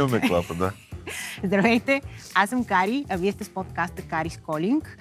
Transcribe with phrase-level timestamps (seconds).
[0.00, 0.72] имаме клапа, да.
[1.44, 2.02] Здравейте,
[2.34, 4.98] аз съм Кари, а вие сте с подкаста Кари Сколинг.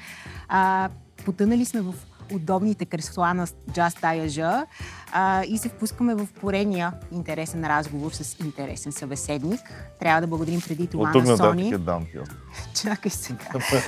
[0.47, 0.89] А,
[1.25, 1.93] потънали сме в
[2.33, 4.65] удобните кресла на Just
[5.11, 9.59] а, и се впускаме в порения интересен разговор с интересен събеседник.
[9.99, 11.73] Трябва да благодарим преди това От на Сони.
[11.73, 12.23] Е даунхил.
[12.81, 13.45] Чакай сега.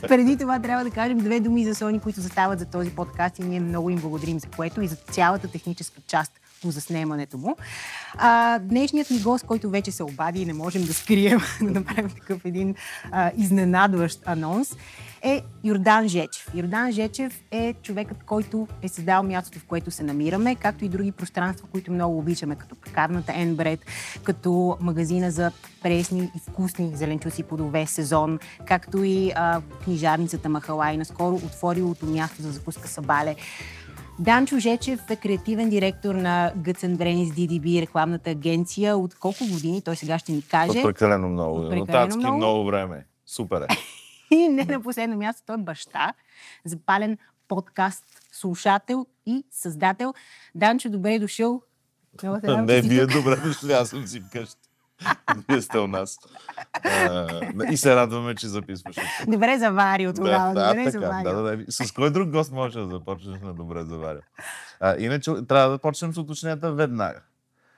[0.08, 3.44] преди това трябва да кажем две думи за Сони, които застават за този подкаст и
[3.44, 7.56] ние много им благодарим за което и за цялата техническа част по заснемането му.
[8.14, 12.10] А, днешният ни гост, който вече се обади и не можем да скрием, да направим
[12.10, 12.76] такъв един
[13.12, 14.76] а, изненадващ анонс,
[15.24, 16.48] е Йордан Жечев.
[16.56, 21.12] Йордан Жечев е човекът, който е създал мястото, в което се намираме, както и други
[21.12, 23.80] пространства, които много обичаме, като пекарната Енбред,
[24.24, 31.36] като магазина за пресни и вкусни зеленчуци плодове сезон, както и а, книжарницата Махалай, наскоро
[31.36, 33.36] отворилото място за закуска Сабале.
[34.20, 38.98] Данчо Жечев е креативен директор на Гъцен Бренис DDB, рекламната агенция.
[38.98, 39.82] От колко години?
[39.82, 40.80] Той сега ще ни каже.
[40.80, 41.60] От прекалено много.
[41.60, 42.38] От прекалено много.
[42.38, 43.06] много време.
[43.26, 43.68] Супер е.
[44.36, 46.14] И не на последно място, той е баща,
[46.66, 50.14] запален подкаст, слушател и създател.
[50.56, 51.62] Данчо, добре е дошъл.
[52.44, 54.61] Не, вие добре дошли, аз съм си вкъщи.
[55.50, 56.18] Вие сте у нас.
[56.84, 57.28] А,
[57.72, 58.96] и се радваме, че записваш.
[59.28, 60.54] Добре заварил тогава.
[60.54, 61.36] да, добре така, заварил.
[61.36, 61.72] да, да, да.
[61.72, 64.22] С кой друг гост може да започнеш на добре заваря?
[64.80, 67.22] А, иначе трябва да почнем с уточненията веднага.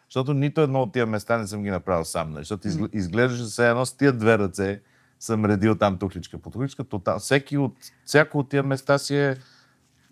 [0.10, 2.32] Защото нито едно от тия места не съм ги направил сам.
[2.32, 2.42] нали?
[2.42, 4.82] Защото изгл- изглеждаше се едно с тия две ръце
[5.20, 6.84] съм редил там тухличка по тухличка.
[7.20, 9.38] Всеки от, всяко от тия места си е,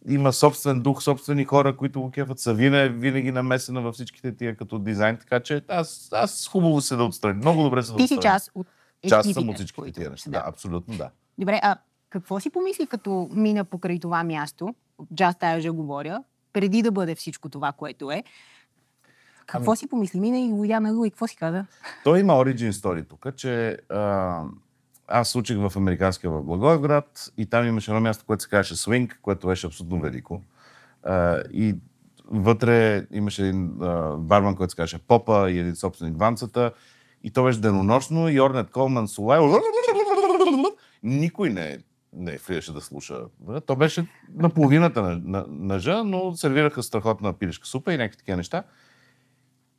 [0.10, 2.40] има собствен дух, собствени хора, които го кефат.
[2.40, 6.96] Савина е винаги намесена във всичките тия като дизайн, така че аз, аз хубаво се
[6.96, 7.34] да отстраня.
[7.34, 8.68] Много добре се да Ти си част от
[9.10, 10.30] Част съм от всичките които- тия неща.
[10.30, 11.10] Да, абсолютно да.
[11.38, 11.76] Добре, а
[12.10, 14.76] какво си помисли, като мина покрай това място,
[15.14, 18.24] Just Тая говоря, преди да бъде всичко това, което е?
[19.46, 20.20] Какво Ами- си помисли?
[20.20, 21.66] Мина и видя на и какво си каза?
[22.04, 24.44] Той има origin story тук, че а,
[25.12, 29.12] аз учих в американския в Благоевград и там имаше едно място, което се казваше Swing,
[29.22, 30.42] което беше абсолютно велико.
[31.04, 31.76] А, и
[32.26, 36.72] вътре имаше един а, барман, който се казваше Попа и един собственик ванцата.
[37.24, 39.40] И то беше денонощно и Орнет Колман Сулай.
[41.04, 41.80] Никой не,
[42.14, 43.20] не влизаше да слуша.
[43.66, 48.38] То беше на половината на, на, нъжа, но сервираха страхотна пилешка супа и някакви такива
[48.38, 48.64] неща.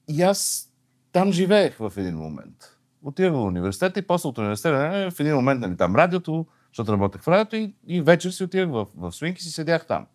[0.09, 0.69] И аз
[1.13, 2.79] там живеех в един момент.
[3.05, 6.93] Отивах в университета и после от университета е, в един момент, нали, там радиото, защото
[6.93, 10.07] работех в радиото и, и вечер си отивах в, в Свинк и си седях там.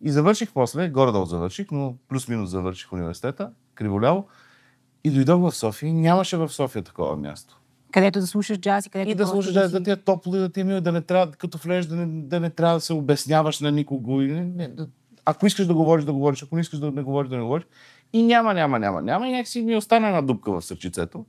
[0.00, 4.26] И завърших после, горе-долу завърших, но плюс-минус завърших университета, криволяво.
[5.04, 7.58] И дойдох в София и нямаше в София такова място.
[7.92, 10.36] Където да слушаш джаз и където И да слушаш да, си- да ти е топло
[10.36, 12.74] и да ти е мило, да не трябва, като влезеш, да не, да не трябва
[12.74, 14.22] да се обясняваш на никого.
[14.22, 14.88] И не, не, да,
[15.24, 17.64] ако искаш да говориш, да говориш, ако не искаш да не говориш, да не говориш.
[18.12, 19.28] И няма, няма, няма, няма.
[19.28, 21.26] И някакси ми остана една дупка в сърчицето.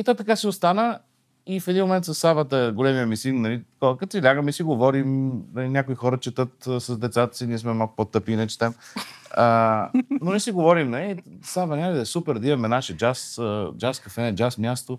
[0.00, 0.98] И то така си остана.
[1.46, 5.32] И в един момент с Савата, големия ми син, нали, като си лягаме си говорим,
[5.54, 8.74] нали, някои хора четат с децата си, ние сме малко по-тъпи, не четем.
[9.30, 9.90] А,
[10.20, 13.40] но не си говорим, нали, Сава, да е супер да имаме наше джаз,
[13.78, 14.98] джаз кафене, джаз място.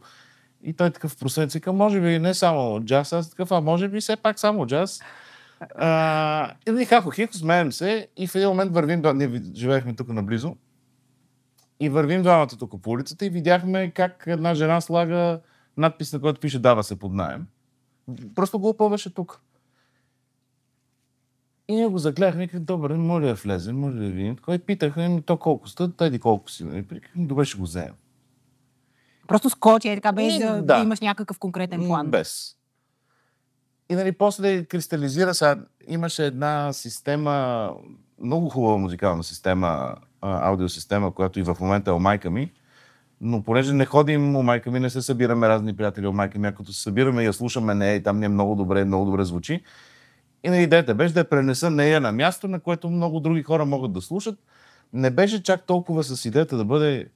[0.63, 3.87] И той такъв просвет си казва, може би не само джаз, аз такъв, а може
[3.87, 4.99] би все пак само джаз.
[5.75, 9.93] А, и нали, хахо хихо, смеем се и в един момент вървим, два- ние живеехме
[9.95, 10.55] тук наблизо,
[11.81, 15.39] и вървим двамата тук по улицата и видяхме как една жена слага
[15.77, 17.47] надпис, на който пише дава се под найем.
[18.35, 19.41] Просто го беше тук.
[21.67, 24.37] И ние го загледахме и казахме, добре, може да влезем, може да видим.
[24.37, 26.63] Кой питаха, ами то колко сте, тъй колко си.
[26.63, 26.85] Нали?
[27.15, 27.93] Добре, ще го вземем.
[29.27, 30.77] Просто скочи, е така, без И, да, да.
[30.77, 32.11] имаш някакъв конкретен план.
[32.11, 32.55] Без.
[33.89, 35.57] И нали, после кристализира сега.
[35.87, 37.69] Имаше една система,
[38.21, 42.51] много хубава музикална система, аудиосистема, която и в момента е майка ми.
[43.21, 46.47] Но понеже не ходим у майка ми, не се събираме разни приятели у майка ми,
[46.47, 49.05] а като се събираме и я слушаме нея и там ни е много добре, много
[49.05, 49.63] добре звучи.
[50.43, 53.65] И на идеята беше да я пренеса нея на място, на което много други хора
[53.65, 54.39] могат да слушат.
[54.93, 57.07] Не беше чак толкова с идеята да бъде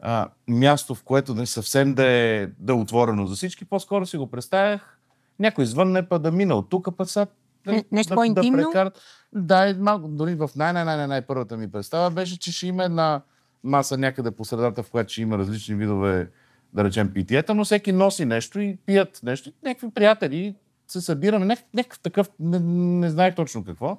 [0.00, 3.64] а, място, в което не съвсем да е, да е отворено за всички.
[3.64, 4.98] По-скоро си го представях
[5.38, 7.26] някой звънне, па да мина от тук, па сега
[7.66, 8.58] Не- нещо да, по-интимно?
[8.58, 9.00] Да, прекарат.
[9.32, 13.22] Да, малко, дори в най-най-най първата ми представа беше, че ще има една
[13.64, 16.30] маса някъде по средата, в която ще има различни видове,
[16.72, 19.52] да речем, питиета, но всеки носи нещо и пият нещо.
[19.64, 20.54] Някакви приятели
[20.86, 22.58] се събираме, някакъв, такъв, не,
[22.98, 23.98] не знаех точно какво.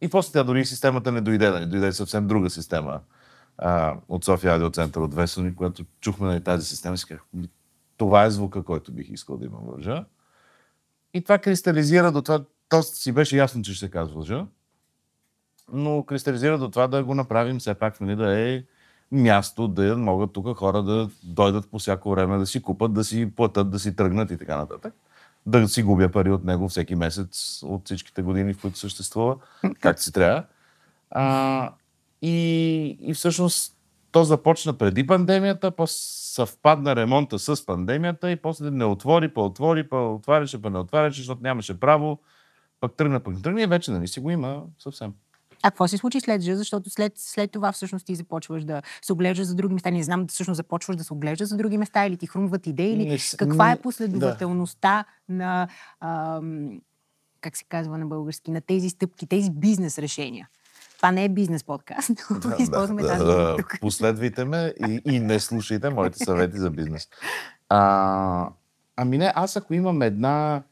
[0.00, 1.66] И после тя дори системата не дойде, нали?
[1.66, 3.00] дойде съвсем друга система
[3.58, 7.48] а, от София Радиоцентър от Весони, когато чухме на тази система, си казах, «Ми,
[7.96, 10.04] това е звука, който бих искал да имам лъжа.
[11.14, 14.46] И това кристализира до това, то си беше ясно, че ще се казва лъжа,
[15.72, 18.62] но кристализира до това да го направим все пак, нали, да е
[19.12, 23.32] място да могат тук хора да дойдат по всяко време, да си купат, да си
[23.36, 24.94] платят, да си тръгнат и така нататък.
[25.46, 29.36] Да си губя пари от него всеки месец от всичките години, в които съществува,
[29.80, 30.44] както си трябва.
[31.10, 31.72] А,
[32.22, 33.74] и, и всъщност
[34.12, 39.88] то започна преди пандемията, после съвпадна ремонта с пандемията и после не отвори, па отвори,
[39.88, 42.18] па отваряше, па не отваряше, защото нямаше право.
[42.80, 45.12] Пък тръгна, пък тръгна и вече нали си го има съвсем.
[45.62, 46.54] А какво се случи след Ж?
[46.54, 49.90] Защото след, след това всъщност ти започваш да се оглеждаш за други места.
[49.90, 53.08] Не знам, всъщност започваш да се оглеждаш за други места или ти хрумват идеи, или
[53.08, 55.34] Не, каква е не- последователността да.
[55.34, 55.68] на,
[56.00, 56.80] ам,
[57.40, 60.48] как се казва на български, на тези стъпки, тези бизнес решения.
[60.96, 62.10] Това не е бизнес подкаст,
[62.44, 63.78] но използваме тази дума тук.
[63.80, 67.08] Последвайте ме и, и не слушайте моите съвети за бизнес.
[67.68, 68.48] А,
[68.96, 70.62] ами не, аз ако имам една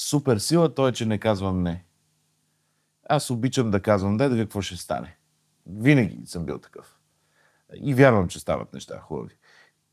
[0.00, 1.84] супер сила, то е, че не казвам не.
[3.08, 5.16] Аз обичам да казвам да, да видя какво ще стане.
[5.66, 6.98] Винаги съм бил такъв.
[7.74, 9.34] И вярвам, че стават неща хубави.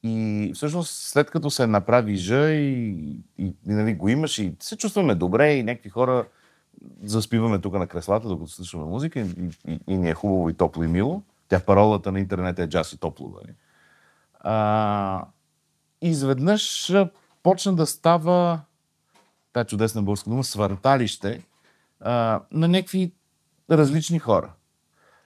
[0.03, 2.89] И всъщност, след като се направи жа и,
[3.37, 6.27] и, и нали, го имаш и се чувстваме добре и някакви хора
[7.03, 9.25] заспиваме тук на креслата, докато слушаме музика и,
[9.67, 11.23] и, и ни е хубаво и топло и мило.
[11.47, 13.29] Тя паролата на интернет е джаз и топло.
[13.29, 13.55] Нали?
[14.39, 15.25] А,
[16.01, 16.93] изведнъж
[17.43, 18.61] почна да става
[19.53, 21.43] тази чудесна българска дума, свърталище
[21.99, 23.11] а, на някакви
[23.71, 24.53] различни хора.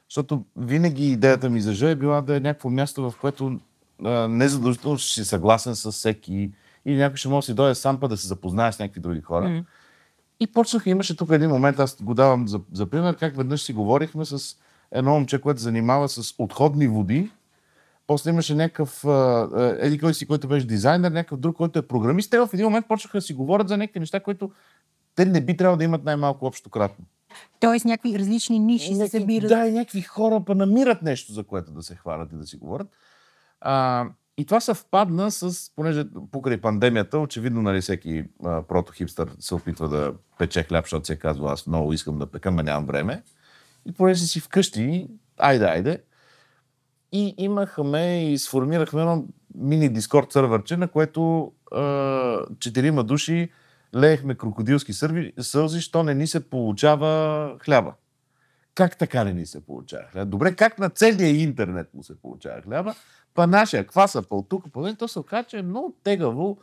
[0.09, 3.59] Защото винаги идеята ми за Ж е била да е някакво място, в което
[4.05, 6.51] а, не задължително ще си съгласен с всеки
[6.85, 9.21] или някой ще може да си дойде сам па да се запознае с някакви други
[9.21, 9.49] хора.
[9.49, 9.63] М.
[10.39, 13.73] И почнаха, имаше тук един момент, аз го давам за, за пример, как веднъж си
[13.73, 14.55] говорихме с
[14.91, 17.31] едно момче, което занимава с отходни води.
[18.11, 19.05] После имаше някакъв,
[19.79, 22.31] еди кой си, който беше дизайнер, някакъв друг, който е програмист.
[22.31, 24.51] Те в един момент почнаха да си говорят за някакви неща, които
[25.15, 27.05] те не би трябвало да имат най-малко общо кратно.
[27.59, 29.49] Тоест някакви различни ниши се събират.
[29.49, 32.57] Да, и някакви хора па намират нещо, за което да се хвалят и да си
[32.57, 32.87] говорят.
[33.61, 34.05] А,
[34.37, 40.13] и това съвпадна с, понеже покрай пандемията, очевидно, нали, всеки а, протохипстър се опитва да
[40.37, 43.23] пече хляб, защото се казва, аз много искам да пека, но нямам време.
[43.85, 46.01] И понеже си вкъщи, айде, айде.
[47.11, 49.25] И имахме и сформирахме едно
[49.55, 51.51] мини дискорд сървърче, на което
[52.59, 53.49] четирима души
[53.95, 57.93] леехме крокодилски сърви, сълзи, що не ни се получава хляба.
[58.75, 60.25] Как така не ни се получава хляба?
[60.25, 62.95] Добре, как на целия интернет му се получава хляба?
[63.33, 66.57] Па нашия кваса, тук, па то се оказа, че е много тегаво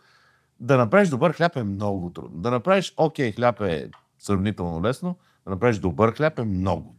[0.61, 2.41] да направиш добър хляб е много трудно.
[2.41, 6.95] Да направиш окей хляб е сравнително лесно, да направиш добър хляб е много.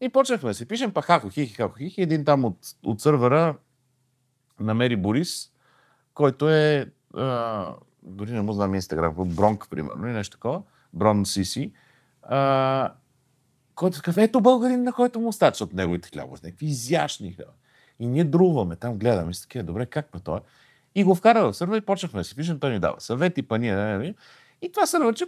[0.00, 2.02] И почнахме да си пишем, па хако, хихи, хако, хихи.
[2.02, 3.56] Един там от, от сървъра
[4.60, 5.50] намери Борис,
[6.14, 7.66] който е, а,
[8.02, 10.62] дори не му знам инстаграм, Бронк, примерно, или нещо такова,
[10.92, 11.72] Брон Сиси,
[12.22, 12.92] а,
[13.74, 17.52] който такъв, ето българин, на който му стат, защото неговите хляба са някакви изящни хляба.
[17.98, 20.40] И ние друваме, там гледаме и си такива, добре, как па той?
[20.94, 23.58] И го вкара в сървър и почнахме да си пишем, той ни дава съвети, па
[23.58, 24.14] ние, не.
[24.62, 25.24] И това сървърче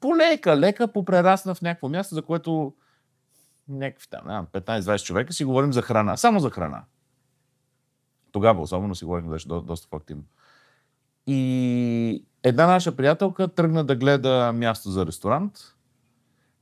[0.00, 2.74] полека, лека попрерасна в някакво място, за което
[3.68, 6.84] някакви там, не знам, 15-20 човека си говорим за храна, само за храна.
[8.32, 10.24] Тогава особено си говорим, беше до, доста по-активно.
[11.26, 15.52] И една наша приятелка тръгна да гледа място за ресторант,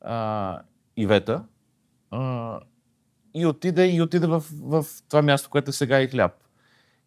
[0.00, 0.60] а,
[0.96, 1.44] Ивета,
[2.10, 2.60] а,
[3.34, 6.32] и отиде, и отиде в, в това място, което е сега и хляб.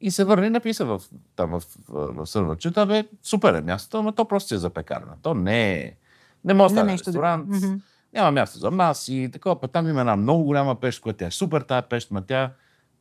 [0.02, 1.02] И се върне и написа в,
[1.36, 5.16] там в, в, в сървърчета, бе, супер е мястото, но то просто е за пекарна.
[5.22, 5.98] То не е...
[6.46, 7.50] Не може да стане ресторант.
[7.50, 7.80] друго.
[8.16, 11.62] Няма място за маси, такова, па там има една много голяма пещ, която е супер
[11.62, 12.52] тая пещ, ма тя,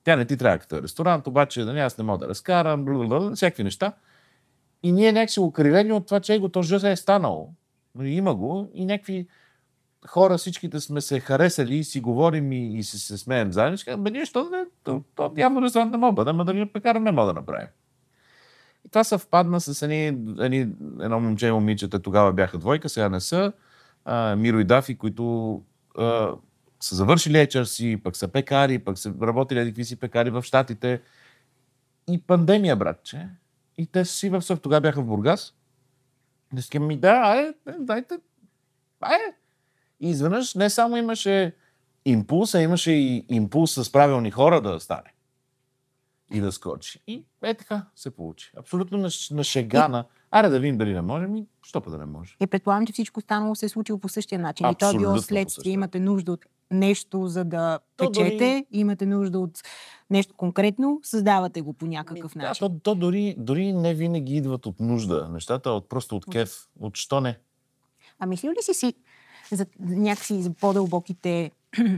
[0.05, 3.65] тя не ти трябва като е ресторант, обаче нали, аз не мога да разкарам, всякакви
[3.65, 3.93] неща.
[4.83, 7.53] И ние някакси окрилени от това, че го то жъзе е станало.
[7.95, 9.27] Нали, Има го и някакви
[10.07, 13.79] хора, всичките сме се харесали и си говорим и, и се, се смеем заедно.
[13.99, 17.01] Бе, ние, що да не, то, то явно ресторант не мога да ама дали пекара
[17.01, 17.69] не мога да направим.
[18.85, 20.07] И това съвпадна с едни,
[20.41, 20.59] едни,
[21.01, 23.53] едно момче и момичета, тогава бяха двойка, сега не са,
[24.05, 25.63] а, Миро и Дафи, които
[25.99, 26.33] а,
[26.81, 31.01] са завършили HRC, пък са пекари, пък са работили какви си пекари в Штатите.
[32.09, 33.29] И пандемия, братче.
[33.79, 35.55] И те си в Съв, тогава бяха в Бургас.
[36.53, 38.19] Не си ми, да, айде, дайте,
[39.01, 39.35] айде.
[40.01, 41.55] И изведнъж не само имаше
[42.05, 45.14] импулс, а имаше и импулс с правилни хора да стане.
[46.33, 47.01] И да скочи.
[47.07, 48.53] И е така се получи.
[48.57, 50.05] Абсолютно на, на шега, на...
[50.31, 52.37] Аре да видим дали не можем и що па да не може.
[52.41, 54.67] И предполагам, че всичко останало се е случило по същия начин.
[54.71, 55.73] И то е било Абсолютно следствие.
[55.73, 59.63] Имате нужда от нещо, за да То печете, дори- имате нужда от
[60.11, 62.69] нещо конкретно, създавате го по някакъв Да, начин.
[62.69, 65.29] то, то дори, дори не винаги идват от нужда.
[65.31, 66.69] Нещата от, просто от кеф.
[66.81, 67.39] От що не?
[68.19, 68.95] А мислил ли си си
[69.53, 71.51] за някакси за по-дълбоките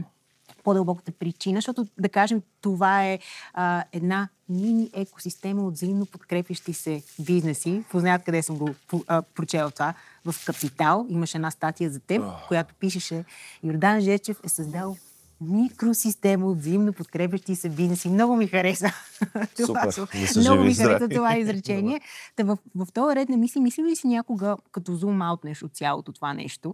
[0.67, 3.19] по-дълбоката причина, защото да кажем, това е
[3.53, 7.83] а, една мини екосистема от взаимно подкрепящи се бизнеси.
[7.89, 8.69] Познават къде съм го
[9.07, 9.93] а, прочела това.
[10.25, 12.47] В Капитал имаше една статия за теб, oh.
[12.47, 13.25] която пишеше
[13.63, 14.97] Йордан Жечев е създал
[15.41, 18.09] микросистема от взаимно подкрепящи се бизнеси.
[18.09, 18.91] Много ми хареса
[19.65, 19.91] това.
[19.91, 20.29] Супер.
[20.37, 22.01] Много ми хареса това изречение.
[22.35, 25.73] Та в, в този ред на мисли, мисли ли си някога, като зум аутнеш от
[25.73, 26.73] цялото това нещо,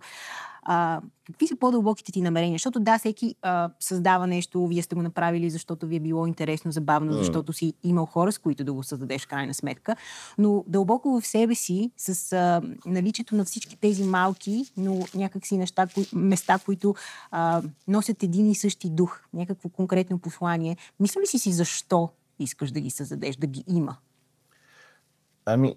[0.65, 2.55] а, какви са по-дълбоките ти намерения?
[2.55, 6.71] Защото да, всеки а, създава нещо, вие сте го направили, защото ви е било интересно,
[6.71, 9.95] забавно, защото си имал хора, с които да го създадеш в крайна сметка.
[10.37, 15.87] Но дълбоко в себе си, с а, наличието на всички тези малки, но някакси неща,
[15.93, 16.95] кои, места, които
[17.31, 22.71] а, носят един и същи дух, някакво конкретно послание, мисли ли си си защо искаш
[22.71, 23.95] да ги създадеш, да ги има?
[25.45, 25.75] Ами,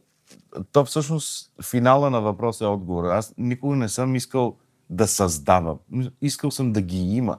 [0.73, 3.05] то всъщност финала на въпроса е отговор.
[3.05, 4.57] Аз никога не съм искал
[4.91, 5.79] да създавам.
[6.23, 7.39] Искал съм да ги има.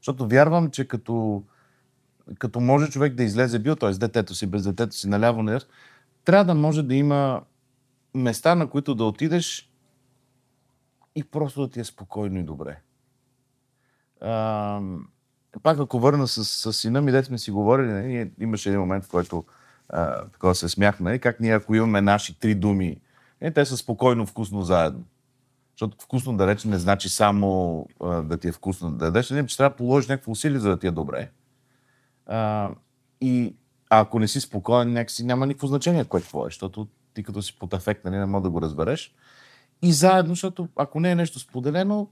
[0.00, 1.42] Защото вярвам, че като,
[2.38, 3.90] като може човек да излезе бил, т.е.
[3.90, 5.60] детето си, без детето си, наляво на
[6.24, 7.42] трябва да може да има
[8.14, 9.70] места, на които да отидеш
[11.14, 12.78] и просто да ти е спокойно и добре.
[14.20, 14.80] А,
[15.62, 18.80] пак ако върна с, с сина ми, дете сме си говорили, не, нали, имаше един
[18.80, 19.44] момент, в който
[19.88, 23.00] а, такова се смяхме, как ние ако имаме наши три думи,
[23.42, 25.04] не, те са спокойно, вкусно заедно.
[25.80, 29.46] Защото вкусно да рече не значи само а, да ти е вкусно да ядеш, не,
[29.46, 31.30] че трябва да положиш някакво усилие, за да ти е добре.
[32.26, 32.70] А,
[33.20, 33.56] и
[33.90, 37.58] ако не си спокоен, някакси няма никакво значение кое какво е, защото ти като си
[37.58, 39.14] под афект, нали, не мога да го разбереш.
[39.82, 42.10] И заедно, защото ако не е нещо споделено,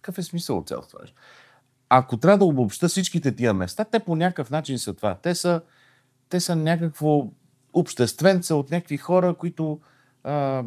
[0.00, 1.04] какъв е смисъл от цялото това?
[1.88, 5.14] Ако трябва да обобща всичките тия места, те по някакъв начин са това.
[5.14, 5.60] Те са,
[6.28, 7.26] те са някакво
[7.72, 9.80] общественца от някакви хора, които
[10.24, 10.64] а,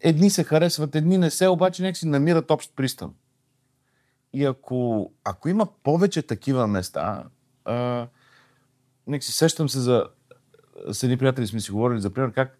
[0.00, 3.14] едни се харесват, едни не се, обаче някак си намират общ пристан.
[4.32, 7.24] И ако, ако има повече такива места,
[7.64, 8.06] а,
[9.20, 10.06] си сещам се за...
[10.92, 12.58] С едни приятели сме си говорили за пример как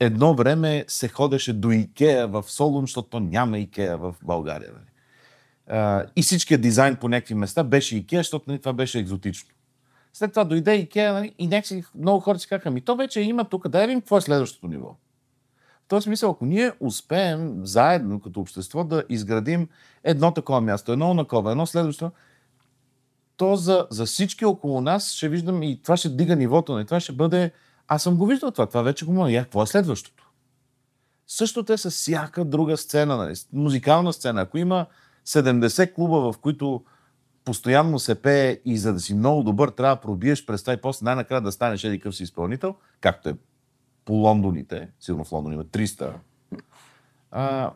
[0.00, 4.70] едно време се ходеше до Икея в Солун, защото няма Икея в България.
[4.72, 4.84] Нали?
[5.66, 9.50] А, и всичкият дизайн по някакви места беше Икея, защото нали, това беше екзотично.
[10.12, 13.48] След това дойде Икея нали, и някакси много хора си казаха, ми то вече има
[13.48, 14.96] тук, да видим какво е следващото ниво.
[15.84, 19.68] В този смисъл, ако ние успеем заедно като общество да изградим
[20.04, 22.10] едно такова място, едно накова, едно следващо,
[23.36, 26.80] то за, за всички около нас ще виждам и това ще дига нивото.
[26.80, 27.52] И това ще бъде...
[27.88, 29.32] Аз съм го виждал това, това вече го мога.
[29.32, 30.30] Я, какво е следващото?
[31.26, 33.34] Същото е с всяка друга сцена, нали?
[33.52, 34.40] музикална сцена.
[34.40, 34.86] Ако има
[35.26, 36.84] 70 клуба, в които
[37.44, 40.80] постоянно се пее и за да си много добър, трябва да пробиеш през това и
[40.80, 43.34] после най-накрая да станеш един къв си изпълнител, както е
[44.04, 46.12] по Лондоните, сигурно в Лондон има 300,
[47.30, 47.72] а,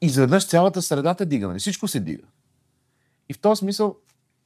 [0.00, 1.58] изведнъж цялата среда те дига, нали?
[1.58, 2.22] всичко се дига.
[3.28, 3.96] И в този смисъл,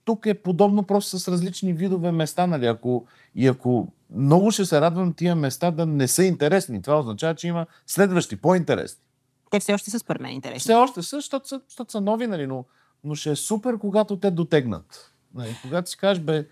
[0.05, 2.67] тук е подобно просто с различни видове места, нали?
[2.67, 7.35] Ако, и ако много ще се радвам тия места да не са интересни, това означава,
[7.35, 9.03] че има следващи, по-интересни.
[9.51, 10.61] Те все още са според мен интересни.
[10.61, 12.47] Все още са, защото са, защото са нови, нали?
[12.47, 12.65] Но,
[13.05, 15.13] но ще е супер, когато те дотегнат.
[15.35, 15.57] Нали?
[15.63, 16.49] Когато си кажеш, бе,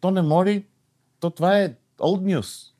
[0.00, 0.66] то не мори,
[1.20, 2.71] то това е old news.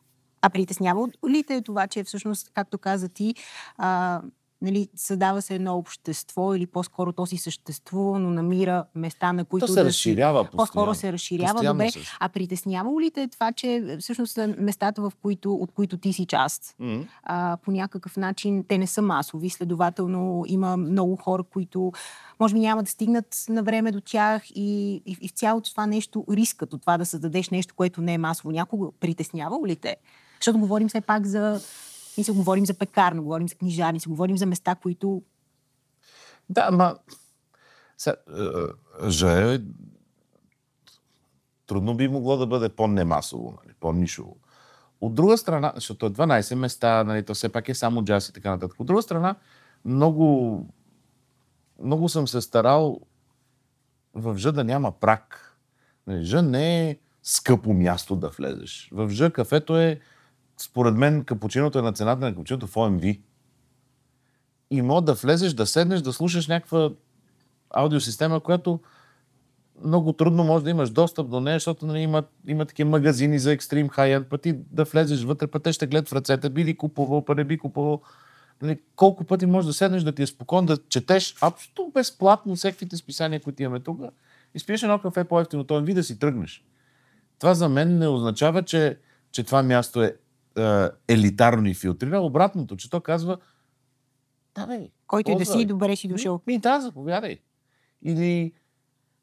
[0.42, 3.34] А притеснява ли те това, че всъщност, както каза ти,
[3.76, 4.22] а,
[4.62, 9.66] нали, създава се едно общество или по-скоро то си съществува, но намира места, на които
[9.66, 11.52] то се да разширява си, по-скоро се разширява.
[11.52, 11.90] Постоянно Добре.
[11.90, 12.16] също.
[12.20, 16.74] А притеснявало ли те това, че всъщност местата, в които, от които ти си част?
[16.80, 17.06] Mm-hmm.
[17.22, 21.92] А, по някакъв начин те не са масови, следователно има много хора, които
[22.40, 25.86] може би няма да стигнат на време до тях и, и, и в цялото това
[25.86, 29.96] нещо, рискът от това да създадеш нещо, което не е масово, някога притеснявало ли те?
[30.42, 31.60] Защото говорим все пак за
[32.16, 35.22] ние се говорим за пекарна, говорим за книжарници, говорим за места, които...
[36.50, 36.96] Да, ма...
[37.98, 38.16] Сега,
[39.06, 39.60] же,
[41.66, 44.36] трудно би могло да бъде по-немасово, нали, по-нишово.
[45.00, 48.32] От друга страна, защото е 12 места, нали, то все пак е само джаз и
[48.32, 48.80] така нататък.
[48.80, 49.34] От друга страна,
[49.84, 50.66] много,
[51.82, 53.00] много съм се старал
[54.14, 55.56] в Ж да няма прак.
[56.06, 58.88] Нали, Ж не е скъпо място да влезеш.
[58.92, 60.00] В Ж кафето е
[60.62, 63.20] според мен капучиното е на цената на капучиното в OMV.
[64.70, 66.90] И мога да влезеш, да седнеш, да слушаш някаква
[67.70, 68.80] аудиосистема, която
[69.84, 73.52] много трудно може да имаш достъп до нея, защото нали, има, има такива магазини за
[73.52, 77.24] екстрим хай пъти да влезеш вътре, пък те ще гледат в ръцете, би ли купувал,
[77.24, 78.02] па не би купувал.
[78.62, 82.96] Нали, колко пъти можеш да седнеш, да ти е спокойно, да четеш абсолютно безплатно всякаквите
[82.96, 84.00] списания, които имаме тук,
[84.54, 86.64] и спиеш едно кафе по-ефтино, този ви да си тръгнеш.
[87.38, 88.98] Това за мен не означава, че,
[89.32, 90.16] че това място е
[90.58, 92.20] е, елитарно и филтрира.
[92.20, 93.38] Обратното, че то казва,
[94.54, 96.40] да бе, който и да си, добре си дошъл.
[96.46, 97.38] Ми, да, заповядай.
[98.02, 98.52] Или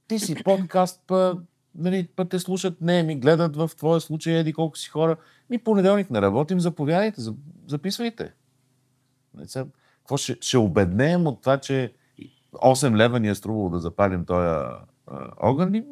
[0.08, 1.38] ти си подкаст, па,
[1.76, 5.16] нали, па те слушат, не, ми гледат в твоя случай, еди колко си хора.
[5.50, 7.22] Ми понеделник не работим, заповядайте,
[7.68, 8.34] записвайте.
[9.98, 11.94] Какво ще, ще обеднеем от това, че
[12.54, 14.70] 8 лева ни е струвало да запалим този
[15.38, 15.84] огън?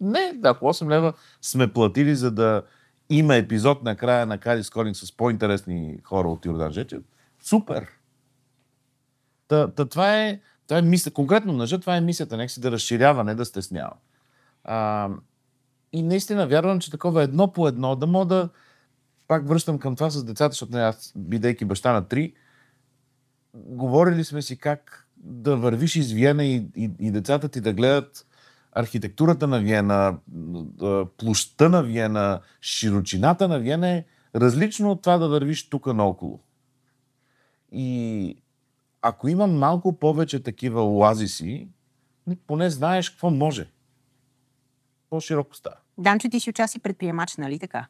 [0.00, 2.62] Не, ако 8 лева сме платили, за да
[3.12, 7.02] има епизод на края на Кади Скоринг с по-интересни хора от Йордан Жечев,
[7.42, 7.86] супер!
[9.48, 12.70] Та, та това е, това е мисля, конкретно мъжа, това е мисията, нека си да
[12.70, 13.92] разширява, не да стеснява.
[14.64, 15.08] А,
[15.92, 18.48] и наистина вярвам, че такова едно по едно, да мога да
[19.28, 22.32] пак връщам към това с децата, защото не аз, бидейки баща на три,
[23.54, 28.26] говорили сме си как да вървиш из Виена и, и, и децата ти да гледат
[28.72, 30.18] архитектурата на Виена,
[31.16, 36.40] площта на Виена, широчината на Виена е различно от това да вървиш тук наоколо.
[37.72, 38.36] И
[39.02, 41.68] ако има малко повече такива оазиси,
[42.46, 43.70] поне знаеш какво може.
[45.10, 45.76] По-широко става.
[45.98, 47.86] Данчо, ти си участие предприемач, нали така?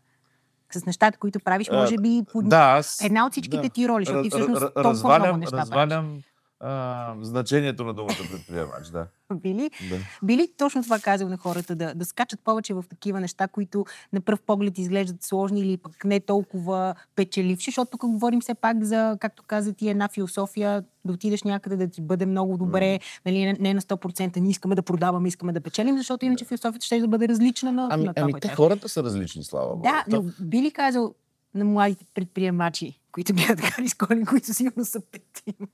[0.72, 2.42] С нещата, които правиш, може би по...
[2.42, 3.68] да, аз, една от всичките да.
[3.68, 6.22] ти роли, защото ти всъщност толкова развалям, много неща развалям
[6.62, 9.07] а, значението на думата предприемач, да.
[9.35, 9.97] Били, да.
[10.23, 14.21] били точно това казал на хората, да, да скачат повече в такива неща, които на
[14.21, 19.16] пръв поглед изглеждат сложни или пък не толкова печеливши, защото тук говорим все пак за,
[19.21, 23.21] както каза ти, една философия, да отидеш някъде да ти бъде много добре, mm.
[23.26, 27.00] нали, не на 100%, не искаме да продаваме, искаме да печелим, защото иначе философията ще
[27.00, 29.83] да бъде различна на, ами, на това, ами, те хората са различни, слава Богу.
[29.83, 31.14] Да, но би ли казал
[31.54, 35.68] на младите предприемачи, които гледат Хари Сколин, които сигурно са петима.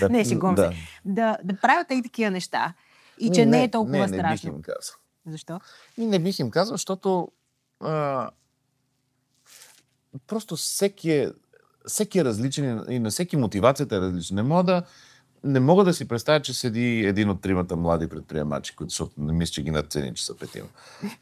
[0.00, 0.72] Да, не, ще да.
[0.72, 0.78] се.
[1.04, 2.74] Да, да правят и такива неща.
[3.18, 4.52] И че не, не е толкова не, страшно.
[4.52, 4.96] Не бих им казал.
[5.26, 5.60] Защо?
[5.98, 7.28] И не бих им казал, защото
[7.80, 8.30] а,
[10.26, 11.32] просто всеки е,
[11.86, 14.34] всеки е различен и на всеки мотивацията е различна.
[14.34, 14.82] Не мога да,
[15.44, 19.32] не мога да си представя, че седи един от тримата млади предприемачи, които, защото не
[19.32, 20.66] мисля, че ги надцени, че са петима.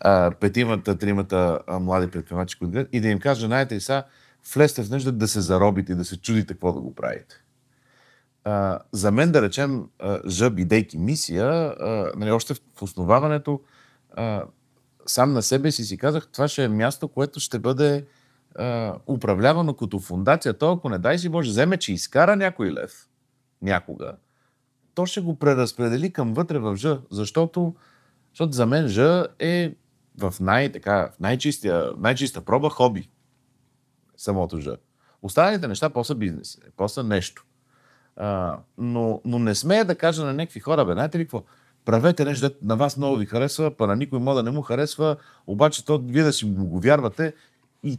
[0.01, 4.05] А, петимата, тримата млади предприемачи, които и да им каже, знаете ли сега,
[4.55, 7.35] влезте в нещо да се заробите и да се чудите какво да го правите.
[8.45, 9.85] А, за мен, да речем,
[10.27, 13.61] Ж, бидейки мисия, а, нали, още в основаването,
[14.17, 14.45] а,
[15.07, 18.07] сам на себе си си казах, това ще е място, което ще бъде
[18.55, 20.55] а, управлявано като фундация.
[20.55, 23.09] То, ако не дай си Боже, вземе, че изкара някой лев
[23.63, 24.17] някога,
[24.95, 27.75] то ще го преразпредели към вътре в Ж, защото,
[28.33, 28.99] защото за мен Ж
[29.39, 29.75] е
[30.19, 33.11] в, най, така, в най-чистия, най-чиста проба хоби
[34.17, 34.69] самото Ж.
[35.23, 37.45] Останалите неща после бизнес, после нещо.
[38.17, 41.43] А, но, но не смея да кажа на някакви хора, бе, знаете ли какво?
[41.85, 45.17] Правете нещо, на вас много ви харесва, па на никой може да не му харесва,
[45.47, 47.35] обаче то, вие да си го вярвате
[47.83, 47.99] и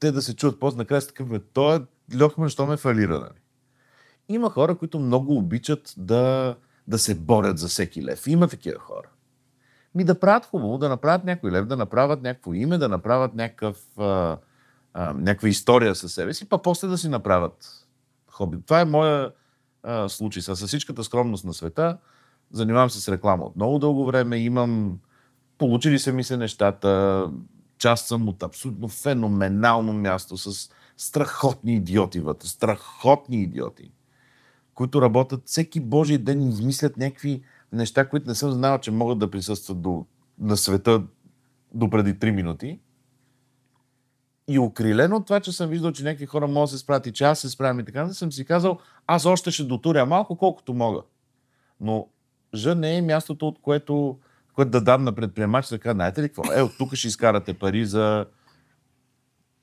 [0.00, 1.80] те да се чуят после накрая с такъв, бе, той е
[2.22, 3.43] Льохман, що ме фалира, нали?
[4.28, 6.56] Има хора, които много обичат да,
[6.88, 8.26] да се борят за всеки лев.
[8.26, 9.08] Има такива хора.
[9.94, 13.98] Ми да правят хубаво, да направят някой лев, да направят някакво име, да направят някакъв,
[13.98, 14.38] а,
[14.94, 17.86] а, някаква история със себе си, па после да си направят
[18.30, 18.58] хоби.
[18.66, 19.32] Това е моя
[19.82, 20.42] а, случай.
[20.42, 21.98] С всичката скромност на света,
[22.52, 24.98] занимавам се с реклама от много дълго време, имам,
[25.58, 27.30] получили се ми се нещата,
[27.78, 33.90] част съм от абсолютно феноменално място с страхотни идиоти вътре, страхотни идиоти,
[34.74, 39.18] които работят всеки божий ден и измислят някакви неща, които не съм знал, че могат
[39.18, 40.06] да присъстват до,
[40.38, 41.02] на света
[41.74, 42.80] до преди 3 минути.
[44.48, 47.12] И окрилено от това, че съм виждал, че някакви хора могат да се справят и
[47.12, 50.74] че аз се справям и така, съм си казал, аз още ще дотуря малко, колкото
[50.74, 51.02] мога.
[51.80, 52.08] Но
[52.54, 54.18] Ж не е мястото, от което,
[54.54, 56.52] което да дам на предприемач, да кажа, знаете ли какво?
[56.52, 58.26] Е, от тук ще изкарате пари за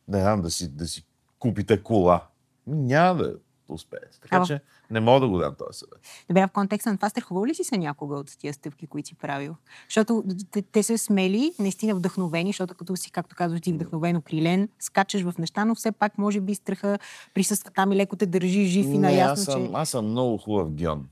[0.08, 1.06] не знам, да си, да си
[1.40, 2.28] купите кола.
[2.68, 3.36] Няма да
[3.74, 4.20] успеете.
[4.22, 6.00] Така а, че не мога да го дам този съвет.
[6.28, 9.16] Добре, в контекста на това страхувал ли си се някога от тия стъпки, които си
[9.16, 9.56] правил?
[9.88, 14.70] Защото те, те са смели, наистина вдъхновени, защото като си, както казваш, ти вдъхновено крилен,
[14.80, 17.00] скачаш в неща, но все пак може би страха
[17.34, 19.72] присъства там и леко те държи жив и наясно, аз съм, че...
[19.74, 21.10] аз съм много хубав гион.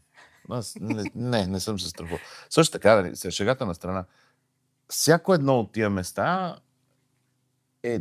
[0.49, 2.19] Аз не, не, не съм се страхувал.
[2.49, 4.05] Също така, нали, шегата на страна.
[4.89, 6.55] Всяко едно от тия места
[7.83, 7.99] е...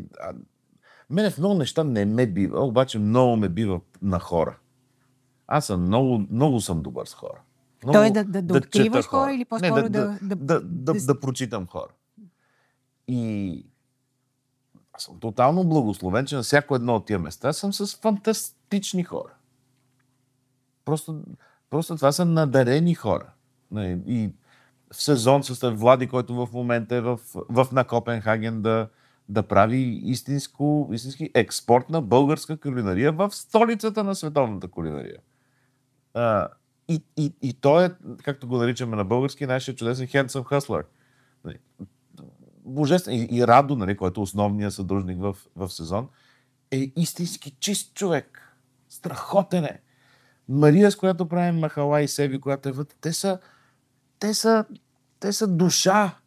[1.10, 4.58] Мене в много неща не ме бива, обаче много ме бива на хора.
[5.46, 7.40] Аз съм много, много съм добър с хора.
[7.82, 10.36] Много, Той да, да, да, да откриваш хора, хора или по-скоро не, да, да, да,
[10.36, 11.92] да, да, да, да прочитам хора.
[13.08, 13.66] И
[14.92, 19.32] аз съм тотално благословен, че на всяко едно от тия места съм с фантастични хора.
[20.84, 21.22] Просто,
[21.70, 23.30] просто това са надарени хора.
[24.06, 24.30] И
[24.92, 28.88] в сезон с Влади, който в момента е в, в на Копенхаген да,
[29.28, 35.18] да прави истинско, истински експорт на българска кулинария в столицата на световната кулинария.
[36.14, 36.48] А,
[36.88, 37.90] И, и, и той е,
[38.24, 40.84] както го наричаме на български, нашия чудесен hustler.
[41.44, 41.58] Нали,
[42.64, 43.14] Божествен.
[43.14, 46.08] И, и Радо, нали, който е основният съдружник в, в сезон,
[46.70, 48.56] е истински чист човек.
[48.88, 49.80] Страхотен е.
[50.48, 53.38] Мария, с която правим Махала и Севи, която е вътре, те са,
[54.18, 54.64] те са,
[55.20, 56.18] те са душа.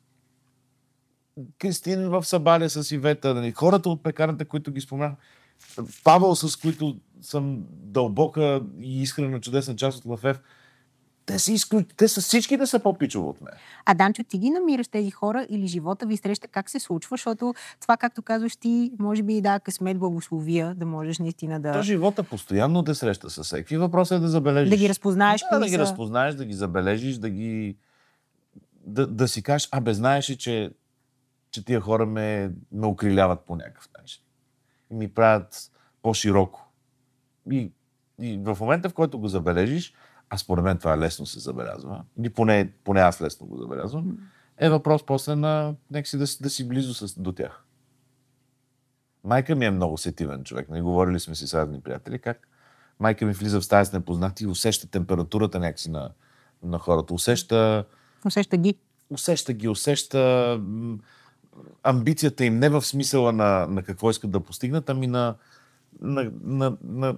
[1.60, 5.14] Кристин в Сабаля с Ивета, нали, хората от пекарната, които ги споменах,
[6.04, 10.40] Павел, с които съм дълбока и искрена чудесна част от Лафев,
[11.26, 11.82] те са, изклю...
[11.98, 13.54] те са всички да са по-пичово от мен.
[13.86, 17.14] А Данчо, ти ги намираш тези хора или живота ви среща как се случва?
[17.14, 21.72] Защото това, както казваш ти, може би да, късмет благословия, да можеш наистина да...
[21.72, 23.78] То живота постоянно те среща с всеки.
[23.78, 24.70] Въпросът е да забележиш.
[24.70, 25.42] Да ги разпознаеш.
[25.52, 27.78] Да, да ги разпознаеш, да ги забележиш, да ги...
[28.86, 30.72] Да, да си кажеш, абе, знаеш ли, че,
[31.52, 34.24] че тия хора ме, ме укриляват по някакъв начин.
[34.92, 36.68] И ми правят по-широко.
[37.52, 37.72] И,
[38.22, 39.94] и в момента, в който го забележиш,
[40.30, 44.18] а според мен това лесно се забелязва, или поне, поне аз лесно го забелязвам,
[44.58, 47.66] е въпрос после на нека си да, да си близо с, до тях.
[49.24, 50.70] Майка ми е много сетивен човек.
[50.70, 52.48] Не говорили сме си с разни приятели как
[53.02, 56.12] майка ми влиза в стая с непознати и усеща температурата някакси на,
[56.64, 57.14] на хората.
[57.14, 57.86] Усеща...
[58.26, 58.76] Усеща ги.
[59.10, 60.60] Усеща ги, усеща
[61.84, 65.36] амбицията им не в смисъла на, на какво искат да постигнат, ами на,
[66.02, 67.16] на, на,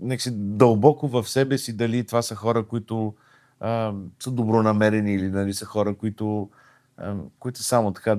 [0.00, 3.14] на си дълбоко в себе си дали това са хора, които
[3.60, 6.50] а, са добронамерени или нали, са хора, които,
[6.96, 8.18] а, които само така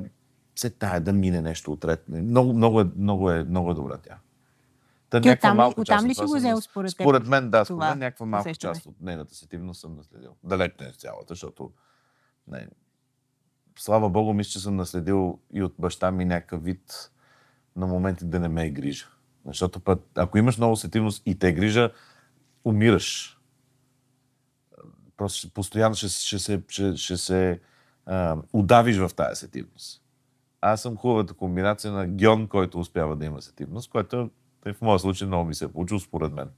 [0.55, 2.03] се тая да мине нещо отред.
[2.09, 4.17] Много, много, е, много, е, много е добра тя.
[5.09, 7.05] Та, Ти оттам, малка оттам ли си го взел според теб?
[7.05, 7.65] Според мен, да.
[7.65, 10.35] Според мен някаква малка част от нейната сетивност съм наследил.
[10.43, 11.71] Далеч не е цялата, защото
[12.47, 12.67] не,
[13.79, 17.11] слава Богу, мисля, че съм наследил и от баща ми някакъв вид
[17.75, 19.07] на моменти да не ме е грижа.
[19.45, 21.91] Защото път, ако имаш много сетивност и те е грижа,
[22.65, 23.39] умираш.
[25.17, 27.59] Просто постоянно ще, ще се, ще, ще се
[28.05, 30.03] а, удавиш в тази сетивност.
[30.61, 34.29] Аз съм хубавата комбинация на Гьон, който успява да има сетивност, което
[34.65, 36.49] в моя случай много ми се е получил според мен.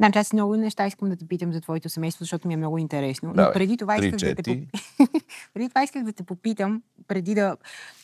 [0.00, 2.78] Да, аз много неща искам да те питам за твоето семейство, защото ми е много
[2.78, 3.32] интересно.
[3.36, 4.66] Но преди това, исках да те,
[5.54, 7.56] преди това исках да те попитам, преди да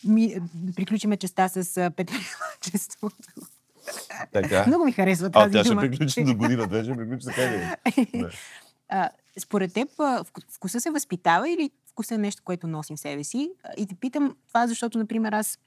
[0.03, 0.35] ми...
[0.75, 3.17] приключиме частта с предприемачеството.
[4.31, 4.63] Така.
[4.67, 5.81] Много ми харесва тази а, тя дума.
[5.81, 8.25] ще приключи до година, две ще приключи така ли?
[9.39, 9.89] Според теб,
[10.51, 13.51] вкуса се възпитава или вкуса е нещо, което носим в себе си?
[13.77, 15.59] И те питам това, защото, например, аз,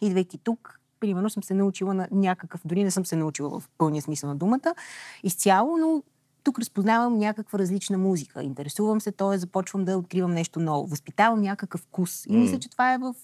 [0.00, 4.02] идвайки тук, примерно съм се научила на някакъв, дори не съм се научила в пълния
[4.02, 4.74] смисъл на думата,
[5.22, 6.02] изцяло, но
[6.42, 8.42] тук разпознавам някаква различна музика.
[8.42, 9.38] Интересувам се, т.е.
[9.38, 10.86] започвам да откривам нещо ново.
[10.86, 12.26] Възпитавам някакъв вкус.
[12.26, 13.14] И мисля, че това е в,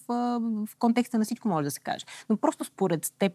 [0.67, 2.05] в контекста на всичко, може да се каже.
[2.29, 3.33] Но просто според теб,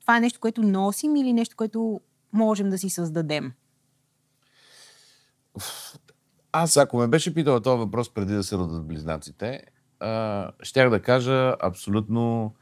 [0.00, 2.00] това е нещо, което носим или нещо, което
[2.32, 3.52] можем да си създадем?
[6.52, 9.62] Аз, ако ме беше питала този въпрос преди да се родят близнаците,
[10.62, 12.54] щях да кажа абсолютно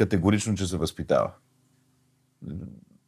[0.00, 1.32] категорично, че се възпитава.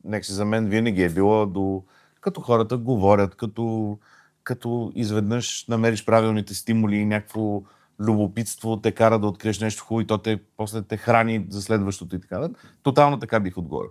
[0.05, 1.85] Нека си за мен винаги е било до...
[2.21, 3.99] Като хората говорят, като,
[4.45, 7.63] като изведнъж намериш правилните стимули и някакво
[8.01, 12.17] любопитство те кара да откриеш нещо хубаво и то те, после те храни за следващото
[12.17, 12.49] и така.
[12.83, 13.91] Тотално така бих отговорил.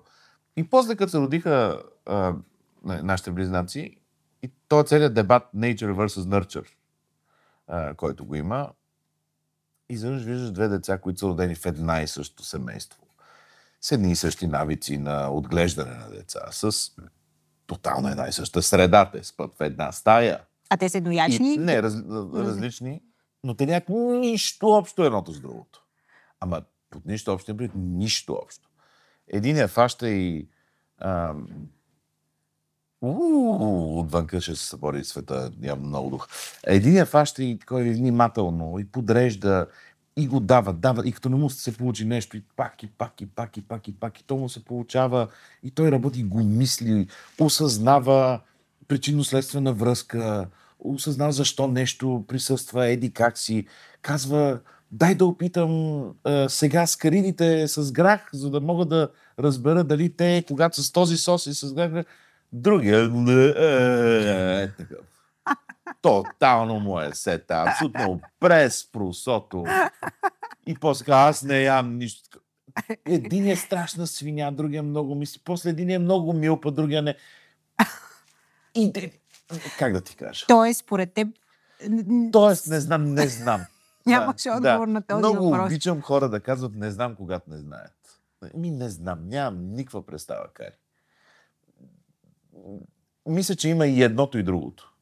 [0.58, 2.36] И после, като се родиха а,
[2.84, 3.98] нашите близнаци,
[4.44, 6.70] и този целият дебат Nature versus Nurture,
[7.68, 8.70] а, който го има,
[9.93, 12.99] изведнъж виждаш две деца, които са родени в една и също семейство.
[13.82, 16.91] С едни и същи навици на отглеждане на деца, с
[17.67, 19.10] тотално една и съща среда.
[19.12, 20.39] Те спът в една стая.
[20.69, 21.54] А те са едноячни?
[21.54, 21.95] И, не, раз,
[22.34, 23.01] различни
[23.43, 25.86] но те нямат нищо общо едното с другото.
[26.39, 28.69] Ама под нищо общо нищо общо.
[29.27, 30.49] Един е фаща и
[30.99, 31.47] ам,
[33.02, 36.28] отвънка ще се събори света, нямам много дух.
[36.64, 39.68] Един е фаща и такой внимателно, и подрежда,
[40.18, 43.22] и го дава, дава, и като не му се получи нещо, и пак, и пак,
[43.22, 45.28] и пак, и пак, и пак, и то му се получава,
[45.64, 47.08] и той работи, го мисли,
[47.40, 48.40] осъзнава
[48.88, 50.48] причинно-следствена връзка,
[50.80, 53.68] осъзнал защо нещо присъства, еди как си.
[54.02, 54.60] Казва,
[54.92, 59.10] дай да опитам а, сега с карините с грах, за да мога да
[59.40, 62.06] разбера дали те, когато с този сос и с грах,
[62.54, 65.06] другия е, е, такъв.
[66.02, 69.66] Тотално му е сета, абсолютно през просото.
[70.68, 72.40] И после казва, аз не ям нищо.
[73.06, 75.42] Един е страшна свиня, другия много мисли.
[75.46, 77.16] После един е много мил, па другия не.
[78.76, 78.94] И
[79.80, 80.46] как да ти кажа?
[80.48, 81.28] Тоест, според теб...
[82.32, 83.62] Тоест, не знам, не знам.
[84.06, 84.94] Нямаше да, отговор да.
[84.94, 85.52] на този Много въпрос.
[85.52, 88.20] Много обичам хора да казват не знам, когато не знаят.
[88.54, 90.81] Ми не знам, нямам никаква представа, Кари.
[93.28, 94.93] Мисля, че има и едното и другото.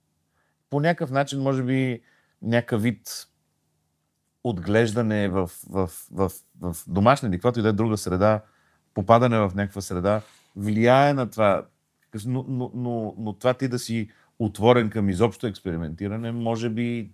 [0.69, 2.01] По някакъв начин, може би,
[2.41, 3.27] някакъв вид
[4.43, 8.41] отглеждане в, в, в, в домашна или каквато и да е друга среда,
[8.93, 10.21] попадане в някаква среда,
[10.55, 11.65] влияе на това.
[12.25, 17.11] Но, но, но, но това ти да си отворен към изобщо експериментиране, може би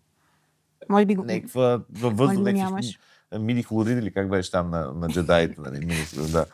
[0.90, 1.24] може би го...
[1.24, 2.98] някаква във въздух, някакви
[3.40, 6.46] мини хлориди или как беше там на, на джедаите, нали, мини, да.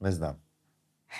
[0.00, 0.34] Не знам.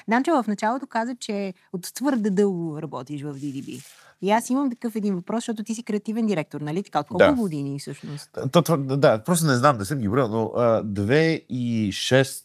[0.09, 3.85] Данчо в началото каза, че от твърде дълго работиш в DDB.
[4.23, 7.01] И аз имам такъв един въпрос, защото ти си креативен директор, нали така?
[7.01, 7.33] От колко да.
[7.33, 8.39] години всъщност?
[8.53, 12.45] То, то, да, просто не знам, да съм ги броя, но 2006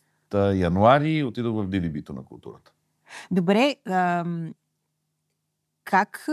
[0.54, 2.72] януари отидох в DDB-то на културата.
[3.32, 4.54] Добре, ам,
[5.84, 6.28] как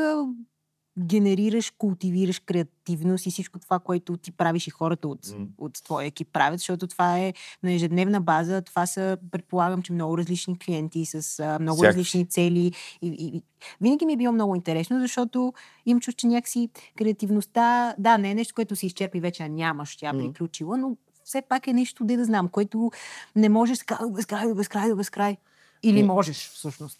[0.98, 5.46] генерираш, култивираш креативност и всичко това, което ти правиш и хората от, mm.
[5.58, 8.62] от твоя екип правят, защото това е на ежедневна база.
[8.62, 11.88] Това са, предполагам, че много различни клиенти с а, много Всяк.
[11.88, 12.72] различни цели.
[13.02, 13.42] И, и, и,
[13.80, 15.52] винаги ми е било много интересно, защото
[15.86, 19.96] им чуш, че някакси креативността, да, не е нещо, което се изчерпи вече, а нямаш,
[19.96, 20.18] тя mm.
[20.18, 22.90] приключила, но все пак е нещо, де да знам, което
[23.36, 25.36] не можеш да безкрай, безкрай, безкрай.
[25.82, 26.98] Или можеш, всъщност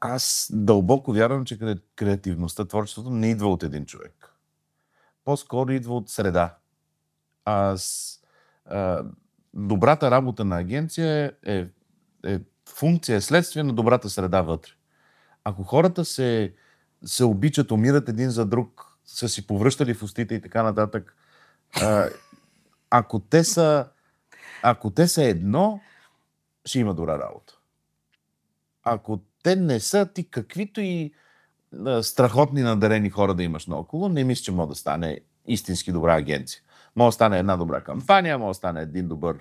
[0.00, 1.58] аз дълбоко вярвам, че
[1.96, 4.32] креативността, творчеството не идва от един човек.
[5.24, 6.56] По-скоро идва от среда.
[7.44, 8.12] Аз,
[8.64, 9.04] а,
[9.54, 11.68] добрата работа на агенция е, е,
[12.24, 14.72] е функция, е следствие на добрата среда вътре.
[15.44, 16.54] Ако хората се,
[17.04, 21.16] се обичат, умират един за друг, са си повръщали в устите и така нататък,
[21.82, 22.08] а,
[22.90, 23.88] ако те са,
[24.62, 25.80] ако те са едно,
[26.64, 27.58] ще има добра работа.
[28.84, 31.12] Ако те не са ти каквито и
[32.02, 36.60] страхотни надарени хора да имаш наоколо, не мисля, че може да стане истински добра агенция.
[36.96, 39.36] Може да стане една добра кампания, може да стане един добър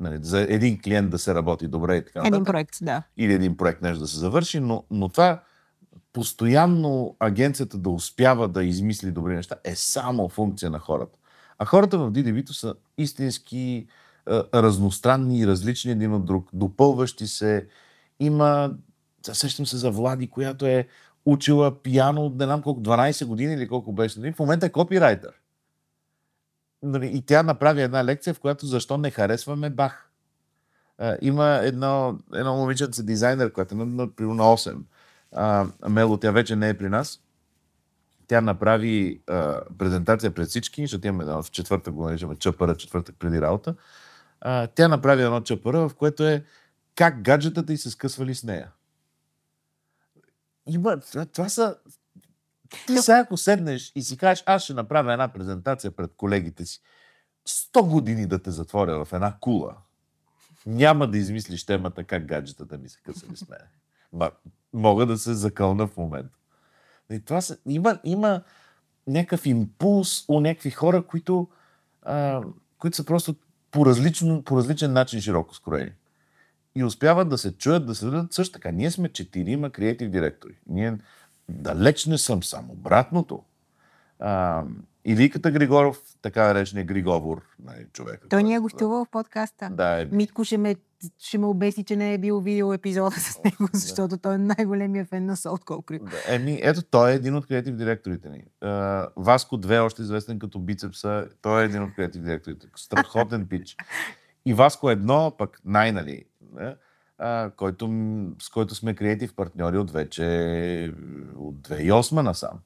[0.00, 2.34] нали, за един клиент да се работи добре и така нататък.
[2.34, 3.02] Един проект, да.
[3.16, 5.42] Или един проект нещо да се завърши, но, но това
[6.12, 11.18] постоянно агенцията да успява да измисли добри неща е само функция на хората.
[11.58, 13.86] А хората в DDB са истински
[14.30, 17.66] е, разностранни и различни един от друг, допълващи се.
[18.20, 18.74] Има
[19.22, 20.88] Сещам се за Влади, която е
[21.24, 24.20] учила пиано от не знам колко, 12 години или колко беше.
[24.20, 24.32] Нали?
[24.32, 25.32] В момента е копирайтер.
[26.82, 30.10] Нали, и тя направи една лекция, в която защо не харесваме Бах.
[31.20, 34.76] Има едно, едно момиченце дизайнер, която е на, на, на 8.
[35.32, 37.20] А, Мело, тя вече не е при нас.
[38.26, 43.40] Тя направи а, презентация пред всички, защото имаме в четвъртък, го наричаме чапъра, четвъртък преди
[43.40, 43.74] работа.
[44.40, 46.44] А, тя направи едно чапъра, в което е
[46.94, 48.70] как гаджетата и се скъсвали с нея
[50.66, 51.00] има,
[51.32, 51.76] това са...
[52.86, 56.80] Ти сега ако седнеш и си кажеш, аз ще направя една презентация пред колегите си,
[57.48, 59.76] 100 години да те затворя в една кула,
[60.66, 63.58] няма да измислиш темата как гаджетата ми се късали с мен.
[64.12, 64.30] Ма,
[64.72, 66.38] мога да се закълна в момента.
[67.10, 68.42] И това са, има, има
[69.06, 71.48] някакъв импулс у някакви хора, които,
[72.02, 72.42] а,
[72.78, 73.34] които са просто
[73.70, 75.92] по, различно, по различен начин широко скроени
[76.74, 78.70] и успяват да се чуят, да се дадат също така.
[78.70, 80.54] Ние сме четирима креатив директори.
[80.66, 80.98] Ние
[81.48, 82.70] далеч не съм сам.
[82.70, 83.42] Обратното.
[84.18, 84.64] А,
[85.04, 88.26] Иликата Григоров, така наречения Григовор, нали, човек.
[88.30, 89.70] Той ни е гостувал в подкаста.
[89.72, 90.04] Да, е...
[90.04, 90.76] Митко ще ме,
[91.18, 94.18] ще ме обеси, че не е бил видео епизода с него, защото да.
[94.18, 95.98] той е най-големия фен на Солт Колкри.
[95.98, 98.44] Да, еми, ето, той е един от креатив директорите ни.
[98.62, 102.66] Uh, Васко 2, още известен като бицепса, той е един от креатив директорите.
[102.76, 103.76] Страхотен пич.
[104.46, 106.24] И Васко едно, пък най-нали,
[107.18, 107.90] а, който,
[108.38, 110.24] с който сме креатив партньори от вече
[111.36, 112.58] от 2008 насам.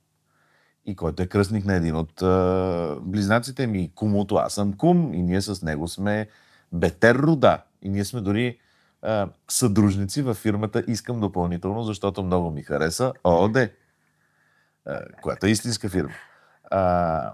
[0.87, 4.35] И който е кръстник на един от а, близнаците ми, кумото.
[4.35, 6.29] Аз съм кум и ние с него сме
[6.73, 7.63] бетер рода.
[7.83, 8.59] И ние сме дори
[9.03, 13.57] а, съдружници във фирмата Искам допълнително, защото много ми хареса ООД,
[14.87, 16.15] а, която е истинска фирма.
[16.71, 17.33] А,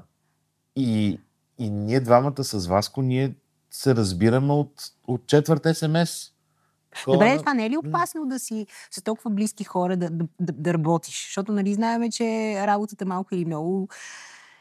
[0.77, 1.21] и,
[1.59, 3.35] и ние двамата с Васко, ние
[3.71, 4.73] се разбираме от,
[5.07, 6.33] от четвърт СМС.
[7.07, 10.53] Добре, това не е ли опасно да си с толкова близки хора да, да, да,
[10.53, 11.27] да работиш?
[11.27, 13.89] Защото нали знаеме, че работата малко или много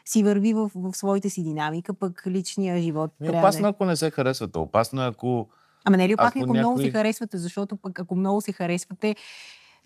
[0.04, 3.10] си върви в, в своите си динамика, пък личния живот.
[3.20, 3.68] Не, опасно, да...
[3.68, 4.58] ако не се харесвате.
[4.58, 5.48] Опасно, ако.
[5.84, 6.60] Ама не е ли опасно, ако, ако някой...
[6.60, 9.16] много се харесвате, защото пък ако много се харесвате,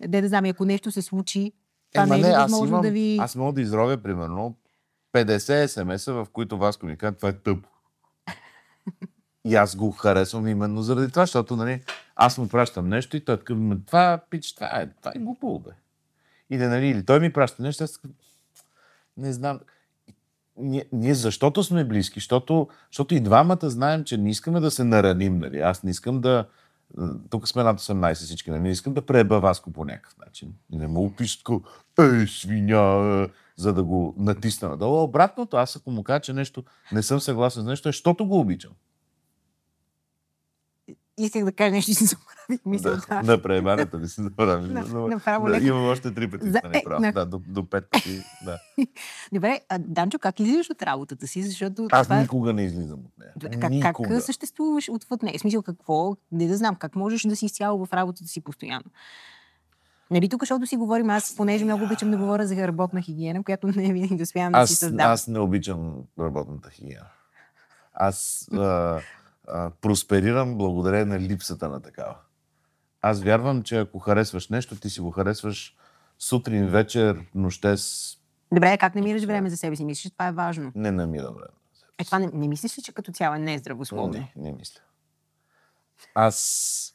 [0.07, 1.51] де да знам, ако нещо се случи,
[1.93, 3.17] това е, не е ли възможно имам, да ви...
[3.21, 4.55] Аз мога да изровя, примерно,
[5.13, 7.69] 50 смс в които вас ми казват, това е тъпо.
[9.45, 11.81] И аз го харесвам именно заради това, защото нали,
[12.15, 15.71] аз му пращам нещо и той така, това, пич, това е, това е глупо, бе.
[16.49, 18.01] И да, нали, или той ми праща нещо, аз
[19.17, 19.59] не знам.
[20.57, 24.83] Ние, ние защото сме близки, защото, защото и двамата знаем, че не искаме да се
[24.83, 25.59] нараним, нали.
[25.59, 26.45] Аз не искам да,
[27.29, 30.53] тук сме над 18 всички, не искам да преба Васко по някакъв начин.
[30.71, 31.61] Не му пишат тако,
[31.99, 35.03] ей, свиня, за да го натисна надолу.
[35.03, 38.39] Обратното, аз ако му кажа, че нещо не съм съгласен с нещо, е, защото го
[38.39, 38.71] обичам.
[41.17, 43.07] Исках да кажа нещо и си забравих мисълта.
[43.09, 44.71] Да, на преебането ми се забравих.
[44.71, 46.99] На- но- направо да, имам още три пъти, За- да е, прав.
[47.01, 48.21] на- Да, до, до пет пъти.
[48.45, 48.59] Да.
[49.33, 51.43] Добре, а, Данчо, как излизаш от работата си?
[51.43, 52.17] Защото Аз това...
[52.17, 53.59] е- никога не излизам от нея.
[53.81, 55.37] Как, как съществуваш отвъд нея?
[55.37, 56.15] В смисъл, какво?
[56.31, 58.85] Не да знам, как можеш да си изцяло в работата си постоянно?
[60.11, 63.67] Нали тук, защото си говорим, аз понеже много обичам да говоря за работна хигиена, която
[63.67, 65.13] не винаги да успявам да си Аз, създавам.
[65.13, 67.05] аз не обичам работната хигиена.
[67.93, 68.99] Аз а,
[69.47, 72.15] а, просперирам благодарение на липсата на такава.
[73.01, 75.75] Аз вярвам, че ако харесваш нещо, ти си го харесваш
[76.19, 78.15] сутрин, вечер, нощес.
[78.53, 79.85] Добре, как намираш време за себе си?
[79.85, 80.71] Мислиш, че това е важно?
[80.75, 81.47] Не намирам време.
[81.97, 84.13] Е, това не, не мислиш ли, че като цяло е нездравословно?
[84.13, 84.81] Не, не мисля.
[86.15, 86.91] Аз...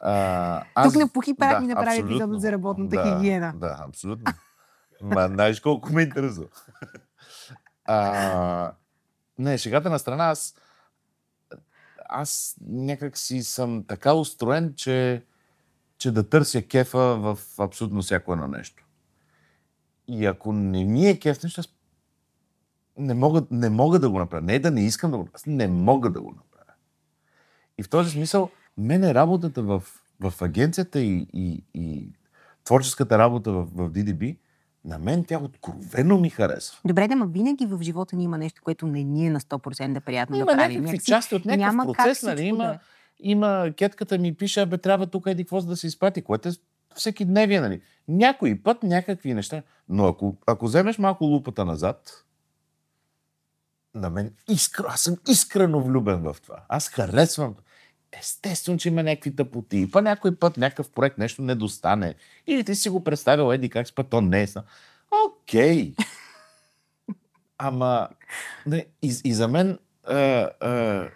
[0.00, 3.52] А, аз Тук на Пухи Прах ми направи епизод за работната да, хигиена.
[3.56, 4.32] Да, абсолютно.
[5.02, 6.46] Ма, знаеш колко ме интересува.
[7.84, 8.72] А,
[9.38, 10.54] не, шегата на страна, аз,
[12.10, 15.24] аз някак си съм така устроен, че,
[15.98, 18.86] че да търся кефа в абсолютно всяко едно нещо.
[20.08, 21.68] И ако не ми е кеф нещо, аз
[22.98, 24.42] не мога, не мога да го направя.
[24.42, 26.72] Не да не искам да го направя, аз не мога да го направя.
[27.78, 29.82] И в този смисъл, мене работата в,
[30.20, 32.12] в агенцията и, и, и
[32.64, 34.36] творческата работа в, в DDB,
[34.84, 36.78] на мен тя откровено ми харесва.
[36.84, 40.00] Добре, да, ма винаги в живота ни има нещо, което не ни е на 100%
[40.00, 40.60] приятно Има да правим.
[40.60, 42.36] някакви Някакси части от някакъв няма процес, нали?
[42.36, 42.78] всичко да Има, е.
[43.20, 46.52] има кетката ми пише, абе, трябва тук еди какво за да се изпрати, което е
[46.94, 47.80] всеки дневие, нали?
[48.08, 49.62] Някой път някакви неща.
[49.88, 52.24] Но ако, ако вземеш малко лупата назад,
[53.94, 56.56] на мен искра, аз съм искрено влюбен в това.
[56.68, 57.54] Аз харесвам.
[58.12, 59.90] Естествено, че има някакви тъпоти.
[59.90, 62.14] Па някой път някакъв проект нещо не достане.
[62.46, 64.46] Или ти си го представил, еди как си, па то не е.
[65.26, 65.94] Окей.
[67.58, 68.08] Ама,
[68.66, 70.16] не, и, и за мен а,
[70.60, 71.08] а,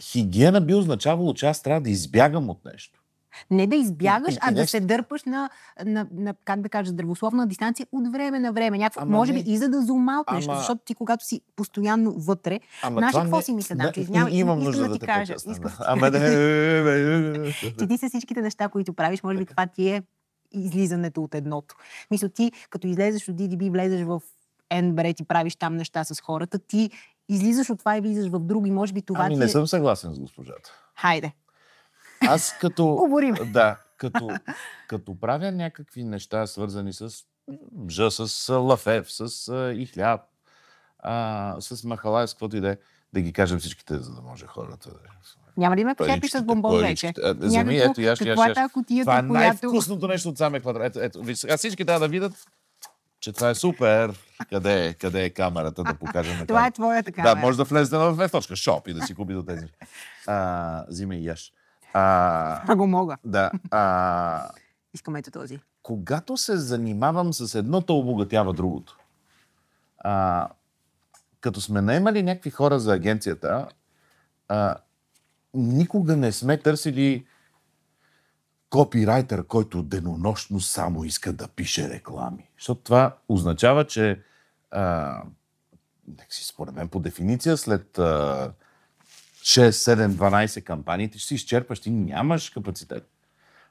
[0.00, 2.99] хигиена би означавало, че аз трябва да избягам от нещо.
[3.50, 5.50] Не да избягаш, а да се дърпаш на,
[5.84, 8.78] на, на, как да кажа, здравословна дистанция от време на време.
[8.78, 9.42] Някакво, Ама може не.
[9.42, 13.36] би и за да зумаутнеш, Ама- защото ти когато си постоянно вътре, Ама Знаеш какво
[13.36, 14.00] не- си мисля, Да, Данчо?
[14.00, 15.34] Извинявай, и- имам нужда да ти кажа,
[15.80, 16.18] Ама да...
[17.78, 20.02] че ти с всичките неща, които правиш, може би това ти е
[20.52, 21.74] излизането от едното.
[22.10, 24.20] Мисля, ти като излезеш от DDB, влезеш в
[24.70, 26.90] NBRED и правиш там неща с хората, ти
[27.28, 28.70] излизаш от това и влизаш в други.
[28.70, 29.48] Може би това Ами ти не е...
[29.48, 30.70] съм съгласен с госпожата.
[30.96, 31.32] Хайде,
[32.20, 32.92] Аз като...
[32.94, 33.34] оборим.
[33.46, 34.30] Да, като,
[34.88, 37.10] като правя някакви неща, свързани с
[37.72, 40.20] мжа, с лафев, с а, и хляб,
[40.98, 42.76] а, с махалай, с каквото и да е,
[43.12, 44.96] да ги кажем всичките, за да може хората да...
[45.56, 47.12] Няма ли ме похепиш с бомбон вече?
[47.36, 48.72] Вземи, Някакво- ето, яш, яш, е яш.
[48.72, 50.86] кутията, Това е най-вкусното нещо от самия квадрат.
[50.86, 52.32] Ето, ето, виж, сега всички трябва да видят,
[53.20, 54.12] че това е супер.
[54.48, 57.36] Къде е, къде е камерата да покажем на Това е твоята Да, камера.
[57.36, 58.28] може да влезете на F.
[58.30, 59.66] Shop и да си купите тези.
[60.26, 61.52] А, взимай и яш.
[61.92, 63.16] А, Ако мога.
[63.24, 63.50] да.
[63.70, 64.50] А,
[64.94, 65.60] Искам ето този.
[65.82, 68.98] когато се занимавам с едното, обогатява другото.
[69.98, 70.48] А,
[71.40, 73.68] като сме наемали някакви хора за агенцията,
[74.48, 74.74] а,
[75.54, 77.26] никога не сме търсили
[78.70, 82.50] копирайтер, който денонощно само иска да пише реклами.
[82.58, 84.22] Защото това означава, че
[84.70, 85.14] а,
[86.08, 88.52] някакси, според мен по дефиниция, след а,
[89.42, 93.08] 6, 7, 12 кампании, ти ще си изчерпаш, ти нямаш капацитет.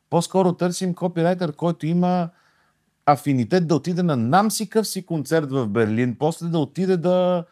[0.09, 2.29] По-скоро търсим копирайтер, който има
[3.05, 7.45] афинитет да отиде на намси къв си концерт в Берлин, после да отиде да,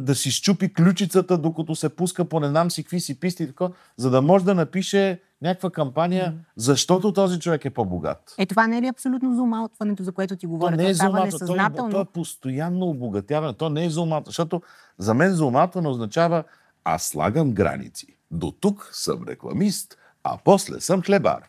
[0.00, 3.46] да си щупи ключицата, докато се пуска по не знам си какви си писти, и
[3.46, 8.34] така, за да може да напише някаква кампания, защото този човек е по-богат.
[8.38, 10.76] Е, това не е ли абсолютно зумаутването, за което ти То говоря?
[10.76, 13.52] не е зумато, то, е, то е постоянно обогатяване.
[13.52, 14.62] То не е зумато, защото
[14.98, 16.44] за мен зуматване означава
[16.88, 18.06] аз слагам граници.
[18.30, 21.48] До тук съм рекламист, а после съм хлебар.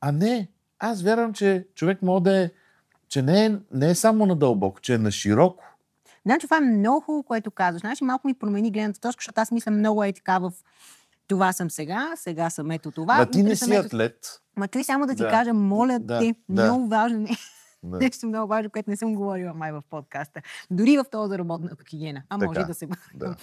[0.00, 2.50] А не, аз вярвам, че човек може да е,
[3.08, 5.64] че не е, не е само надълбоко, че е на широко.
[6.22, 7.80] Значи това е много хубаво, което казваш.
[7.80, 10.52] Значи малко ми промени гледната точка, защото аз мисля много е така в
[11.26, 13.16] това съм сега, сега съм ето това.
[13.16, 14.40] Да, ти не си ето- атлет.
[14.56, 15.28] Ма чуй само да ти Да.
[15.30, 16.64] кажа, моля Да, те, да.
[16.64, 17.30] много важно е.
[17.82, 17.98] Да.
[17.98, 20.40] Нещо много важно, което не съм говорила май в подкаста.
[20.70, 22.22] Дори в този за работната хигиена.
[22.28, 22.88] А може Така, и да се...
[23.14, 23.36] Да.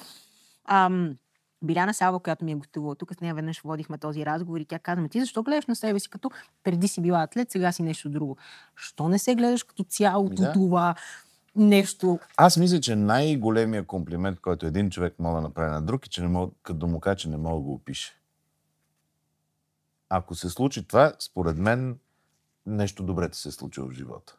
[0.66, 1.18] Ам,
[1.64, 4.80] Биляна Сава, която ми е гостувала тук, с нея веднъж водихме този разговор и тя
[4.80, 6.32] каза, «Ма ти защо гледаш на себе си като
[6.64, 8.38] преди си била атлет, сега си нещо друго?
[8.76, 10.52] Що не се гледаш като цялото Да.
[10.52, 10.96] това
[11.56, 12.20] нещо?
[12.38, 16.22] Аз мисля, че най-големия комплимент, който един човек може да направи на друг, е, че
[16.22, 18.22] не мога, като му каже, че не мога да го опише.
[20.10, 22.00] ако се случи това, според мен
[22.66, 24.38] нещо добре ти се е случило в живота.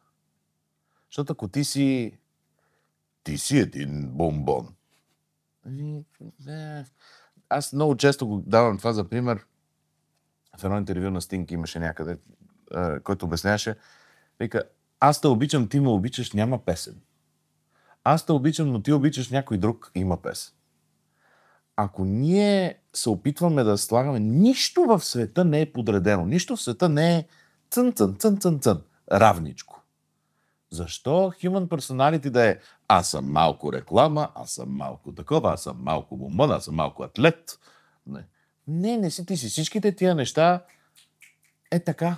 [1.10, 2.18] Защото ако ти си
[3.24, 4.74] ти си един бомбон.
[7.48, 9.46] Аз много често го давам това за пример.
[10.58, 12.18] В едно интервю на Стинг имаше някъде,
[13.04, 13.76] който обясняваше.
[14.40, 14.62] Вика,
[15.00, 17.00] аз те обичам, ти ме обичаш, няма песен.
[18.04, 20.52] Аз те обичам, но ти обичаш някой друг, има песен.
[21.76, 26.26] Ако ние се опитваме да слагаме, нищо в света не е подредено.
[26.26, 27.26] Нищо в света не е
[27.70, 29.82] цън, цън, цън, цън, цън, равничко.
[30.70, 32.58] Защо Human Personality да е
[32.88, 37.02] аз съм малко реклама, аз съм малко такова, аз съм малко бомбон, аз съм малко
[37.02, 37.58] атлет.
[38.06, 38.24] Не,
[38.68, 39.48] не, не си ти си.
[39.48, 40.64] Всичките тия неща
[41.70, 42.16] е така.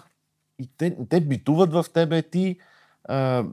[0.58, 2.22] И те, те битуват в тебе.
[2.22, 2.58] Ти,
[3.04, 3.44] а,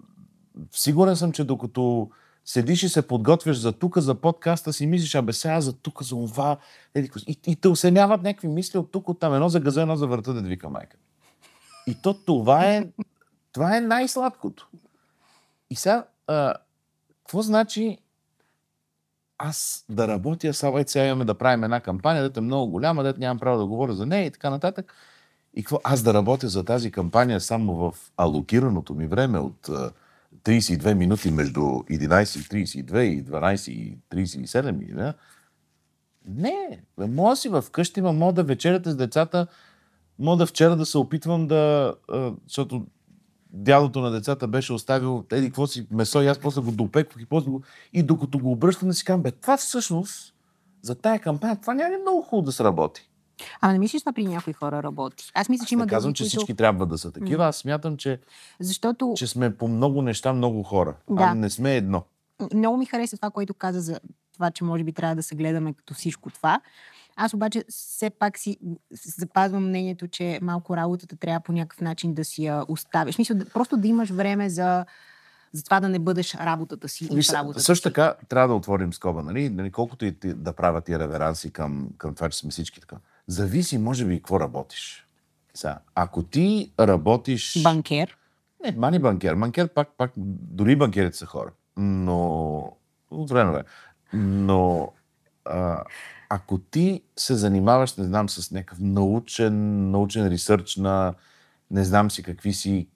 [0.71, 2.09] сигурен съм, че докато
[2.45, 6.15] седиш и се подготвяш за тука, за подкаста си, мислиш, абе сега за тука, за
[6.15, 6.57] това.
[6.95, 7.09] И,
[7.47, 9.33] и те осеняват някакви мисли от тук, от там.
[9.33, 10.97] Едно за газа, едно за врата, да вика майка.
[11.87, 12.87] И то това е,
[13.51, 14.69] това е най-сладкото.
[15.69, 16.53] И сега, а,
[17.25, 17.97] какво значи
[19.37, 23.19] аз да работя, сега, сега имаме да правим една кампания, дете е много голяма, дете
[23.19, 24.93] нямам право да говоря за нея и така нататък.
[25.53, 25.79] И какво?
[25.83, 29.91] Аз да работя за тази кампания само в алокираното ми време от а,
[30.43, 35.13] 32 минути между 11.32 и 12.37 да?
[36.27, 39.47] Не, мога си вкъщи, мога да вечеряте с децата,
[40.19, 41.93] мога да вчера да се опитвам да,
[42.47, 42.85] защото
[43.55, 47.25] дядото на децата беше оставил еди какво си месо и аз после го допеквах и
[47.25, 47.61] после го...
[47.93, 50.33] И докато го обръщам да си казвам, бе, това всъщност
[50.81, 53.09] за тая кампания, това няма ли много хубаво да се работи?
[53.61, 55.31] Ама не мислиш, при някои хора работи.
[55.33, 56.29] Аз мисля, че има Не казвам, че които...
[56.29, 57.45] всички трябва да са такива.
[57.45, 58.19] Аз смятам, че,
[58.59, 60.95] Защото че сме по много неща много хора.
[61.09, 61.23] Да.
[61.23, 62.03] А не сме едно.
[62.53, 63.99] много ми хареса това, което каза за
[64.33, 66.61] това, че може би трябва да се гледаме като всичко това.
[67.15, 68.57] Аз обаче все пак си
[68.91, 73.17] запазвам мнението, че малко работата трябва по някакъв начин да си я оставиш.
[73.17, 74.85] Мисля, просто да имаш време за,
[75.51, 77.93] за това да не бъдеш работата си и Виж, работата също си.
[77.93, 79.49] така трябва да отворим скоба, нали?
[79.49, 82.95] нали колкото и ти да правят тия реверанси към, към това, че сме всички така.
[83.27, 85.07] Зависи, може би, какво работиш.
[85.53, 87.63] Сега, ако ти работиш...
[87.63, 88.17] Банкер.
[88.63, 89.35] Не, мани банкер.
[89.35, 91.51] Банкер пак, пак, дори банкерите са хора.
[91.77, 92.77] Но,
[93.11, 93.63] от време.
[94.13, 94.91] Но,
[95.45, 95.83] а,
[96.29, 101.13] ако ти се занимаваш, не знам, с някакъв научен, научен ресърч на
[101.71, 102.87] не знам си какви си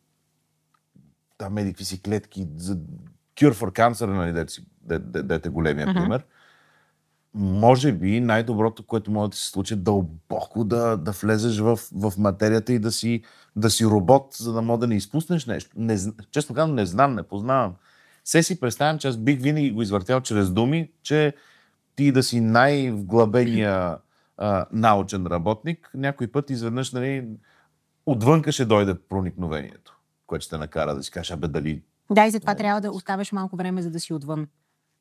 [1.38, 2.78] там еди какви си клетки за
[3.36, 6.00] Cure for Cancer, нали, дете, си- де- де- дете големия Мгм.
[6.00, 6.26] пример,
[7.34, 12.14] може би най-доброто, което може да се случи, е дълбоко да, да влезеш в, в
[12.18, 13.24] материята и да си,
[13.56, 15.72] да си робот, за да мога да не изпуснеш нещо.
[15.76, 15.98] Не,
[16.32, 17.76] честно казвам, не знам, не познавам.
[18.26, 21.34] Се си представям, че аз бих винаги го извъртял чрез думи, че
[22.00, 23.98] ти да си най-вглъбения
[24.38, 27.28] а, научен работник, някой път изведнъж нали,
[28.06, 31.82] отвънка ще дойде проникновението, което ще накара да си кажеш, абе дали...
[32.12, 34.48] Да, и затова трябва да оставяш малко време, за да си отвън.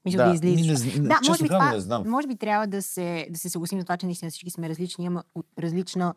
[0.05, 0.67] Мисля да, излизаш.
[0.67, 2.05] не, зн- Да, може би, това, не знам.
[2.07, 5.11] може би трябва да се, да се съгласим за това, че наистина всички сме различни,
[5.35, 6.15] от различна,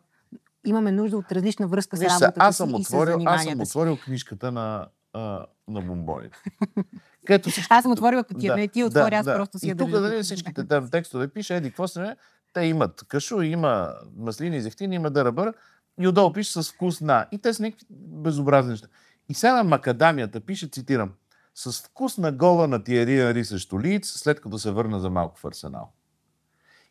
[0.66, 3.44] имаме нужда от различна връзка с Виж работата аз си съм, и с отворил, аз
[3.44, 6.38] съм отворил книжката на, а, на бомбоните.
[7.26, 7.68] Където всички...
[7.70, 10.66] Аз съм отворила кутия, не ти отворя, аз просто си И я тук, нали, всичките
[10.66, 12.16] там текстове пише, еди, какво се
[12.52, 15.54] те имат кашу, има маслини, зехтини, има дърбър
[16.00, 17.26] и отдолу пише с вкус на.
[17.32, 18.88] И те са някакви безобразни неща.
[19.28, 21.12] И сега на макадамията пише, цитирам,
[21.54, 25.38] с вкус на гола на Тиери Ри срещу Лиц, след като се върна за малко
[25.38, 25.92] в Арсенал.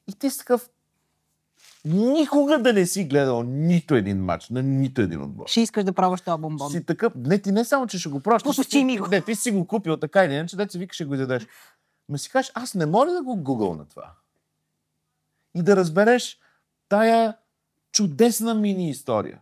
[0.07, 0.69] И ти си такъв,
[1.85, 5.47] никога да не си гледал нито един матч на нито един отбор.
[5.47, 6.71] Ще искаш да пробваш този бомбон.
[6.71, 9.07] Си такъв, не, ти не само, че ще го пробваш, ти Пусти си- ми го.
[9.07, 11.47] Не, ти си го купил така или иначе, да си викаш, ще го изядеш.
[12.09, 14.11] Ма си кажеш, аз не мога да го гугъл на това.
[15.55, 16.39] И да разбереш
[16.89, 17.37] тая
[17.91, 19.39] чудесна мини история.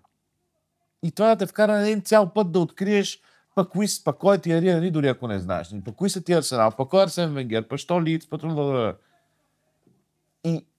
[1.04, 3.22] И това да те вкара на един цял път да откриеш
[3.56, 5.74] пък кои, пък кой е тия Риари, дори ако не знаеш.
[5.86, 8.42] Пък кои са тия Арсенал, пък кой е Арсен Венгер, пък що Лиц, пък...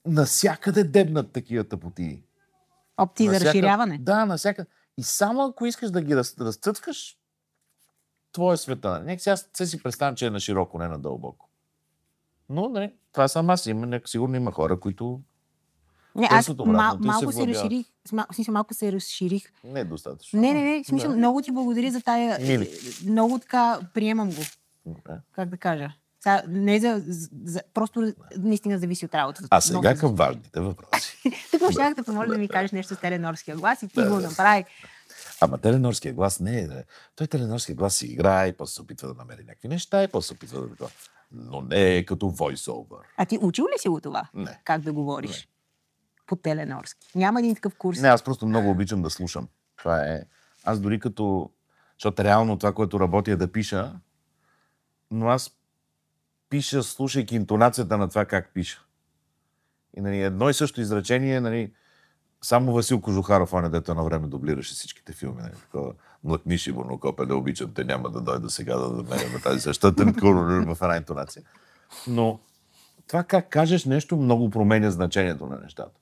[0.07, 2.22] Насякъде дебнат такива тъпоти.
[2.96, 3.98] Опции за разширяване.
[3.98, 4.68] Да, насякъде.
[4.98, 7.16] И само ако искаш да ги раз, разцъткаш,
[8.32, 9.03] твоя света.
[9.05, 11.48] Нека сега се си представям, че е на широко, не на дълбоко.
[12.48, 13.66] Но, не, това съм аз.
[13.66, 15.20] Има, сигурно има хора, които
[16.14, 17.48] Не, аз Търсят мал, се малко се вглъбяват.
[17.57, 17.86] разширих.
[18.12, 19.42] мал- смисъл, малко се разширих.
[19.64, 20.40] не е достатъчно.
[20.40, 20.84] Не, не, не.
[20.84, 21.16] Смисъл, Да.
[21.16, 22.38] много ти благодаря за тая.
[22.40, 22.70] Мили.
[23.07, 24.40] Много така приемам го.
[24.86, 25.20] Да.
[25.32, 25.92] Как да кажа?
[26.20, 27.02] Сега, не за,
[27.44, 29.48] за, просто наистина зависи от работата.
[29.50, 31.22] А сега се към важните въпроси.
[31.50, 34.64] Тук щях да помоля да ми кажеш нещо с теленорския глас и ти го направи.
[35.40, 36.68] Ама теленорския глас не е.
[37.16, 40.26] Той теленорския глас си играе, и после се опитва да намери някакви неща и после
[40.26, 40.88] се опитва да.
[41.32, 43.00] Но не е като voice-over.
[43.16, 44.28] А ти учил ли си го това?
[44.34, 44.60] Не.
[44.64, 45.48] Как да говориш?
[46.30, 47.06] по теленорски.
[47.14, 48.00] Няма един такъв курс.
[48.00, 49.48] Не, аз просто много обичам да слушам.
[49.76, 50.22] Това е.
[50.64, 51.50] Аз дори като.
[51.98, 53.92] Защото реално това, което работя е да пиша,
[55.10, 55.50] но аз
[56.51, 58.84] пиша, слушайки интонацията на това как пиша.
[59.96, 61.72] И нали, едно и също изречение, нали,
[62.42, 65.42] само Васил Кожухаров, а не дето на време дублираше всичките филми.
[65.42, 65.92] Нали, такова,
[66.24, 70.05] млъкниш и Борнокопе, да обичам те, няма да дойда сега да намерим тази същата
[70.74, 71.42] в една интонация.
[72.07, 72.40] Но
[73.07, 76.01] това как кажеш нещо много променя значението на нещата.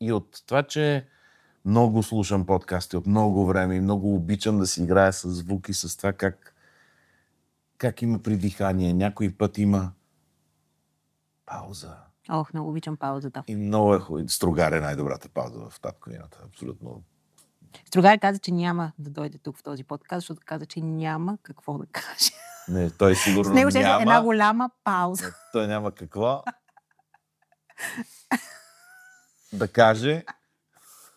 [0.00, 1.06] И от това, че
[1.64, 5.74] много слушам подкасти от много време и много обичам да си играя с звук и
[5.74, 6.51] с това как,
[7.82, 8.92] как има придихание.
[8.92, 9.92] Някой път има
[11.46, 11.96] пауза.
[12.30, 13.44] Ох, много обичам паузата.
[13.46, 14.28] И много е хубаво.
[14.28, 16.38] Стругар е най-добрата пауза в татковината.
[16.44, 17.02] Абсолютно.
[17.86, 21.78] Стругар каза, че няма да дойде тук в този подкаст, защото каза, че няма какво
[21.78, 22.30] да каже.
[22.68, 24.02] Не, той сигурно С него ще е няма.
[24.02, 25.34] една голяма пауза.
[25.52, 26.44] Той няма какво
[29.52, 30.24] да каже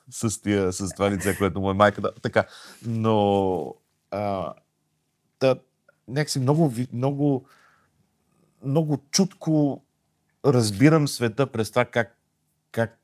[0.10, 2.12] с, тия, с това лице, което му е майката.
[2.22, 2.44] Така.
[2.86, 3.76] Но
[4.12, 4.54] а,
[6.08, 7.46] някакси много, много,
[8.66, 9.84] много чутко
[10.46, 12.18] разбирам света през това как,
[12.72, 13.00] как,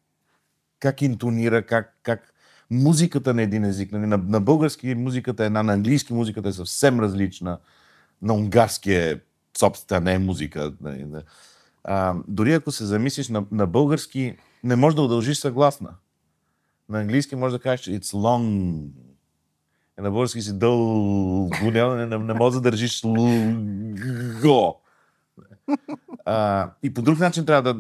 [0.80, 2.34] как интонира, как, как
[2.72, 3.92] музиката на един език.
[3.92, 7.60] Нали, На, на български музиката е една, на английски музиката е съвсем различна,
[8.22, 9.22] на унгарски е
[9.58, 10.74] собствена, не е музика.
[10.82, 11.08] Нали,
[11.84, 15.90] а, дори ако се замислиш на, на български, не можеш да удължиш съгласна.
[16.90, 18.82] На английски можеш да кажеш it's long.
[20.00, 23.02] И на български си дълго, не, не, не можеш да държиш
[24.42, 24.82] го.
[26.26, 27.80] А, и по друг начин трябва да,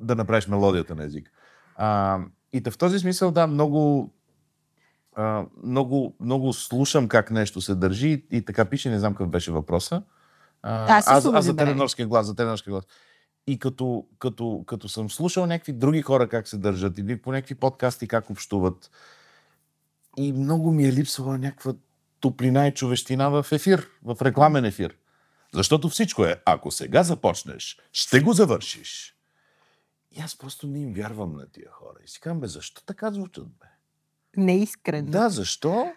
[0.00, 1.30] да направиш мелодията на език.
[1.76, 2.18] А,
[2.52, 4.12] и да в този смисъл, да, много,
[5.16, 9.28] а, много, много слушам как нещо се държи и, и така пише, не знам какъв
[9.28, 10.02] беше въпроса.
[10.62, 12.84] А, също аз, за теленорския глас, за теленорския глас.
[13.46, 17.54] И като, като, като съм слушал някакви други хора как се държат или по някакви
[17.54, 18.90] подкасти как общуват,
[20.16, 21.74] и много ми е липсвала някаква
[22.20, 24.96] топлина и човещина в ефир, в рекламен ефир.
[25.54, 29.16] Защото всичко е, ако сега започнеш, ще го завършиш.
[30.16, 31.98] И аз просто не им вярвам на тия хора.
[32.04, 33.66] И си казвам, бе, защо така звучат, бе?
[34.36, 35.10] Неискрено.
[35.10, 35.92] Да, защо?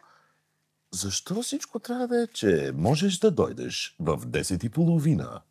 [0.92, 5.42] Защо всичко трябва да е, че можеш да дойдеш в 10 и половина?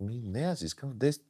[0.00, 1.20] Ми, не, аз искам в 10,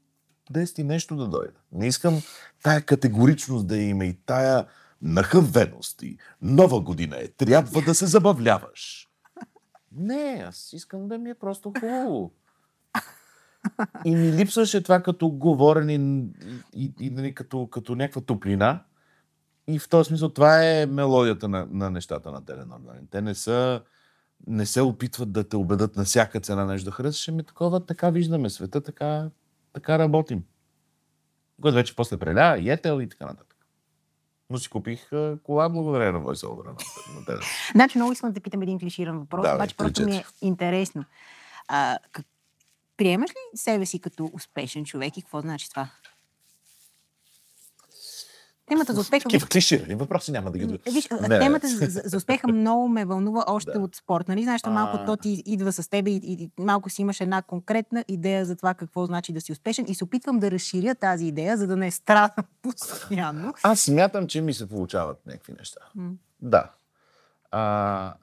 [0.52, 1.60] 10 и нещо да дойда.
[1.72, 2.22] Не искам
[2.62, 4.66] тая категоричност да има и тая
[5.02, 7.28] нахъвеност и нова година е.
[7.28, 9.08] Трябва да се забавляваш.
[9.92, 12.32] Не, аз искам да ми е просто хубаво.
[14.04, 16.00] И ми липсваше това като говорене и,
[16.74, 18.84] и, и нали, като, като някаква топлина.
[19.66, 22.80] И в този смисъл това е мелодията на, на нещата на Теленор.
[22.86, 22.98] нали.
[23.10, 23.82] Те не са
[24.46, 28.10] не се опитват да те убедат на всяка цена нещо да харесаш, ами такова, така
[28.10, 29.30] виждаме света, така,
[29.72, 30.44] така работим.
[31.60, 33.55] Което вече после преля, и етел и така нататък.
[34.50, 36.74] Но си купих а, кола благодарение на VoiceOver на.
[37.74, 41.04] Значи много искам да питам един клиширан въпрос, Давай, обаче просто ми е интересно.
[41.68, 42.26] А, как...
[42.96, 45.88] Приемаш ли себе си като успешен човек и какво значи това?
[48.66, 49.22] Темата за успеха...
[49.22, 50.78] Такива клиширани въпроси няма да ги...
[50.92, 53.80] Виж, Не, темата за, за- успеха много ме вълнува още Да.
[53.80, 54.28] от спорт.
[54.28, 54.42] Нали?
[54.42, 58.04] Знаеш, малко то ти идва с теб и, и, и малко си имаш една конкретна
[58.08, 61.56] идея за това какво значи да си успешен и се опитвам да разширя тази идея,
[61.56, 63.54] за да не страдам постоянно.
[63.62, 65.80] Аз смятам, че ми се получават някакви неща.
[65.94, 66.10] М.
[66.42, 66.70] Да.
[67.50, 68.14] А,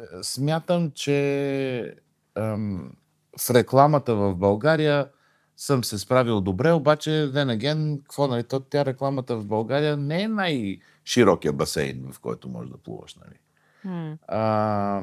[0.00, 1.94] е, смятам, че
[2.34, 2.92] ам,
[3.38, 5.08] в рекламата в България
[5.56, 10.22] съм се справил добре, обаче then again, какво нали, то, тя рекламата в България не
[10.22, 13.14] е най-широкия басейн, в който можеш да плуваш.
[13.14, 13.38] Нали.
[13.84, 14.18] М.
[14.28, 15.02] А,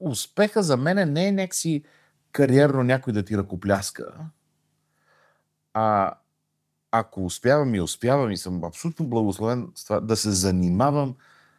[0.00, 1.82] успеха за мен не е някакси
[2.32, 4.14] кариерно някой да ти ръкопляска,
[5.74, 6.14] а
[6.90, 11.14] ако успявам и успявам и съм абсолютно благословен с това да се занимавам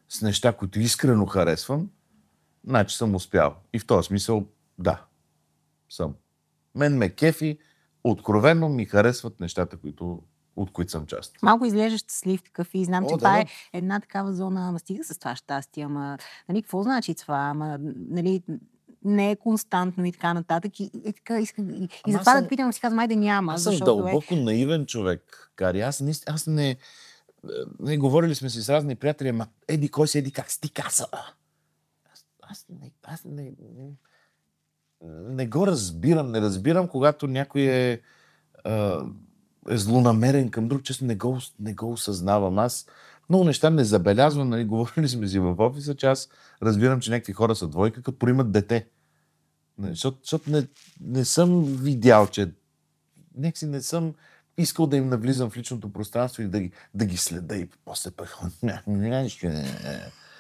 [0.10, 1.90] с неща, които искрено харесвам,
[2.68, 3.56] значи съм успял.
[3.74, 4.48] И в този смисъл,
[4.80, 5.06] да,
[5.90, 6.16] съм.
[6.76, 7.58] Мен ме кефи,
[8.04, 10.22] откровенно ми харесват нещата, които,
[10.56, 11.42] от които съм част.
[11.42, 13.40] Малко изглеждаш щастлив такъв и знам, О, че да, това да.
[13.40, 16.18] е една такава зона, ама стига с това щастие, ама
[16.50, 17.78] нали, какво значи това, ама
[18.10, 18.44] нали,
[19.06, 20.80] не е константно и така нататък.
[20.80, 21.44] И, и, така, и,
[22.08, 23.78] и затова да съм- те питам, си казвам, айде няма, Аз съм е...
[23.78, 25.82] дълбоко наивен човек, Кари.
[25.82, 26.78] Аз, не, аз не,
[27.80, 30.70] не говорили сме си с разни приятели, ама еди кой си, еди как си ти
[30.70, 31.06] каза.
[32.14, 33.92] Аз, аз, не, аз не, не,
[35.04, 36.32] не го разбирам.
[36.32, 42.60] Не разбирам, когато някой е, е злонамерен към друг, често не го, не го осъзнавам.
[42.60, 42.88] Аз
[43.30, 44.50] много неща не забелязвам.
[44.50, 46.30] Нали, говорили сме си в офиса, че аз
[46.64, 48.88] разбирам, че някакви хора са двойка, като поимат дете.
[49.78, 50.68] Нали, Защото, защото не,
[51.02, 52.52] не съм видял, че
[53.38, 54.14] някакси не съм
[54.58, 58.12] искал да им навлизам в личното пространство и да ги, да ги следа и после
[58.12, 58.38] пък...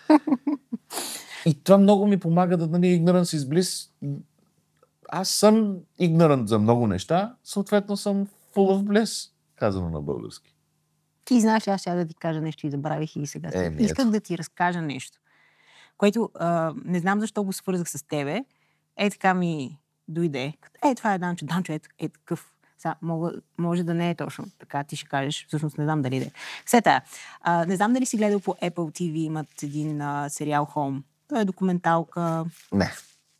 [1.46, 3.90] И това много ми помага да нали, is bliss.
[5.10, 10.56] Аз съм игнорант за много неща, съответно съм full of bliss, казано на български.
[11.26, 13.50] Ти знаеш, аз сега да ти кажа нещо и забравих и сега.
[13.54, 15.18] Е, Исках да ти разкажа нещо,
[15.98, 18.46] което а, не знам защо го свързах с тебе.
[18.98, 20.54] Е, така ми дойде.
[20.86, 21.46] Е, това е Данчо.
[21.46, 22.52] Данчо е, е такъв.
[22.78, 25.46] Сега, мога, може да не е точно така, ти ще кажеш.
[25.48, 26.32] Всъщност не знам дали да е.
[26.66, 27.04] Все тая.
[27.42, 31.02] А, не знам дали си гледал по Apple TV, имат един а, сериал Home.
[31.28, 32.92] Той е документалка Не.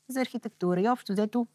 [0.08, 1.48] За архитектура и общо взето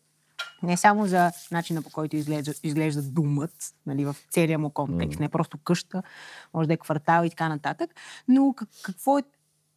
[0.63, 5.23] не само за начина по който изглежда, изглежда думът, нали, в целия му контекст, Мгм.
[5.23, 6.03] не просто къща,
[6.55, 7.91] може да е квартал и така нататък,
[8.29, 9.23] но как, какво е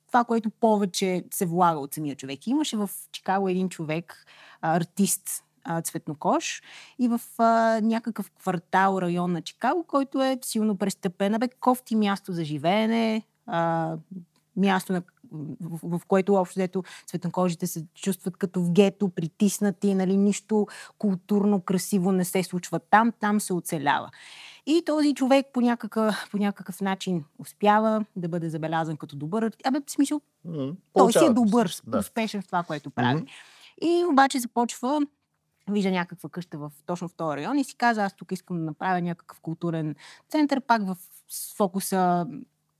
[0.08, 2.48] това, което повече се влага от самия човек.
[2.48, 4.26] Имаше в Чикаго един човек,
[4.62, 5.44] артист,
[5.84, 6.62] цветнокош
[7.00, 11.36] и в а, някакъв квартал, район на Чикаго, който е силно престъпен.
[11.40, 13.96] Бе, кофти място за живеене, а,
[14.58, 15.04] място, на,
[15.62, 21.62] в, в което общо взето цветнокожите се чувстват като в гето, притиснати, нали, нищо културно
[21.62, 24.10] красиво не се случва там, там се оцелява.
[24.66, 29.52] И този човек по някакъв, по някакъв начин успява да бъде забелязан като добър.
[29.64, 30.22] Абе, в смисъл,
[30.94, 31.98] той си е добър, Да.
[31.98, 33.16] успешен в това, което прави.
[33.16, 33.26] Мгм.
[33.82, 35.02] И обаче започва,
[35.70, 38.64] вижда някаква къща в, точно в този район и си каза, аз тук искам да
[38.64, 39.96] направя някакъв културен
[40.30, 40.98] център, пак в
[41.56, 42.28] фокуса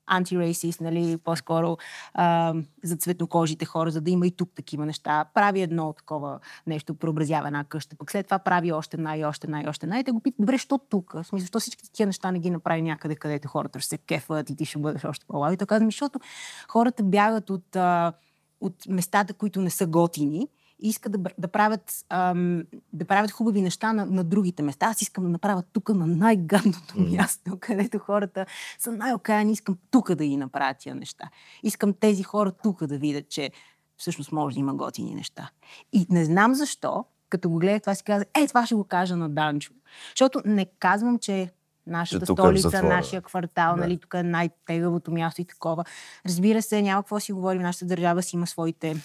[0.08, 1.78] антирейсист, нали, по-скоро
[2.14, 5.26] а, за цветнокожите хора, за да има и тук такива неща.
[5.34, 9.48] Прави едно такова нещо, преобразява една къща, пък след това прави още една и още
[9.48, 10.00] една и още една.
[10.00, 11.14] И те го питат, добре, що тук?
[11.14, 14.50] В смисъл, защо всички такива неща не ги направи някъде, където хората ще се кефат
[14.50, 15.54] и ти ще бъдеш още по-лави.
[15.54, 16.20] И той каза, ми, защото
[16.68, 18.14] хората бягат от, а,
[18.62, 20.48] от местата, които не са готини
[20.80, 22.64] и искат да, да, правят, ам,
[22.94, 24.86] да правят хубави неща на, на другите места.
[24.86, 27.16] Аз искам да направя тук на най-гадното Мгм.
[27.16, 28.46] място, където хората
[28.80, 29.52] са най-окаяни.
[29.52, 31.30] Искам тук да ги направя тия неща.
[31.64, 33.52] Искам тези хора тук да видят, че
[33.98, 35.50] всъщност може да има готини неща.
[35.94, 39.16] И не знам защо, като го гледах това си казах, е, това ще го кажа
[39.16, 39.74] на Данчо.
[40.10, 41.52] Защото не казвам, че
[41.88, 43.82] нашата Че е столица, затвора, нашия квартал, да.
[43.82, 45.84] нали, тук е най-тегавото място и такова.
[46.26, 48.96] Разбира се, няма какво си говорим, нашата държава си има своите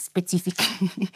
[0.00, 0.64] специфики.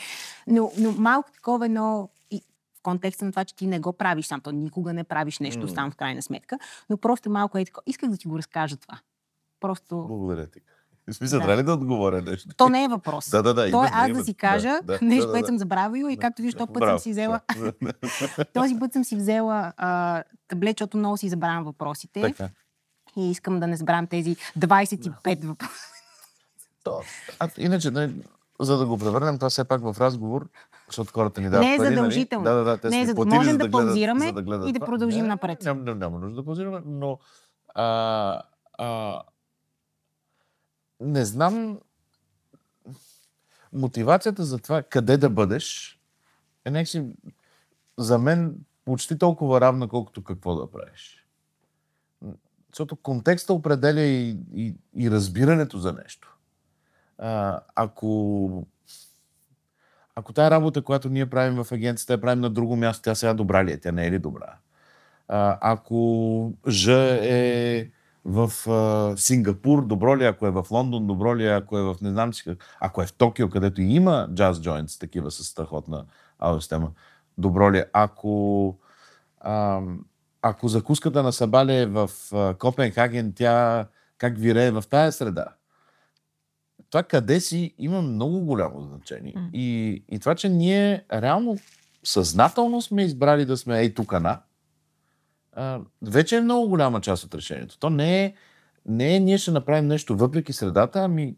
[0.46, 2.42] но, но малко такова едно и
[2.78, 5.68] в контекста на това, че ти не го правиш сам, то никога не правиш нещо
[5.68, 6.58] сам в крайна сметка,
[6.90, 7.82] но просто малко е такова.
[7.86, 8.98] Исках да ти го разкажа това.
[9.60, 10.60] Просто Благодаря ти.
[11.08, 11.44] В смисъл, Да.
[11.46, 12.48] трябва ли да отговоря нещо?
[12.56, 13.28] то не е въпрос.
[13.30, 13.70] Да, да, да.
[13.70, 15.46] То е аз да си кажа Да, да, нещо, да, което да.
[15.46, 16.20] съм забравила и Да.
[16.20, 16.98] както виж, този път Браво.
[16.98, 17.40] съм си взела,
[17.82, 18.44] Да.
[18.54, 22.48] този път съм си взела а, таблет, защото много си забравям въпросите Така.
[23.16, 25.74] и искам да не забравям тези 25 въпроса.
[26.84, 27.00] То,
[27.38, 28.10] а, иначе, не,
[28.60, 30.48] за да го превърнем това все пак в разговор,
[30.86, 31.96] защото хората ни дават Не е пари, нали?
[31.96, 32.44] задължително.
[32.44, 34.68] Да, да, да, те Не е ни зад- платили, можем за да паузираме да гледат
[34.68, 34.86] и да това.
[34.86, 35.62] продължим не, напред.
[35.62, 37.18] Няма, няма, няма нужда да паузираме, но
[37.68, 38.42] а,
[38.74, 39.22] а,
[41.00, 41.78] не знам
[43.72, 45.98] мотивацията за това къде да бъдеш
[46.64, 47.04] е някакси
[47.98, 48.54] за мен
[48.84, 51.26] почти толкова равна, колкото какво да правиш.
[52.68, 56.29] Защото контекста определя и, и, и разбирането за нещо.
[57.74, 58.66] Ако
[60.14, 63.34] ако тая работа, която ние правим в агенцията, я правим на друго място, тя сега
[63.34, 63.80] добра ли е?
[63.80, 64.54] Тя не е ли добра?
[65.28, 66.88] А, ако Ж
[67.22, 67.90] е
[68.24, 70.28] в а, Сингапур, добро ли е?
[70.28, 71.56] Ако е в Лондон, добро ли е?
[71.56, 72.64] Ако е в не знам си как.
[72.80, 76.04] Ако е в Токио, където има джаз joints, такива с страхотна
[76.38, 76.90] аудиосистема,
[77.38, 77.84] добро ли е?
[77.92, 78.78] Ако,
[79.40, 79.80] а,
[80.42, 83.86] ако закуската на Сабале е в а, Копенхаген, тя
[84.18, 85.46] как вирее в тая среда?
[86.90, 89.32] Това къде си има много голямо значение.
[89.36, 89.48] М.
[89.52, 91.58] И, и това, че ние реално
[92.04, 94.40] съзнателно сме избрали да сме ей тук на,
[95.52, 97.78] а, вече е много голяма част от решението.
[97.78, 98.34] То не е,
[98.86, 101.36] не е ние ще направим нещо въпреки средата, ами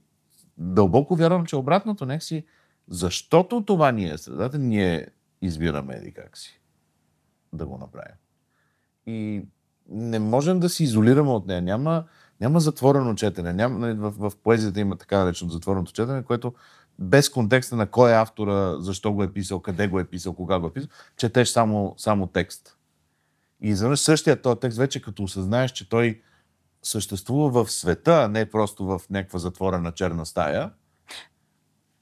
[0.58, 2.44] дълбоко вярвам, че обратното си,
[2.88, 5.08] защото това ни е средата, ние
[5.42, 6.60] избираме еди как си
[7.52, 8.16] да го направим.
[9.06, 9.42] И
[9.88, 11.62] не можем да се изолираме от нея.
[11.62, 12.04] Няма,
[12.42, 13.52] няма затворено четене.
[13.52, 16.54] Няма, нали, в, в поезията има така наречено затвореното четене, което
[16.98, 20.58] без контекста на кой е автора, защо го е писал, къде го е писал, кога
[20.58, 22.76] го е писал, четеш само, само текст.
[23.60, 26.22] И изведнъж същия този текст, вече като осъзнаеш, че той
[26.82, 30.70] съществува в света, а не просто в някаква затворена черна стая,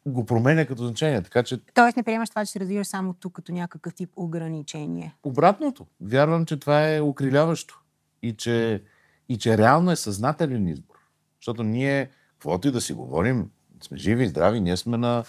[0.07, 1.23] го променя като значение.
[1.23, 5.15] Така че Тоест не приемаш това, че се развиваш само тук като някакъв тип ограничение.
[5.23, 5.87] обратното.
[6.01, 7.81] Вярвам, че това е укриляващо.
[8.23, 8.83] И че,
[9.31, 10.95] и че реално е съзнателен избор.
[11.41, 13.51] Защото ние, каквото и да си говорим,
[13.83, 15.25] сме живи и здрави, ние сме на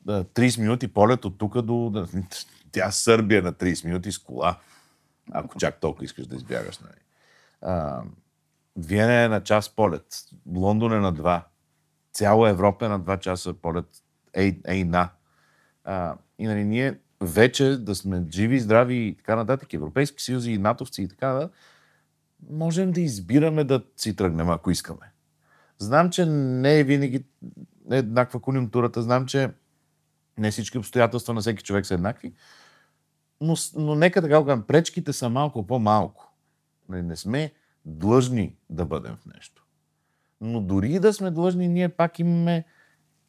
[0.00, 2.06] да, 30 минути полет от тук до...
[2.72, 4.58] Тя Сърбия на 30 минути с кола.
[5.32, 6.78] ако чак толкова искаш да избягаш.
[6.78, 7.00] Нали.
[8.76, 10.06] Виена е на час полет,
[10.54, 11.46] Лондон е на два,
[12.12, 13.86] цяла Европа е на два часа полет,
[14.34, 15.08] ей, ей на.
[15.84, 20.58] А, и нали, ние вече да сме живи, здрави и така нататък, Европейски съюзи и
[20.58, 21.56] натовци и така нататък,
[22.50, 25.12] можем да избираме да си тръгнем, ако искаме.
[25.78, 27.24] Знам, че не е винаги
[27.90, 29.50] еднаква конюнктурата, знам, че
[30.38, 32.34] не всички обстоятелства на всеки човек са еднакви,
[33.40, 36.32] но, но нека така го пречките са малко по-малко.
[36.88, 37.52] Не, сме
[37.84, 39.66] длъжни да бъдем в нещо.
[40.40, 42.64] Но дори да сме длъжни, ние пак имаме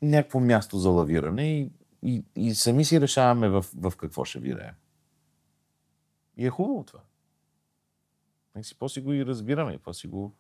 [0.02, 1.72] някакво място за лавиране и,
[2.04, 4.74] и, и сами си решаваме в, в какво ще виреем.
[6.38, 7.00] И е хубаво това.
[8.56, 10.34] Нека си по-си го и разбираме, по-си го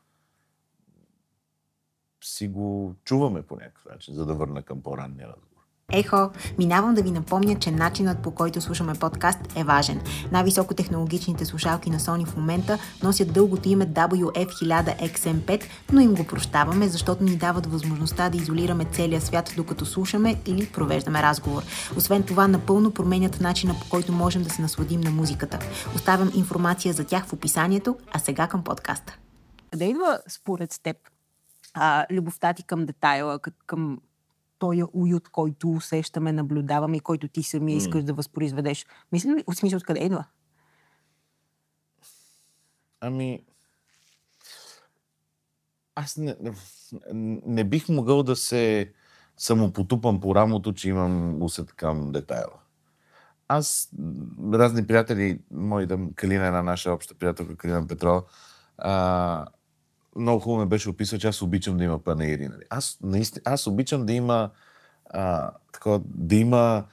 [2.24, 5.55] си го чуваме по някакъв начин, за да върна към по-ранния разговор.
[5.92, 10.02] Ехо, минавам да ви напомня, че начинът по който слушаме подкаст е важен.
[10.32, 17.24] Най-високотехнологичните слушалки на Sony в момента носят дългото име WF1000XM5, но им го прощаваме, защото
[17.24, 21.64] ни дават възможността да изолираме целия свят, докато слушаме или провеждаме разговор.
[21.98, 25.60] Освен това, напълно променят начина по който можем да се насладим на музиката.
[25.96, 29.18] Оставям информация за тях в описанието, а сега към подкаста.
[29.72, 30.98] Къде идва според теб
[31.74, 33.98] а, любовта ти към детайла, към
[34.60, 38.06] този уют, който усещаме, наблюдаваме и който ти самия искаш mm.
[38.06, 38.86] да възпроизведеш.
[39.12, 40.26] Мисли ли, от смисъл, откъде идва?
[43.02, 43.44] Ами,
[45.96, 46.36] аз не,
[47.46, 48.94] не бих могъл да се
[49.38, 52.60] самопотупам по рамото, че имам усет към детайла.
[53.48, 53.90] Аз,
[54.54, 58.24] разни приятели, мои да Калина, една наша обща приятелка, Калина Петрова,
[58.78, 59.46] а,
[60.16, 62.48] много хубаво ме беше описал, че аз обичам да има панаири.
[62.48, 62.64] Нали?
[62.70, 64.50] Аз, наистина, аз обичам да има
[65.10, 66.86] а, такова, да има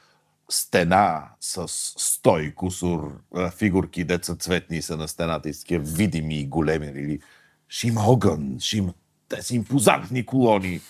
[0.48, 1.68] стена с
[1.98, 3.20] стой кусор
[3.56, 6.86] фигурки, деца цветни са на стената и такива видими и големи.
[6.86, 7.20] Или нали?
[7.68, 8.92] ще има огън, ще има
[9.28, 10.80] тези импозантни колони.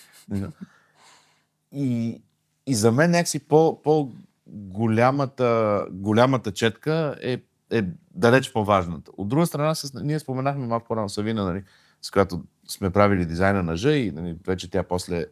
[1.72, 2.20] И,
[2.66, 4.12] и за мен някакси по, по
[4.47, 7.83] голямата, голямата четка е, е
[8.14, 9.11] далеч по-важната.
[9.16, 11.62] От друга страна, с, ние споменахме малко по-рано Савина, нали,
[12.03, 15.26] с която сме правили дизайна на Ж и нали, вече тя после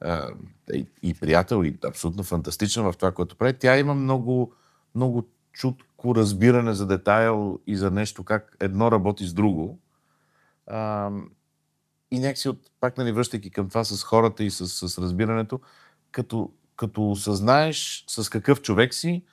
[0.00, 0.30] а,
[0.72, 3.58] и, и приятел, и абсолютно фантастична в това, което прави.
[3.58, 4.52] Тя има много,
[4.94, 9.78] много чутко разбиране за детайл и за нещо, как едно работи с друго.
[10.66, 11.10] А,
[12.10, 15.60] и някакси от, пак нали, връщайки към това с хората и с, с разбирането,
[16.10, 19.24] като, като осъзнаеш с какъв човек си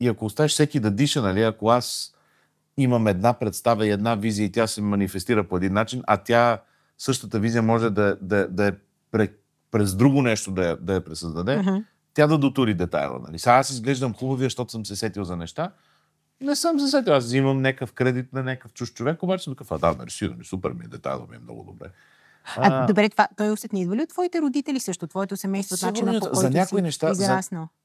[0.00, 2.14] и ако оставиш всеки да диша, нали, ако аз
[2.82, 6.58] имам една представа и една визия и тя се манифестира по един начин, а тя
[6.98, 8.72] същата визия може да, да, да е
[9.70, 11.84] през друго нещо да я, да я пресъздаде, uh-huh.
[12.14, 13.20] тя да дотури детайла.
[13.26, 13.38] Нали?
[13.38, 15.70] Сега аз изглеждам хубавия, защото съм се сетил за неща.
[16.40, 17.14] Не съм се сетил.
[17.14, 20.46] Аз взимам някакъв кредит на някакъв чуж човек, обаче съм такъв, а да, нарисуване, нали,
[20.46, 21.86] супер ми е, детайла ми е много добре.
[22.56, 25.86] А, а, добре, това, той усет не идва ли от твоите родители също, твоето семейство,
[25.86, 27.40] начина по който за някои неща, за,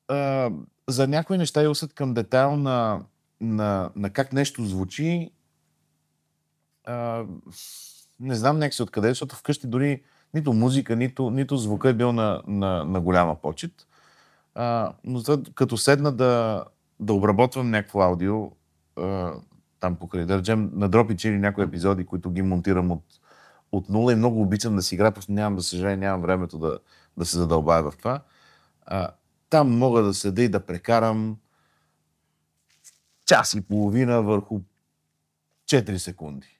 [0.08, 0.52] а,
[0.90, 3.02] за някои неща и усет към детайл на,
[3.42, 5.32] на, на как нещо звучи.
[6.86, 7.26] А,
[8.20, 12.42] не знам някакси откъде, защото вкъщи дори нито музика, нито, нито звука е бил на,
[12.48, 13.88] на, на голяма почет.
[14.56, 16.64] А, но за, като седна да,
[17.00, 18.52] да обработвам някакво аудио,
[18.98, 19.34] а,
[19.80, 23.04] там покрай, да речем, на Дропич или някои епизоди, които ги монтирам от,
[23.72, 26.80] от нула и много обичам да си играя, просто нямам, да съжаление, нямам времето да,
[27.18, 28.22] да се задълбая в това.
[28.86, 29.10] А,
[29.50, 31.38] там мога да седа и да прекарам
[33.26, 34.60] час и половина върху
[35.66, 36.60] 4 секунди.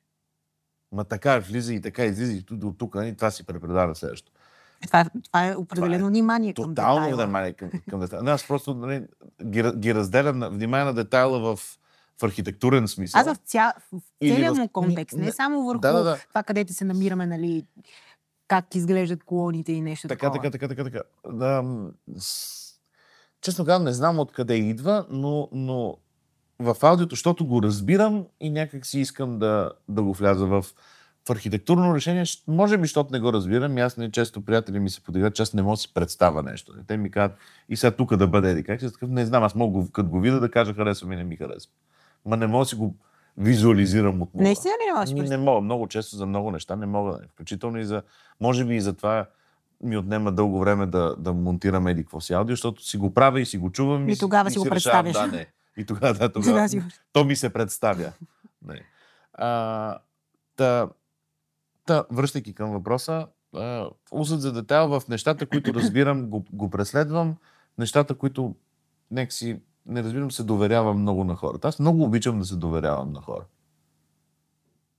[0.92, 4.42] Ма така влиза и така излиза и до тук, нали, това си препредава следващото.
[4.88, 7.26] Това, това е определено това е внимание към Тотално детайла.
[7.26, 8.32] внимание към, към детайла.
[8.32, 9.06] Аз просто нали,
[9.46, 11.60] ги, ги разделям на внимание на детайла в,
[12.20, 13.22] в архитектурен смисъл.
[13.22, 16.18] Аз в, ця, в целия му контекст, не, не само върху да, да, да.
[16.30, 17.66] това, където се намираме, нали,
[18.48, 20.52] как изглеждат колоните и нещо така, такова.
[20.52, 21.02] Така, така, така, така.
[21.38, 21.64] Да,
[23.42, 25.98] честно казвам, не знам откъде идва, но, но
[26.60, 30.66] в аудиото, защото го разбирам и някак си искам да, да го вляза в,
[31.28, 32.24] в архитектурно решение.
[32.48, 33.78] Може би, защото не го разбирам.
[33.78, 36.44] И аз не често приятели ми се подиграват, че аз не мога да си представя
[36.44, 36.74] нещо.
[36.88, 37.38] Те ми казват,
[37.70, 40.20] и сега тук да бъде еди как си, такъв, не знам, аз мога като го
[40.20, 41.72] видя да кажа харесва ми, не ми харесва.
[42.26, 42.96] Ма не мога да си го
[43.38, 45.14] визуализирам от Не си не можеш?
[45.14, 45.62] Ми, не мога.
[45.62, 47.20] Много често за много неща не мога.
[47.34, 48.02] Включително и за...
[48.42, 49.26] Може би и за това
[49.84, 53.42] ми отнема дълго време да, да монтирам еди какво си аудио, защото си го правя
[53.42, 54.10] и си го чувам.
[54.10, 55.14] И, и тогава и си го представяш.
[55.14, 55.48] Да, не.
[55.78, 56.68] И тогава, да, тогава,
[57.14, 58.14] то ми се представя.
[58.62, 58.82] Не.
[59.34, 60.00] А,
[60.56, 60.90] та,
[61.86, 63.28] та, връщайки към въпроса,
[64.12, 67.38] усът за детайл в нещата, които разбирам, го, го преследвам.
[67.78, 68.56] Нещата, които
[69.12, 71.68] нека си не разбирам, се доверявам много на хората.
[71.68, 73.46] Аз много обичам да се доверявам на хора.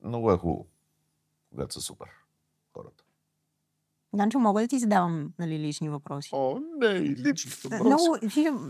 [0.05, 0.67] Много е хубаво,
[1.51, 2.09] когато са супер.
[4.17, 6.31] Данчо, мога да ти задавам нали, лични въпроси?
[6.33, 7.85] О, не, лични въпроси.
[7.85, 8.17] Много,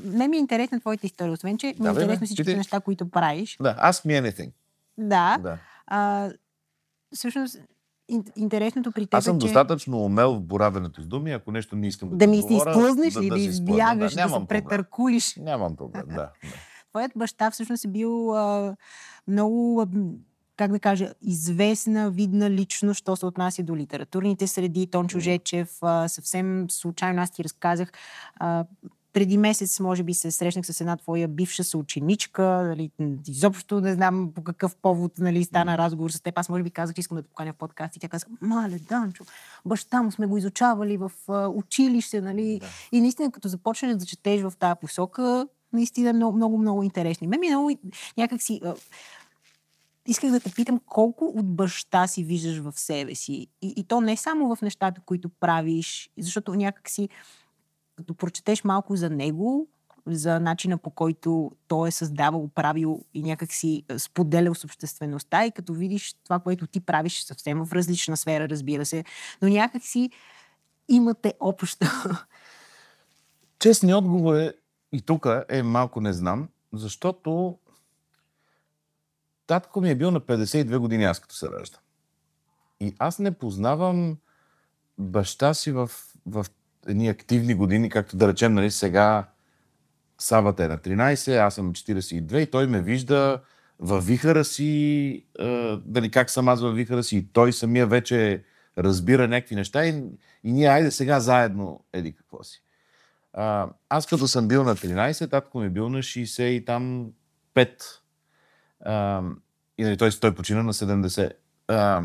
[0.04, 3.56] не ми е интересна твоята история, освен, че ми е интересно всички неща, които правиш.
[3.60, 4.50] Да, ask me anything.
[4.98, 5.38] Да.
[5.42, 5.58] да.
[5.86, 6.30] А,
[7.14, 7.58] всъщност,
[8.36, 9.46] интересното при теб Аз съм е, че...
[9.46, 13.14] достатъчно умел в боравенето с думи, ако нещо не искам да Да ми се изплъзнеш
[13.14, 15.36] да, или да, избягаш, да, да се претъркулиш.
[15.36, 16.14] Нямам проблем, да.
[16.14, 16.30] да.
[16.90, 18.76] Твоят баща всъщност е бил а,
[19.28, 19.86] много,
[20.56, 24.86] как да кажа, известна, видна личност, що се отнася до литературните среди.
[24.86, 27.92] Тончо Жечев, съвсем случайно аз ти разказах,
[29.12, 32.42] преди месец, може би, се срещнах с една твоя бивша съученичка.
[32.42, 32.90] Нали,
[33.28, 36.38] изобщо не знам по какъв повод нали, стана разговор с теб.
[36.38, 37.96] Аз, може би, казах, че искам да те поканя в подкаст.
[37.96, 39.24] И тя каза, мале, Данчо,
[39.64, 41.12] баща му сме го изучавали в
[41.48, 42.20] училище.
[42.20, 42.58] Нали?
[42.60, 42.66] Да.
[42.92, 47.26] И наистина, като започнеш да четеш в тази посока, наистина много, много, много интересни.
[47.26, 47.70] Ме ми много
[48.16, 48.60] някакси...
[50.06, 53.46] Исках да те питам колко от баща си виждаш в себе си.
[53.62, 57.08] И, и то не само в нещата, които правиш, защото някакси
[57.96, 59.68] като прочетеш малко за него,
[60.06, 65.52] за начина по който той е създавал, правил и някак си споделял с обществеността и
[65.52, 69.04] като видиш това, което ти правиш съвсем в различна сфера, разбира се,
[69.42, 70.10] но някак си
[70.88, 71.86] имате общо.
[73.58, 74.52] Честният отговор е,
[74.92, 77.58] и тук е малко не знам, защото
[79.46, 81.78] татко ми е бил на 52 години, аз като се ражда.
[82.80, 84.18] И аз не познавам
[84.98, 85.90] баща си в,
[86.26, 86.46] в
[86.86, 89.28] едни активни години, както да речем, нали, сега
[90.18, 93.40] Савата е на 13, аз съм 42 и той ме вижда
[93.78, 98.44] във вихара си, е, дали как съм аз във вихара си и той самия вече
[98.78, 100.04] разбира някакви неща и,
[100.44, 102.62] и ние айде сега заедно еди какво си.
[103.32, 107.10] А, аз като съм бил на 13, татко ми е бил на 60 и там
[107.54, 107.82] 5.
[109.78, 111.32] И нали, той, той почина на 70.
[111.68, 112.02] А,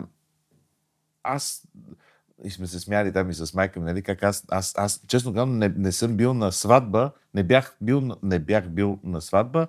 [1.23, 1.67] аз
[2.43, 5.33] и сме се смяли там и с майка ми, нали, как аз, аз, аз честно
[5.33, 9.67] казвам, не, не съм бил на сватба, не бях бил, не бях бил на сватба,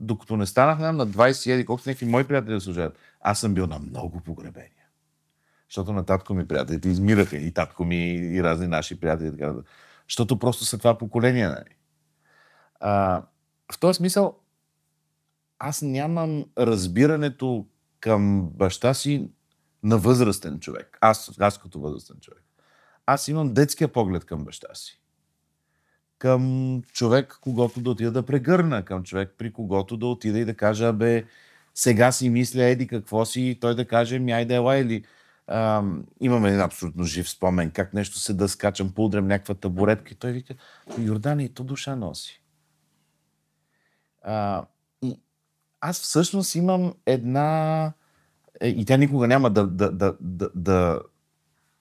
[0.00, 2.98] докато не станах на 20 еди, колкото някакви мои приятели да служат.
[3.20, 4.70] Аз съм бил на много погребения.
[5.68, 9.30] Защото на татко ми приятелите измираха и татко ми и разни наши приятели.
[9.30, 9.54] Така,
[10.08, 11.48] защото просто са това поколение.
[11.48, 11.76] Нали.
[12.80, 13.22] А,
[13.72, 14.39] в този смисъл,
[15.60, 17.66] аз нямам разбирането
[18.00, 19.28] към баща си
[19.82, 20.98] на възрастен човек.
[21.00, 22.42] Аз, аз като възрастен човек.
[23.06, 25.00] Аз имам детския поглед към баща си.
[26.18, 30.56] Към човек, когато да отида да прегърна, към човек, при когото да отида и да
[30.56, 31.24] кажа, бе,
[31.74, 35.04] сега си мисля, еди какво си, и той да каже, ми айде ела или
[35.46, 40.14] ам, имаме един абсолютно жив спомен, как нещо се да скачам, поудрям някаква табуретка и
[40.14, 40.54] той вика,
[40.98, 42.42] Йордани, то душа носи.
[44.22, 44.64] А,
[45.80, 47.92] аз всъщност имам една
[48.60, 51.00] е, и тя никога няма да, да, да, да, да,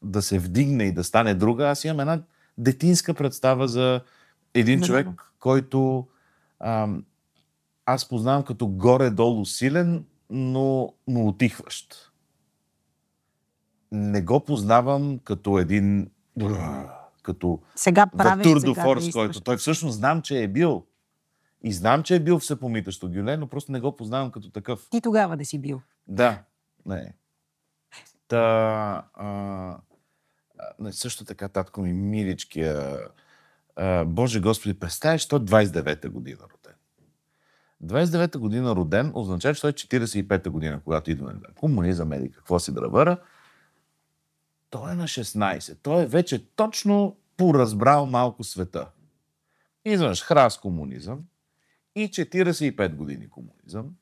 [0.02, 1.68] да се вдигне и да стане друга.
[1.68, 2.22] Аз имам една
[2.58, 4.02] детинска представа за
[4.54, 5.08] един човек,
[5.40, 6.08] който
[6.60, 7.04] ам,
[7.86, 12.12] аз познавам като горе-долу силен, но, но отихващ.
[13.92, 16.10] Не го познавам като един
[17.24, 20.86] като сега правиш, Тур до Форс, който той всъщност знам, че е бил.
[21.64, 24.88] И знам, че е бил всепомитащо гюле, но просто не го познавам като такъв.
[24.90, 25.82] Ти тогава да си бил.
[26.08, 26.44] Да.
[26.86, 27.14] Не.
[28.28, 28.38] Та,
[29.14, 29.78] а,
[30.80, 33.00] а, също така, татко ми, миличкия,
[33.76, 36.76] а, Боже Господи, представяш, той 29-та година роден.
[37.84, 42.60] 29-та година роден означава, че той е 45-та година, когато идва на комунизъм, еди какво
[42.60, 43.18] си дръвъра.
[44.70, 45.78] Той е на 16.
[45.82, 48.88] Той е вече точно поразбрал малко света.
[49.86, 51.20] Изведнъж храс комунизъм
[52.02, 53.96] и 45 години комунизъм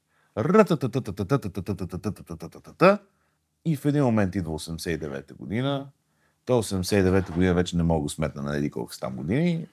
[3.66, 5.90] и в един момент идва 89-та година.
[6.46, 9.68] Той 89-та година вече не мога да сметна на еди колко там години.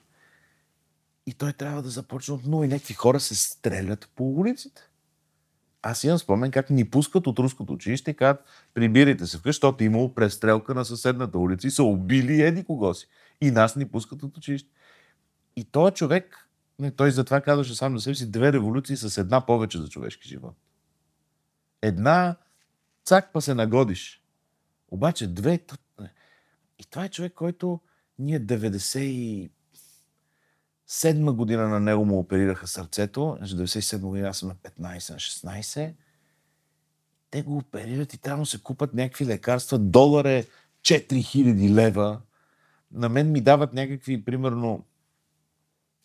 [1.27, 4.81] И той трябва да започне от нула и някакви хора се стрелят по улиците.
[5.81, 9.83] Аз имам спомен как ни пускат от руското училище и казват, прибирайте се вкъщи, защото
[9.83, 13.07] имало престрелка на съседната улица и са убили еди кого си.
[13.41, 14.69] И нас ни пускат от училище.
[15.55, 16.44] И този човек
[16.95, 20.55] той затова казваше сам на себе си две революции с една повече за човешки живот.
[21.81, 22.35] Една,
[23.05, 24.23] цак па се нагодиш.
[24.91, 25.59] Обаче две...
[26.79, 27.79] И това е човек, който
[28.19, 29.49] ние 97
[31.31, 35.93] година на него му оперираха сърцето, значи 97 година аз съм на 15, на 16.
[37.31, 39.79] Те го оперират и трябва да се купат някакви лекарства.
[39.79, 40.47] Долар е
[40.81, 42.21] 4000 лева.
[42.91, 44.85] На мен ми дават някакви, примерно,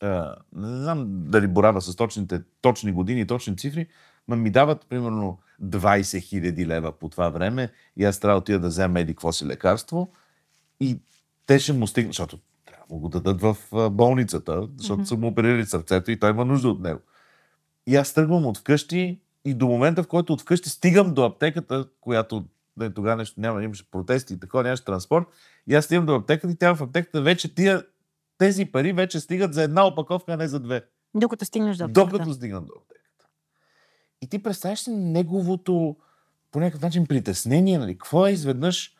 [0.00, 3.86] а, не знам дали боравя с точните, точни години, точни цифри,
[4.28, 8.58] но ми дават примерно 20 хиляди лева по това време и аз трябва да отида
[8.58, 10.12] да взема еди какво си лекарство
[10.80, 10.98] и
[11.46, 13.56] те ще му стигнат, защото трябва да го дадат в
[13.90, 15.08] болницата, защото mm-hmm.
[15.08, 17.00] са му оперирали сърцето и той има нужда от него.
[17.86, 21.88] И аз тръгвам от вкъщи и до момента, в който от вкъщи стигам до аптеката,
[22.00, 22.44] която
[22.76, 25.26] не, тогава нещо няма, имаше протести и такова, нямаше транспорт.
[25.66, 27.84] И аз стигам до аптеката и тя в аптеката вече тия,
[28.40, 30.84] тези пари вече стигат за една опаковка, а не за две.
[31.14, 32.10] Докато стигнеш до аптеката.
[32.10, 33.26] Докато стигнам до аптеката.
[34.22, 35.96] И ти представяш ли неговото
[36.52, 37.92] по някакъв начин притеснение, нали?
[37.92, 38.96] Какво е изведнъж?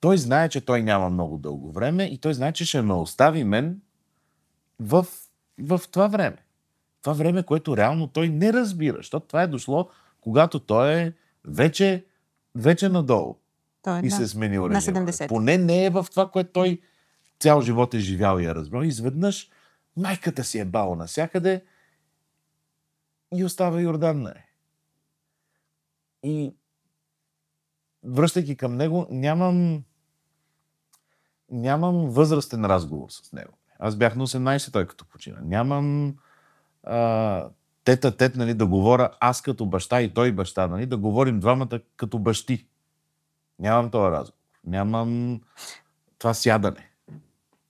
[0.00, 3.44] Той знае, че той няма много дълго време и той знае, че ще ме остави
[3.44, 3.80] мен
[4.80, 5.06] в,
[5.58, 6.38] в това време.
[7.02, 9.88] Това време, което реално той не разбира, защото това е дошло,
[10.20, 11.12] когато той е
[11.44, 12.04] вече
[12.54, 13.36] вече надолу.
[13.82, 14.10] Той, и да.
[14.10, 14.98] се е сменил На режима.
[14.98, 15.28] 70.
[15.28, 16.80] Поне не е в това, което той
[17.40, 18.82] цял живот е живял и е разбрал.
[18.82, 19.50] Изведнъж
[19.96, 21.64] майката си е бал насякъде
[23.34, 24.46] и остава Йордан на е.
[26.22, 26.54] И
[28.04, 29.84] връщайки към него, нямам
[31.50, 33.52] нямам възрастен разговор с него.
[33.78, 35.38] Аз бях на 18, той като почина.
[35.42, 36.16] Нямам
[36.82, 37.48] а,
[37.84, 41.80] тета тет, нали, да говоря аз като баща и той баща, нали, да говорим двамата
[41.96, 42.66] като бащи.
[43.58, 44.38] Нямам този разговор.
[44.64, 45.40] Нямам
[46.18, 46.90] това сядане.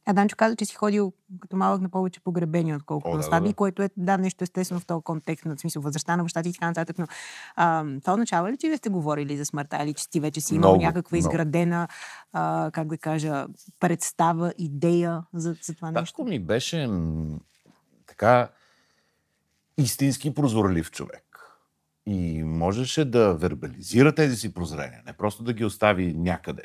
[0.06, 3.22] А Данчо каза, че си ходил като малък на повече погребения, отколкото О, на да,
[3.22, 3.54] сватби, да.
[3.54, 6.66] което е да, нещо естествено в този контекст, на смисъл възрастта на бащата и така
[6.66, 6.98] нататък.
[6.98, 7.06] Но
[7.56, 10.54] а, това означава ли, че вие сте говорили за смъртта или че ти вече си
[10.54, 11.28] имал Много, някаква много.
[11.28, 11.88] изградена,
[12.32, 13.46] а, как да кажа,
[13.80, 16.04] представа, идея за, за това нещо?
[16.04, 17.38] Татко ми беше м,
[18.06, 18.48] така
[19.78, 21.20] истински прозорлив човек.
[22.06, 26.62] И можеше да вербализира тези си прозрения, не просто да ги остави някъде.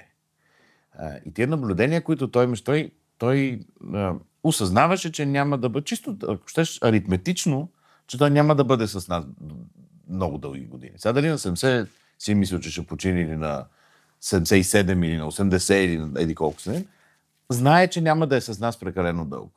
[0.94, 3.60] А, И тия наблюдения, които той имаше, той, той
[3.94, 4.14] а,
[4.44, 7.70] осъзнаваше, че няма да бъде, чисто, ако щеш, аритметично,
[8.08, 9.26] че той няма да бъде с нас
[10.10, 10.94] много дълги години.
[10.98, 11.88] Сега дали на 70
[12.20, 13.66] си мислил, че ще почине или на
[14.24, 16.88] 77 или на 80 или на еди колко си,
[17.50, 19.52] знае, че няма да е с нас прекалено дълго.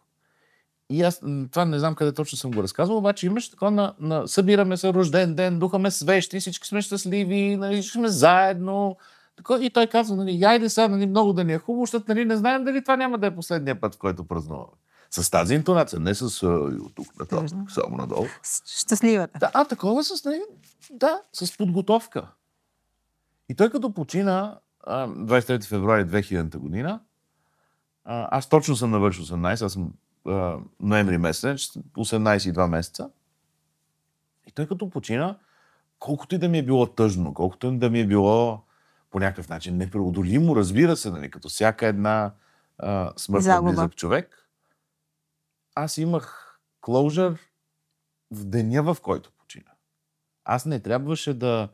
[0.91, 4.29] И аз това не знам къде точно съм го разказвал, обаче имаше такова на, на
[4.29, 8.97] събираме се рожден ден, духаме свещи, всички сме щастливи, нали, сме заедно.
[9.61, 12.37] И той казва, нали, айде сега, нали, много да ни е хубаво, защото нали, не
[12.37, 14.73] знаем дали това няма да е последния път, в който празнуваме.
[15.11, 17.67] С тази интонация, не с от тук нататък, Точно.
[17.69, 18.27] само надолу.
[18.67, 19.39] Щастливата.
[19.39, 20.43] Да, а такова с нали,
[20.91, 22.29] да, с подготовка.
[23.49, 27.01] И той като почина а, 23 февруари 2000 година,
[28.05, 29.93] а, аз точно съм навършил 18, аз съм
[30.27, 33.11] а, ноември месец, 18 и 2 месеца.
[34.47, 35.39] И той като почина,
[35.99, 38.63] колкото и да ми е било тъжно, колкото и да ми е било
[39.13, 42.35] по някакъв начин непреодолимо, разбира се, нали, като всяка една
[42.79, 44.49] а, смърт на близък човек,
[45.75, 47.39] аз имах closure
[48.31, 49.71] в деня, в който почина.
[50.45, 51.69] Аз не трябваше да,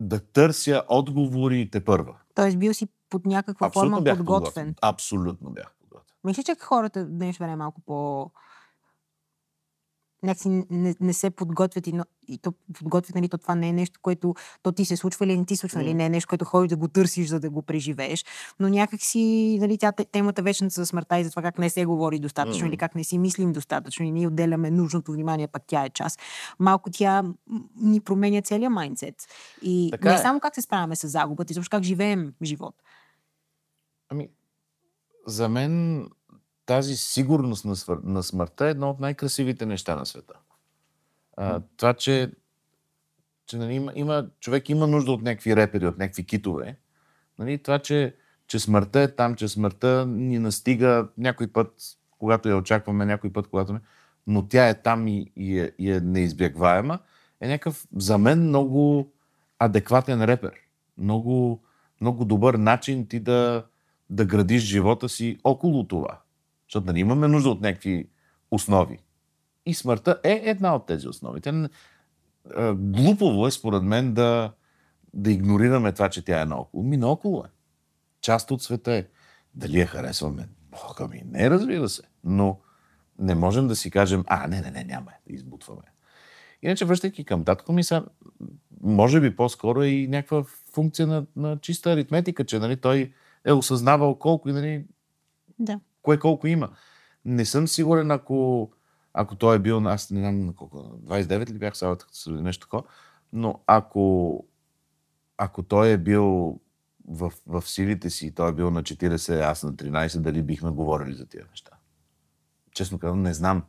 [0.00, 2.16] да търся отговорите първа.
[2.34, 4.74] Тоест бил си под някаква Абсолютно форма бях подготвен.
[4.82, 6.16] Абсолютно бях подготвен.
[6.24, 8.30] Мисля, че хората в днешно време малко по...
[10.22, 13.72] Някакси не, не се подготвят и, но- и то подготвят, нали, то това не е
[13.72, 16.44] нещо, което то ти се случва или не ти случва, нали, не е нещо, което
[16.44, 18.24] ходиш да го търсиш, за да го преживееш,
[18.60, 19.18] но някакси,
[19.60, 22.60] нали, тя те- темата вечна за смъртта и за това как не се говори достатъчно
[22.60, 22.68] М.
[22.68, 26.20] или как не си мислим достатъчно и ние отделяме нужното внимание, пък тя е част.
[26.58, 27.22] Малко тя
[27.76, 29.14] ни променя целия майндсет.
[29.62, 30.18] И Така не е.
[30.18, 32.74] само как се справяме с загубата, изобщо как живеем живот.
[34.08, 34.28] Ами,
[35.26, 36.06] за мен
[36.66, 37.98] тази сигурност на, свър...
[38.04, 40.34] на смъртта е едно от най-красивите неща на света.
[41.36, 42.32] А, това, че,
[43.46, 46.76] че нали, има, има, човек има нужда от някакви репери, от някакви китове.
[47.38, 51.74] Нали, това, че, че смъртта е там, че смъртта ни настига някой път,
[52.18, 53.78] когато я очакваме, някой път, когато
[54.26, 56.98] но тя е там и, и, е, и е неизбягваема,
[57.40, 59.12] е някакъв за мен много
[59.58, 60.52] адекватен репер.
[60.98, 61.62] Много,
[62.00, 63.64] много добър начин ти да,
[64.10, 66.20] да градиш живота си около това.
[66.72, 68.08] Защото нали, имаме нужда от някакви
[68.50, 68.98] основи.
[69.66, 71.40] И смъртта е една от тези основи.
[71.40, 71.68] Тя,
[72.74, 74.52] глупово е, според мен, да,
[75.14, 76.82] да игнорираме това, че тя е наоколо.
[76.82, 77.48] Ми наоколо е.
[78.20, 79.06] Част от света е.
[79.54, 80.48] Дали я харесваме?
[80.70, 82.02] Бога ми, не, разбира се.
[82.24, 82.60] Но
[83.18, 85.82] не можем да си кажем, а, не, не, не, няма да избутваме.
[86.62, 88.04] Иначе, връщайки към татко ми, са,
[88.82, 93.12] може би по-скоро е и някаква функция на, на чиста аритметика, че нали, той
[93.44, 94.84] е осъзнавал колко и нали,
[95.58, 95.80] Да.
[96.02, 96.70] Кое колко има.
[97.24, 98.70] Не съм сигурен, ако,
[99.12, 101.96] ако той е бил, аз не знам на колко, 29 ли бях сега,
[102.26, 102.82] нещо такова,
[103.32, 104.46] но ако,
[105.36, 106.60] ако той е бил
[107.08, 111.14] в, в силите си, той е бил на 40, аз на 13, дали бихме говорили
[111.14, 111.70] за тия неща.
[112.72, 113.64] честно казвам, не знам.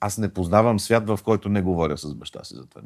[0.00, 2.82] Аз не познавам свят, в който не говоря с баща си за това.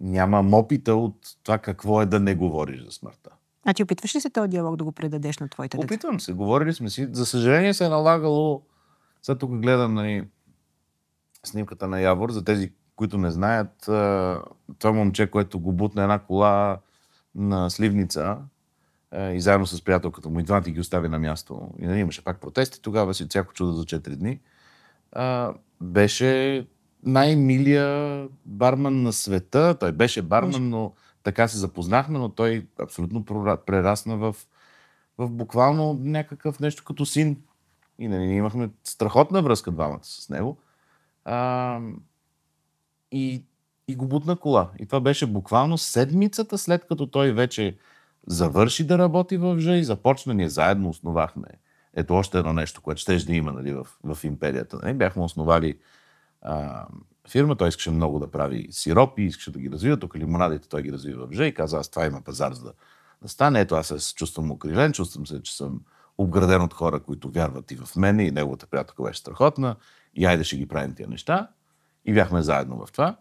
[0.00, 3.30] Нямам опита от това какво е да не говориш за смъртта.
[3.64, 5.86] Значи опитваш ли се този диалог да го предадеш на твоите деца?
[5.86, 7.08] Опитвам се, говорили сме си.
[7.12, 8.62] За съжаление се е налагало,
[9.22, 10.28] сега тук гледам нали,
[11.44, 13.72] снимката на Явор, за тези, които не знаят,
[14.78, 16.78] това момче, което го бутна една кола
[17.34, 18.36] на Сливница
[19.10, 21.70] а, и заедно с приятелката му и двамата ги остави на място.
[21.78, 24.40] И нали, имаше пак протести, тогава си всяко чудо за 4 дни.
[25.80, 26.66] Беше
[27.02, 29.76] най-милия барман на света.
[29.80, 30.92] Той беше барман, но
[31.24, 33.24] така се запознахме, но той абсолютно
[33.66, 34.36] прерасна в,
[35.18, 37.42] в буквално някакъв нещо като син.
[37.98, 40.58] И нали, ние имахме страхотна връзка двамата с него.
[41.24, 41.80] А,
[43.12, 43.44] и,
[43.88, 44.70] и го бутна кола.
[44.78, 47.76] И това беше буквално седмицата след като той вече
[48.26, 51.48] завърши да работи в ЖА и започна, ние заедно основахме.
[51.94, 54.78] Ето още едно нещо, което ще да има нали, в, в империята.
[54.82, 54.94] Нали?
[54.94, 55.78] Бяхме основали
[56.42, 56.86] а,
[57.28, 60.92] фирма, той искаше много да прави сиропи, искаше да ги развива, тук лимонадите той ги
[60.92, 62.72] развива в ЖА и каза, аз това има пазар за да,
[63.22, 63.60] да стане.
[63.60, 65.80] Ето аз се чувствам укрилен, чувствам се, че съм
[66.18, 69.76] обграден от хора, които вярват и в мене и неговата приятелка беше страхотна
[70.14, 71.48] и айде ще ги правим тия неща.
[72.04, 73.16] И бяхме заедно в това.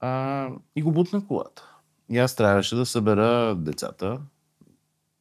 [0.00, 1.76] А, и го бутна колата.
[2.08, 4.20] И аз трябваше да събера децата.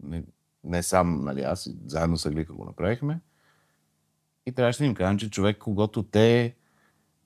[0.04, 0.24] Не,
[0.64, 3.20] не сам, нали, аз заедно с Глика го направихме.
[4.46, 6.56] И трябваше да им кажем, че човек, когато те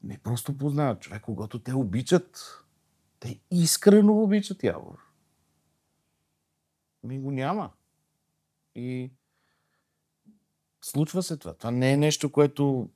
[0.04, 2.64] не просто познават, човек, когато те обичат,
[3.20, 4.98] те искрено обичат Явор.
[7.04, 7.70] Ми го няма.
[8.76, 9.12] И
[10.82, 11.54] случва се това.
[11.54, 12.90] Това не е нещо, което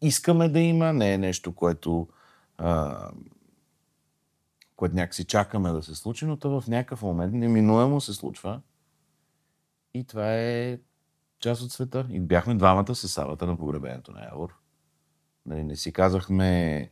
[0.00, 2.08] искаме да има, не е нещо, което,
[2.58, 3.10] а,
[4.76, 8.60] което някакси чакаме да се случи, но то в някакъв момент неминуемо се случва.
[9.94, 10.78] И това е
[11.38, 12.06] част от света.
[12.10, 14.61] И бяхме двамата с савата на погребението на Явор.
[15.46, 16.90] Нали, не си казахме,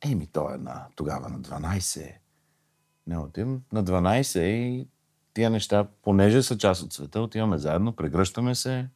[0.00, 2.14] еми, той е на, тогава на 12.
[3.06, 4.88] Не отивам на 12 и
[5.34, 8.88] тия неща, понеже са част от света, отиваме заедно, прегръщаме се,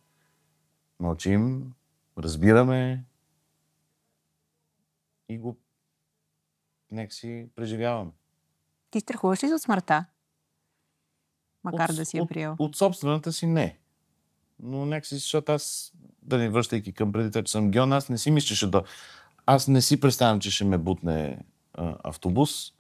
[1.01, 1.73] мълчим,
[2.19, 3.05] разбираме
[5.29, 5.57] и го
[6.91, 8.11] нека си преживяваме.
[8.91, 10.05] Ти страхуваш ли за смъртта?
[11.65, 12.57] Макар От- да си я от, приел.
[12.59, 13.79] От собствената си не.
[14.61, 15.93] Но някакси, защото аз,
[16.27, 18.83] да не връщайки към преди че съм геон, аз не си мислеше да...
[19.47, 21.39] Аз не си представям, че ще ме бутне
[21.75, 22.73] а, автобус.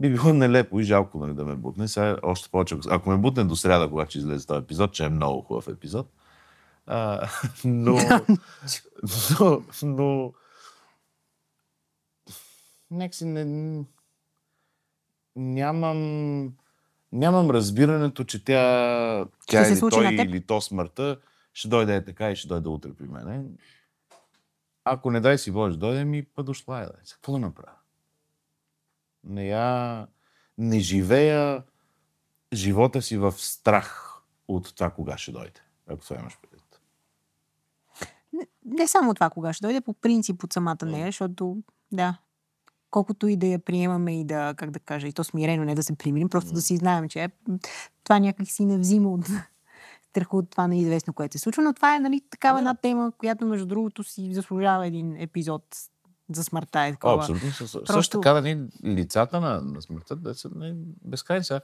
[0.00, 1.88] Би било нелепо и жалко нали, да ме бутне.
[1.88, 5.08] Сега още повече, ако- ме бутне до сряда, когато ще излезе този епизод, че е
[5.08, 6.10] много хубав епизод.
[6.86, 7.28] А,
[7.64, 7.98] но,
[9.40, 10.32] но, но,
[12.90, 13.84] някакси не,
[15.36, 16.52] нямам,
[17.12, 21.16] нямам разбирането, че тя, тя или той, или то смъртта
[21.52, 23.44] ще дойде е така и ще дойде утре при мене.
[24.84, 26.86] Ако не дай си Боже, дойде ми, па дошла е.
[27.12, 27.76] Какво да направя?
[29.24, 30.06] Не я...
[30.58, 31.62] Не живея
[32.52, 35.60] живота си в страх от това кога ще дойде.
[35.86, 36.80] Ако това имаш предвид.
[38.64, 42.18] Не само това, кога ще дойде, по принцип от самата нея, защото, да,
[42.90, 45.82] колкото и да я приемаме и да, как да кажа, и то смирено, не да
[45.82, 47.28] се примирим, просто да си знаем, че е,
[48.04, 49.28] това някак си не взима от
[50.12, 51.62] страха от това неизвестно, което се случва.
[51.62, 55.64] Но това е нали, такава една тема, която, между другото, си заслужава един епизод
[56.30, 56.80] за смъртта.
[56.80, 57.16] Е О, такова.
[57.16, 57.50] абсолютно.
[57.50, 60.74] Също, Просто- също така, нали, лицата на, на смъртта да са нали,
[61.04, 61.44] безкрайни.
[61.44, 61.60] Сега,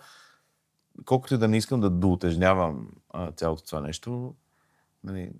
[1.05, 4.35] колкото и да не искам да доутежнявам а, цялото това нещо,
[5.05, 5.33] нали,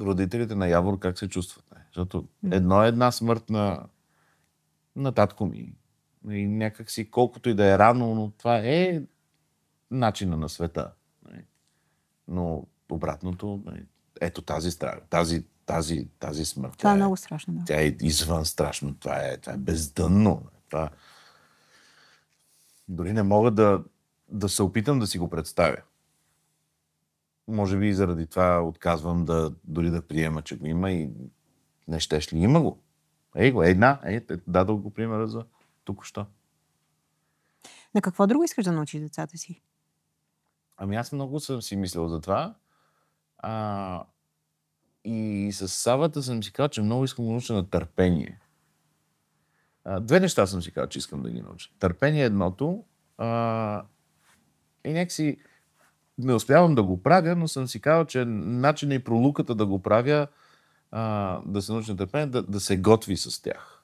[0.00, 1.64] родителите на Явор как се чувстват.
[1.74, 1.84] Не?
[1.86, 3.84] Защото едно е една смърт на,
[4.96, 5.74] на татко ми.
[6.30, 9.02] И някак си, колкото и да е рано, но това е
[9.90, 10.92] начина на света.
[12.32, 13.86] Но обратното, нали,
[14.20, 16.72] ето тази страна, тази, тази, тази смърт.
[16.78, 17.54] Това тя е много страшно.
[17.54, 17.64] Да.
[17.66, 18.94] тя е извън страшно.
[18.94, 20.42] Това е, това е бездънно.
[20.68, 20.90] Това...
[22.88, 23.84] Дори не мога да,
[24.28, 25.76] да се опитам да си го представя.
[27.48, 31.10] Може би и заради това отказвам да дори да приема, че го има и
[31.88, 32.38] не щеш ли.
[32.38, 32.82] Има го.
[33.36, 34.00] Ей го, една.
[34.28, 35.44] Те- дадох го примера за
[35.84, 36.26] току-що.
[37.94, 39.62] На какво друго искаш да научиш децата си?
[40.82, 42.54] Ами аз много съм си мислил за това.
[43.38, 44.04] А,
[45.04, 48.40] и с Савата съм си казал, че много искам да науча на търпение.
[49.84, 51.70] А, две неща съм си казал, че искам да ги науча.
[51.78, 52.84] Търпение е едното.
[53.18, 53.84] А,
[54.84, 55.38] и някакси
[56.18, 59.82] не успявам да го правя, но съм си казал, че начинът и пролуката да го
[59.82, 60.26] правя,
[60.90, 63.82] а, да се науча на търпение, да, да се готви с тях.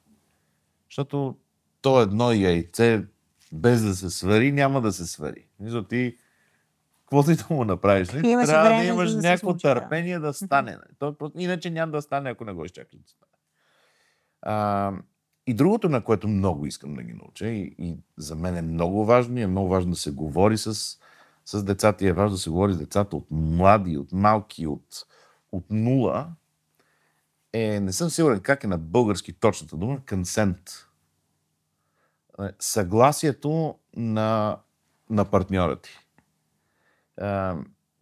[0.90, 1.36] Защото
[1.80, 3.04] то едно яйце,
[3.52, 5.46] без да се свари, няма да се свари.
[5.60, 6.16] Мисля, ти
[7.08, 8.28] каквото и да му направиш, нали?
[8.28, 9.74] Имаше трябва да време, имаш да някакво случи, да.
[9.74, 10.70] търпение да стане.
[10.70, 10.96] нали?
[10.98, 13.32] То, просто- иначе няма да стане, ако не го изчакаш да стане.
[14.42, 14.92] А,
[15.46, 19.04] и другото, на което много искам да ги науча, и, и за мен е много
[19.04, 20.98] важно, и е много важно да се говори с,
[21.44, 24.86] с децата, и е важно да се говори с децата от млади, от малки, от,
[25.52, 26.28] от нула,
[27.52, 30.60] е, не съм сигурен как е на български точната дума, консент.
[32.58, 34.58] Съгласието на,
[35.10, 35.90] на партньора ти.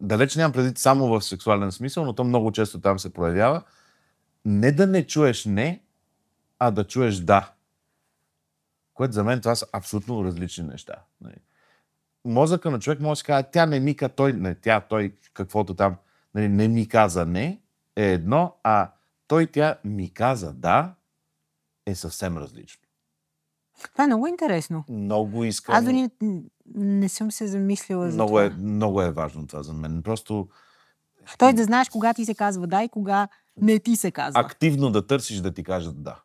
[0.01, 3.63] Далеч нямам предвид само в сексуален смисъл, но то много често там се проявява.
[4.45, 5.81] Не да не чуеш не,
[6.59, 7.53] а да чуеш да.
[8.93, 10.95] Което за мен това са абсолютно различни неща.
[11.21, 11.35] Нали.
[12.25, 15.15] Мозъка на човек може да се каже, тя не ми каза, той, не, тя, той,
[15.33, 15.95] каквото там,
[16.35, 17.61] нали, не ми каза не,
[17.95, 18.91] е едно, а
[19.27, 20.93] той, тя ми каза да,
[21.85, 22.86] е съвсем различно.
[23.93, 24.83] Това е много интересно.
[24.89, 25.75] Много искам.
[25.75, 26.41] Аз дори не,
[26.75, 28.45] не съм се замислила за много това.
[28.45, 30.03] е, много е важно това за мен.
[30.03, 30.47] Просто
[31.37, 33.27] Той да знаеш кога ти се казва да и кога
[33.61, 34.39] не ти се казва.
[34.39, 36.21] активно да търсиш да ти кажат да.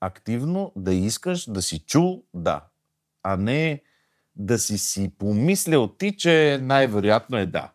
[0.00, 2.64] Активно да искаш да си чул да.
[3.22, 3.82] А не
[4.36, 7.72] да си си помислял ти, че най-вероятно е да.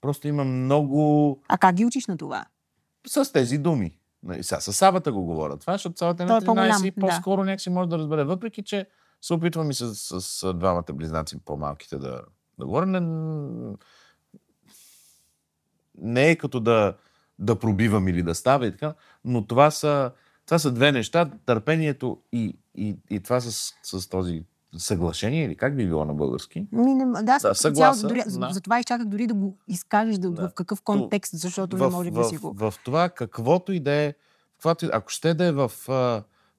[0.00, 2.44] Просто има много А как ги учиш на това?
[3.06, 3.98] с тези думи.
[4.22, 6.90] Нали, Сега с Сабата го говоря това, защото Сабата е на е по-голям, 13 и
[6.90, 7.00] да.
[7.00, 8.24] по-скоро някакси може да разбере.
[8.24, 8.86] Въпреки, че
[9.20, 12.20] се опитвам и с, с, с двамата близнаци по-малките да,
[12.58, 12.86] да говоря.
[12.86, 13.00] Не,
[15.98, 16.96] не е като да,
[17.38, 18.94] да пробивам или да става и така,
[19.24, 20.12] но това са,
[20.46, 21.30] това са две неща.
[21.46, 24.44] Търпението и, и, и това с, с този
[24.76, 26.66] съглашение, или как би било на български?
[26.72, 28.48] Ми, не, да, да съгласа, дори, да.
[28.52, 30.48] Затова изчаках дори да го изкажеш да, Да.
[30.48, 32.52] в какъв контекст, защото не може в, да си го...
[32.52, 34.14] в, в това каквото и да е,
[34.52, 35.68] каквото, ако ще да е в,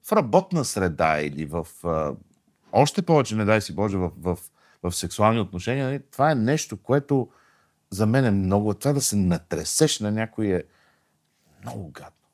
[0.04, 1.68] в работна среда или в
[2.72, 4.38] още повече, не дай си Боже, в, в,
[4.84, 7.30] в сексуални отношения, нали, това е нещо, което
[7.90, 8.74] за мен е много.
[8.74, 10.64] Това да се натресеш на някой е
[11.62, 12.28] много гадно.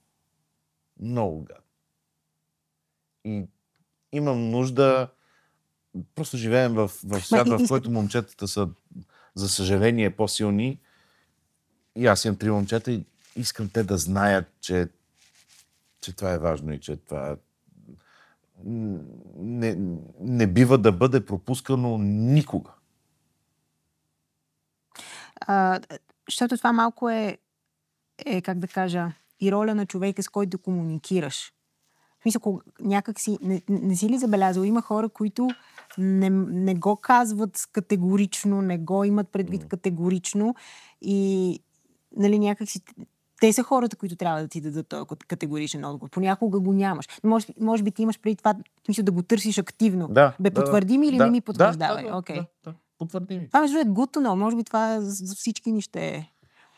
[0.99, 1.63] Много гадно.
[3.25, 3.47] И
[4.11, 5.09] имам нужда.
[6.15, 8.69] Просто живеем в, в свят, и- в който момчетата са,
[9.35, 10.79] за съжаление, по-силни.
[11.95, 13.05] И аз имам три момчета и
[13.35, 14.87] искам те да знаят, че,
[16.01, 17.37] че това е важно и че това
[18.65, 19.77] не,
[20.19, 22.71] не бива да бъде пропускано никога.
[25.41, 25.79] А,
[26.29, 27.37] защото това малко е,
[28.25, 31.53] е, как да кажа, и роля на човека, с който да комуникираш.
[32.19, 35.47] В смисъл, кога- някак си, не, не си ли забелязал, има хора, които
[35.97, 40.55] не, не го казват категорично, не го имат предвид категорично
[41.01, 41.59] и
[42.17, 42.81] нали, някак си
[43.41, 46.09] те са хората, които трябва да ти дадат този кат- категоричен отговор.
[46.09, 47.07] Понякога го нямаш.
[47.23, 48.55] Може, може би ти имаш преди това,
[48.85, 50.07] смисъл да го търсиш активно.
[50.07, 52.03] Да, Бе, да, потвърди ми или да, не ми да, потвърждавай?
[52.03, 52.35] Да, да, Окей.
[52.35, 52.73] да, да.
[52.97, 53.47] Потвърди ми.
[53.47, 54.33] Това между е good to know.
[54.33, 56.29] Може би това за всички ни ще е.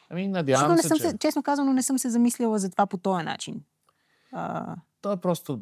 [0.09, 1.17] Ами, Защото надявам се, че...
[1.17, 3.61] честно казано, не съм се замислила за това по този начин.
[4.31, 5.59] А, То е просто...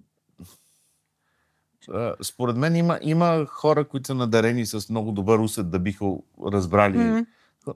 [2.22, 6.06] Според мен има, има хора, които са надарени с много добър усет да биха
[6.46, 6.98] разбрали.
[6.98, 7.26] М.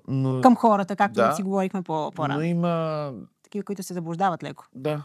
[0.07, 1.34] Но, към хората, както Да.
[1.35, 2.41] си говорихме по, но по-рано.
[2.41, 3.14] има...
[3.44, 4.65] Такива, които се заблуждават леко.
[4.76, 5.03] Да.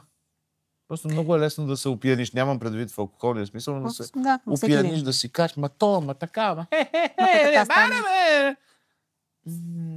[0.89, 2.33] Просто много е лесно да се опияниш.
[2.33, 6.01] Нямам предвид в алкохолния смисъл, но да се Да, опияниш да си кажеш, ма то,
[6.01, 8.57] ма така, ма хе, хе, хе, не,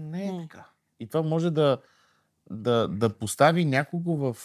[0.09, 0.65] Не е така.
[0.99, 1.77] И това може да,
[2.49, 4.37] да, да постави някого в,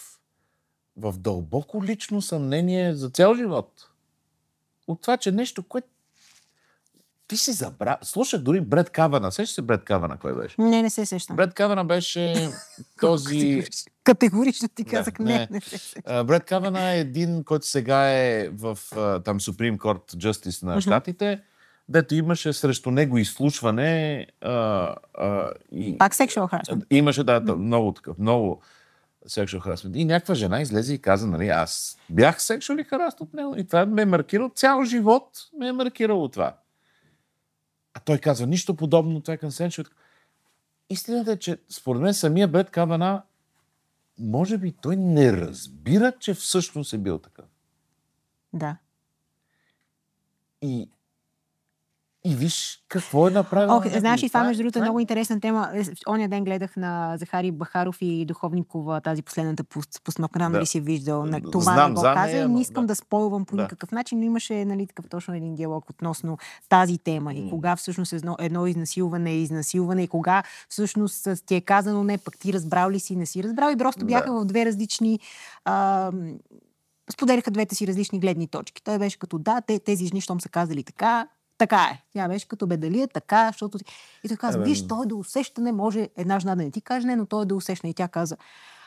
[0.97, 3.71] в дълбоко лично съмнение за цял живот.
[4.87, 5.87] От това, че нещо, което
[7.27, 7.97] ти си забравя.
[8.01, 9.31] Слушах дори Бред Кавана.
[9.31, 10.55] Сещаш се Бред Кавана, кой беше?
[10.59, 11.35] Не, не се сещам.
[11.35, 12.49] Бред Кавана беше
[13.01, 13.63] този...
[14.03, 15.33] Категорично ти Да, казах, не.
[15.33, 16.25] не, не се сещам.
[16.25, 18.77] Бред Кавана е един, който сега е в
[19.25, 20.81] там Supreme Court Justice на Мгм.
[20.81, 21.41] щатите,
[21.89, 24.51] дето имаше срещу него изслушване а,
[25.13, 26.85] а, и Пак sexual harassment.
[26.91, 28.61] имаше да, да, много такъв, много
[29.25, 29.97] sexual harassment.
[29.97, 33.85] И някаква жена излезе и каза, нали, аз бях sexually harassed от него и това
[33.85, 36.57] ме е маркирало, цял живот ме е маркирало това.
[37.93, 39.87] А той казва, нищо подобно, това е consensual.
[40.89, 43.23] Истината е, че според мен самия Бред Кавана,
[44.19, 47.45] може би той не разбира, че всъщност е бил такъв.
[48.53, 48.77] Да.
[50.61, 50.89] И,
[52.27, 53.75] и виж какво е направил.
[53.75, 53.99] Ох, някой.
[53.99, 55.71] знаеш ли, това между другото е това много интересна тема.
[55.73, 60.61] Е, Оня ден гледах на Захари Бахаров и Духовникова тази последната пуст, постановка, не Да.
[60.61, 61.25] ли си виждал.
[61.25, 62.87] На, това знам не го за каза нея, и не искам да.
[62.87, 63.61] да, спойвам по Да.
[63.61, 66.37] никакъв начин, но имаше нали, такъв точно един диалог относно
[66.69, 71.61] тази тема и кога всъщност едно, едно изнасилване е изнасилване и кога всъщност ти е
[71.61, 74.39] казано не, пък ти разбрал ли си, не си разбрал и просто бяха Да.
[74.39, 75.19] в две различни
[75.65, 76.11] а,
[77.11, 78.83] споделяха двете си различни гледни точки.
[78.83, 81.27] Той беше като да, те, тези жени, щом са казали така,
[81.57, 82.01] така е.
[82.13, 83.77] Тя беше като бе, дали е така, защото...
[84.23, 86.81] И той каза, Абе, виж, той е да усещане, може една жена да не ти
[86.81, 87.91] каже не, но той е да усещане.
[87.91, 88.37] И тя каза,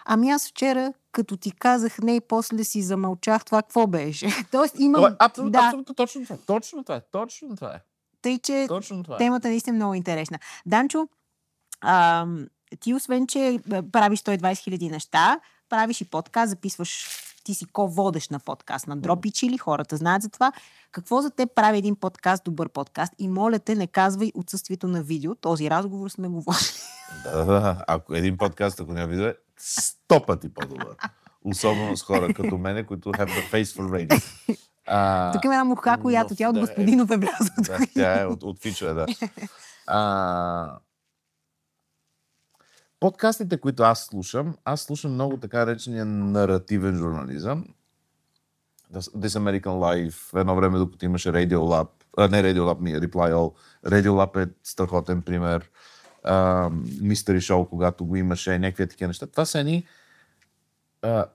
[0.04, 4.28] Ами аз вчера, като ти казах не и после си замълчах, това какво беше?
[4.52, 5.00] Тоест имам...
[5.00, 6.34] Това е абсолютно, да, абсолютно точно това.
[6.34, 6.38] е.
[6.46, 7.00] Точно това е.
[7.12, 7.80] Точно това е.
[8.22, 9.18] тъй, че Точно това е.
[9.18, 10.38] темата наистина е много интересна.
[10.66, 11.08] Данчо,
[11.80, 12.26] а,
[12.80, 13.58] ти освен, че
[13.92, 17.06] правиш 120 хиляди неща, правиш и подкаст, записваш,
[17.44, 20.52] ти си ко-водещ на подкаст на Дропич или хората знаят за това.
[20.92, 23.12] Какво за теб прави един подкаст, добър подкаст?
[23.18, 25.34] И моля те, не казвай отсъствието на видео.
[25.34, 26.64] Този разговор сме говорили.
[27.24, 27.84] Да, да, да.
[27.86, 30.96] Ако един подкаст, ако няма видео, е сто пъти по-добър.
[31.44, 34.22] Особено с хора като мене, които have the face for radio.
[34.86, 37.54] А, Тук има една муха, която тя от да, господинов е влязла.
[37.58, 39.06] Да, тя е от, от Фичо, е, да.
[39.86, 40.78] А,
[43.00, 47.64] подкастите, които аз слушам, аз слушам много така речения наративен журнализъм.
[48.94, 53.32] This American Life, едно време, докато имаше Radio Lab, а, не Radio Lab, ми, Reply
[53.32, 53.54] All.
[53.86, 55.70] Radio Lab е страхотен пример.
[56.24, 59.26] Mystery Show, когато го имаше, някакви такива неща.
[59.26, 59.86] Това са едни
[61.02, 61.26] а,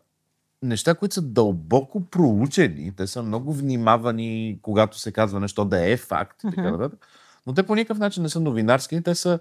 [0.61, 5.97] неща, които са дълбоко проучени, те са много внимавани, когато се казва нещо да е
[5.97, 7.07] факт, и така нататък.
[7.47, 9.39] Но те по никакъв начин не са новинарски, те са,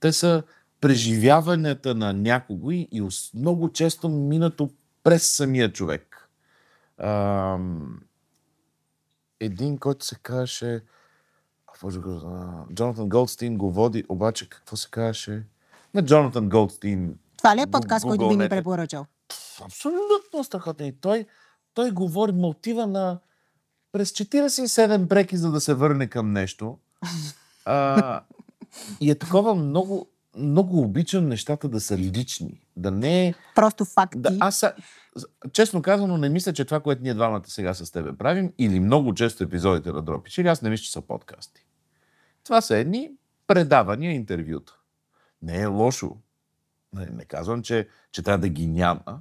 [0.00, 0.42] те са
[0.80, 4.70] преживяванията на някого и, много често минато
[5.04, 6.30] през самия човек.
[9.40, 10.80] Един, който се казваше
[12.74, 15.42] Джонатан Голдстин го води, обаче какво се казваше?
[15.94, 18.56] Не Джонатан Голдстин, Това ли е подкаст, който би гугълнете.
[18.56, 19.06] препоръчал?
[19.64, 20.94] абсолютно страхотен.
[21.00, 21.26] Той,
[21.74, 23.18] той говори, мотива на
[23.92, 26.78] през 47 бреки, за да се върне към нещо.
[27.64, 28.20] А,
[29.00, 30.08] и е такова много,
[30.38, 32.60] много обичам нещата да са лични.
[32.76, 33.34] Да не е...
[33.54, 34.18] Просто факти.
[34.18, 34.74] Да, аз, са-
[35.52, 39.14] честно казано, не мисля, че това, което ние двамата сега с тебе правим, или много
[39.14, 41.66] често епизодите на Дропич, или аз не мисля, че са подкасти.
[42.44, 43.10] Това са едни
[43.46, 44.72] предавания, интервюта.
[45.42, 46.16] Не е лошо.
[46.92, 49.20] Не, не казвам, че, че трябва да ги няма,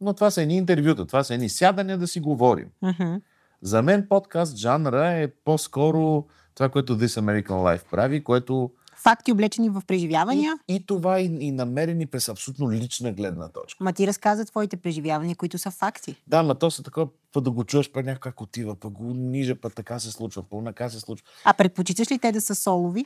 [0.00, 2.68] но това са едни интервюта, това са едни сядания да си говорим.
[2.82, 3.14] Мгм.
[3.62, 8.72] За мен подкаст жанра е по-скоро това, което This American Life прави, което
[9.02, 10.54] Факти облечени в преживявания.
[10.68, 13.84] и, и това и, и намерени през абсолютно лична гледна точка.
[13.84, 16.16] Ма ти разказа твоите преживявания, които са факти.
[16.26, 19.04] Да, ма то са такова, па да го чуеш, па някак как отива, па го
[19.04, 21.26] ниже, па така се случва, па онака се случва.
[21.44, 23.04] А предпочиташ ли те да са солови?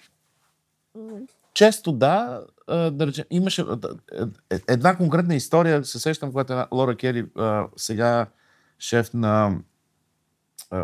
[1.54, 3.64] Често да, да речем, имаше
[4.50, 8.26] е- една конкретна история, се сещам, когато една Лора Кели, а, сега
[8.78, 9.58] шеф на...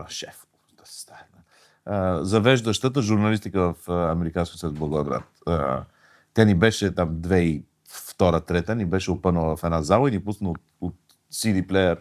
[0.09, 0.47] Шеф,
[0.79, 1.21] да се стане.
[1.93, 5.25] А, завеждащата журналистика в а, Американския съд Благоевград.
[6.35, 10.59] Тя ни беше там 2002-2003, ни беше опънала в една зала и ни пусна от,
[10.81, 10.95] от
[11.33, 11.99] CD плеер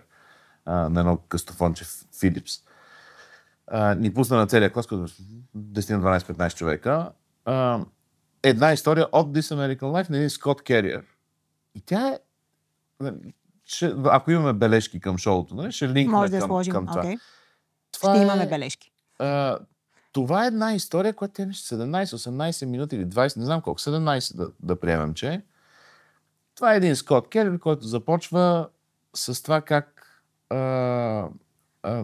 [0.67, 2.61] на едно къстофонче Philips.
[3.67, 5.07] А, ни пусна на целия клас, като
[5.57, 7.11] 10-12-15 човека.
[7.45, 7.79] А,
[8.43, 11.03] една история от This American Life на един Скот Кериер.
[11.75, 12.19] И тя е...
[13.65, 16.73] Ще, ако имаме бележки към шоуто, нали, ще линкнем Може да към, сложим.
[16.73, 17.03] към това.
[17.03, 17.19] Okay.
[17.91, 18.91] това Ще е, имаме бележки.
[19.19, 19.57] а,
[20.11, 24.51] това е една история, която беше 17-18 минути или 20, не знам колко, 17 да,
[24.59, 25.41] да приемем, че е.
[26.55, 28.69] Това е един Скот Келер, който започва
[29.15, 30.05] с това как
[30.49, 30.57] а,
[31.83, 32.03] а,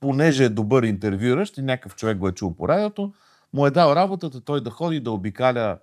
[0.00, 3.12] понеже е добър интервюращ и някакъв човек го е чул по радиото,
[3.52, 5.78] му е дал работата той да ходи да обикаля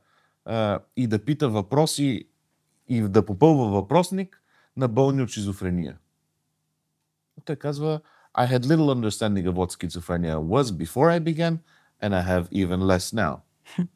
[0.45, 2.27] а, и да пита въпроси
[2.87, 4.41] и да попълва въпросник
[4.77, 5.97] на болни от шизофрения.
[7.45, 8.01] Той казва,
[8.34, 11.54] I had little understanding of what schizophrenia was before I began,
[12.02, 13.42] and I have even less now.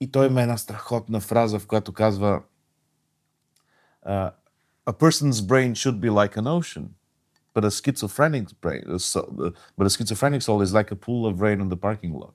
[0.00, 2.42] И той има една страхотна фраза, в която казва
[4.06, 4.32] uh,
[4.86, 6.86] A person's brain should be like an ocean,
[7.54, 11.26] but a schizophrenic's brain, uh, so, uh, but a schizophrenic's soul is like a pool
[11.26, 12.34] of rain on the parking lot.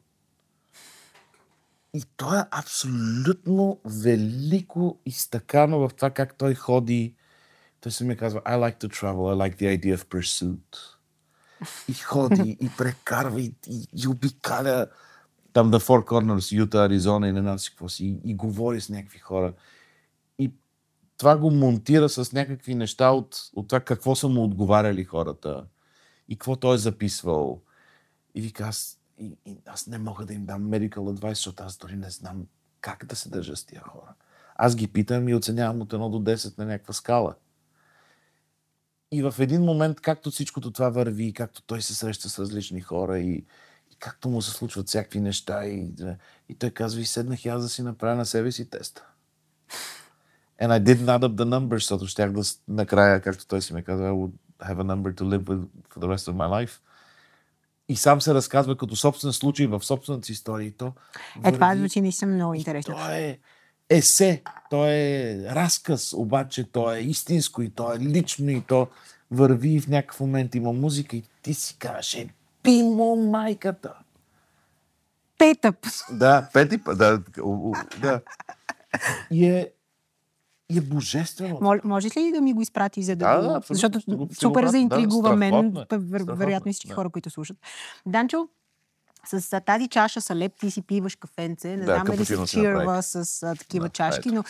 [1.93, 7.15] И то е абсолютно велико изтъкано в това как той ходи.
[7.84, 10.78] Той се ми казва, I like to travel, I like the idea of pursuit.
[11.88, 14.86] И ходи, и прекарва, и, и, и обикаля
[15.52, 18.80] там на Four Corners, Юта, Аризона и не знам си какво си, и, и говори
[18.80, 19.52] с някакви хора.
[20.38, 20.52] И
[21.16, 25.64] това го монтира с някакви неща от, от това какво са му отговаряли хората
[26.28, 27.62] и какво той е записвал.
[28.34, 31.76] И вика, аз, и, и, аз не мога да им дам medical advice, защото аз
[31.76, 32.46] дори не знам
[32.80, 34.14] как да се държа с тия хора.
[34.54, 37.34] Аз ги питам и оценявам от 1 до 10 на някаква скала.
[39.14, 43.18] И в един момент, както всичкото това върви, както той се среща с различни хора
[43.18, 43.32] и,
[43.90, 45.88] и както му се случват всякакви неща, и,
[46.48, 49.06] и той казва, и седнах и аз да си направя на себе си теста.
[50.62, 53.82] And I didn't add up the numbers, защото щях да накрая, както той си ме
[53.82, 54.32] казва, I would
[54.62, 55.60] have a number to live with
[55.90, 56.80] for the rest of my life.
[57.88, 60.66] И сам се разказва като собствен случай в собствената си история.
[60.66, 60.92] И то
[61.44, 62.94] Е, това върви- звучи наистина много интересно.
[62.94, 63.38] То е,
[63.90, 68.88] есе, то е разказ, обаче то е истинско и то е лично и то
[69.30, 72.28] върви и в някакъв момент има музика и ти си казваш, е,
[72.62, 73.94] пимо майката.
[75.38, 75.86] Петъп.
[76.10, 77.22] Да, пети път, да,
[78.00, 78.20] да.
[79.30, 79.70] И е,
[80.70, 81.58] и е божествено.
[81.62, 83.52] Мол, можеш ли да ми го изпрати, за да, Да, го...
[83.52, 83.60] да.
[83.70, 84.00] Защото
[84.40, 85.98] супер заинтригува Да, мен, е.
[86.10, 86.94] вероятно е, и всички да.
[86.94, 87.56] хора, които слушат.
[88.06, 88.48] Данчо,
[89.26, 91.68] с тази чаша са леп, ти си пиваш кафенце.
[91.68, 94.34] Не Да, знам дали си чирва с а, такива Да, чашки, ето.
[94.34, 94.44] но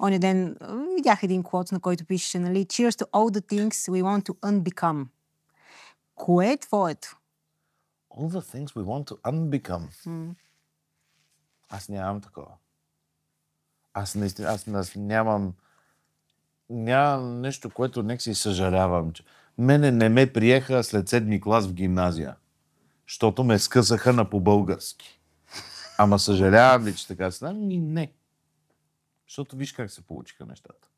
[0.00, 0.56] оня ден
[0.96, 4.34] видях един квот, на който пишеше, нали, Cheers to all the things we want to
[4.34, 5.06] unbecome.
[6.14, 7.18] Кое е твоето?
[8.10, 10.06] All the things we want to unbecome.
[10.06, 10.34] М.
[11.68, 12.52] Аз нямам такова.
[13.94, 15.52] Аз наистина, аз, аз нямам,
[16.70, 19.12] нямам нещо, което нека си съжалявам.
[19.58, 22.36] Мене не ме приеха след седми клас в гимназия,
[23.08, 25.20] защото ме скъсаха на по-български.
[25.98, 28.12] Ама съжалявам ли, че така се Ами не.
[29.28, 30.88] Защото виж как се получиха нещата.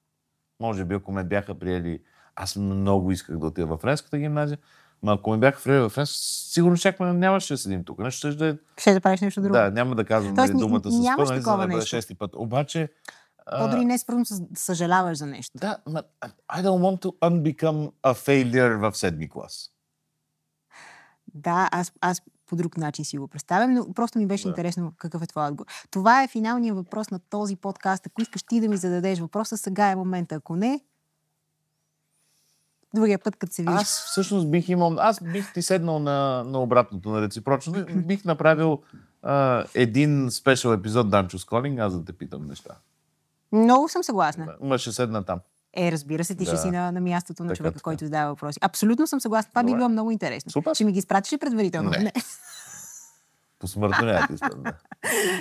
[0.61, 2.01] Може би, ако ме бяха приели,
[2.37, 4.59] аз много исках да отида в френската гимназия,
[5.03, 7.99] но ако ме бяха приели в френската, сигурно чак нямаше да седим тук.
[7.99, 9.53] Нещо ще да е Ще да правиш нещо друго.
[9.53, 12.15] да, няма да казвам Тоест, нали, ня- думата с пъна, за такова да бъде шести
[12.15, 12.31] път.
[12.35, 12.89] Обаче,
[13.47, 15.59] а, По-дори не е свързано с съжаляваш за нещо.
[15.59, 16.03] да, ма,
[16.53, 19.71] I don't want to unbecome a failure в седми клас.
[21.35, 24.49] Да, аз, аз по друг начин си го представям, но просто ми беше Да.
[24.49, 25.67] интересно какъв е твой отговор.
[25.91, 28.07] Това е финалният въпрос на този подкаст.
[28.07, 30.35] Ако искаш ти да ми зададеш въпроса, сега е момента.
[30.35, 30.81] Ако не,
[32.95, 33.81] другия път, като се вижда.
[33.81, 37.85] Аз всъщност бих имал, аз бих ти седнал на, на обратното, на реципрочно.
[37.95, 38.83] Бих направил
[39.23, 42.75] а, един спешъл епизод Данчо с Колинг, аз да те питам неща.
[43.53, 44.49] Много съм съгласна.
[44.63, 45.41] Да, ще седна там.
[45.75, 46.59] Е, разбира се, ти ще Да.
[46.59, 47.83] си на, на мястото на Така, човека, така.
[47.83, 48.59] който задава въпроси.
[48.63, 49.49] Абсолютно съм съгласна.
[49.49, 49.79] Това би Добре.
[49.79, 50.51] било много интересно.
[50.53, 50.75] Супер.
[50.75, 51.91] Ще ми ги изпратиш ли предварително?
[51.91, 52.13] Не.
[53.59, 54.73] Посмъртно няма ти искам, да.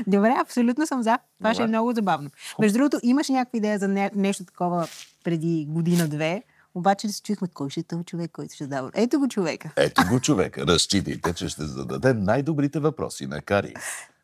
[0.07, 1.17] Добре, абсолютно съм за.
[1.37, 1.67] Това ще е Добре.
[1.67, 2.29] много забавно.
[2.59, 4.87] Между другото, имаш някаква идея за не, нещо такова
[5.23, 6.43] преди година-две,
[6.75, 8.91] обаче се чуихме кой ще е този човек, който ще дава.
[8.93, 9.69] Ето го човека.
[9.75, 10.67] Ето го човека.
[10.67, 13.73] Разчитайте, че ще зададем най-добрите въпроси на Кари.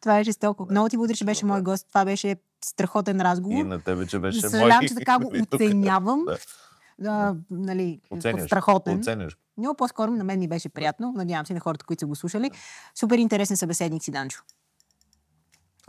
[0.02, 0.68] Това е жестоко.
[0.72, 1.88] Много ти благодаря, че беше мой гост.
[1.88, 2.36] Това беше
[2.66, 3.66] страхотен И разговор.
[3.66, 5.54] на тебе, че беше Съжалявам, че така го тук.
[5.54, 6.26] оценявам.
[6.26, 6.38] Да.
[7.00, 8.46] Да, нали, Оценяш.
[8.46, 9.00] страхотен.
[9.00, 9.38] Оценяш.
[9.58, 11.14] Но по-скоро на мен ми беше приятно.
[11.16, 12.52] Надявам се на хората, които са го слушали.
[12.96, 14.42] Супер интересен събеседник си, Данчо.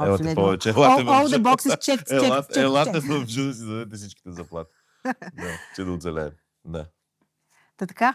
[0.01, 0.35] Елате Абсолютно.
[0.35, 0.69] повече.
[0.69, 3.23] Елате All, all в the boxes checked, checked, Елате, checked, елате checked.
[3.23, 4.71] в да си дадете всичките заплати.
[5.05, 6.31] да, че да оцелеем.
[6.65, 6.87] Да.
[7.77, 8.15] Та така.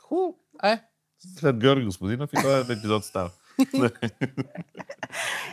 [0.00, 0.32] Ху,
[0.64, 0.82] е.
[1.38, 3.30] След Георги Господинов и този епизод става.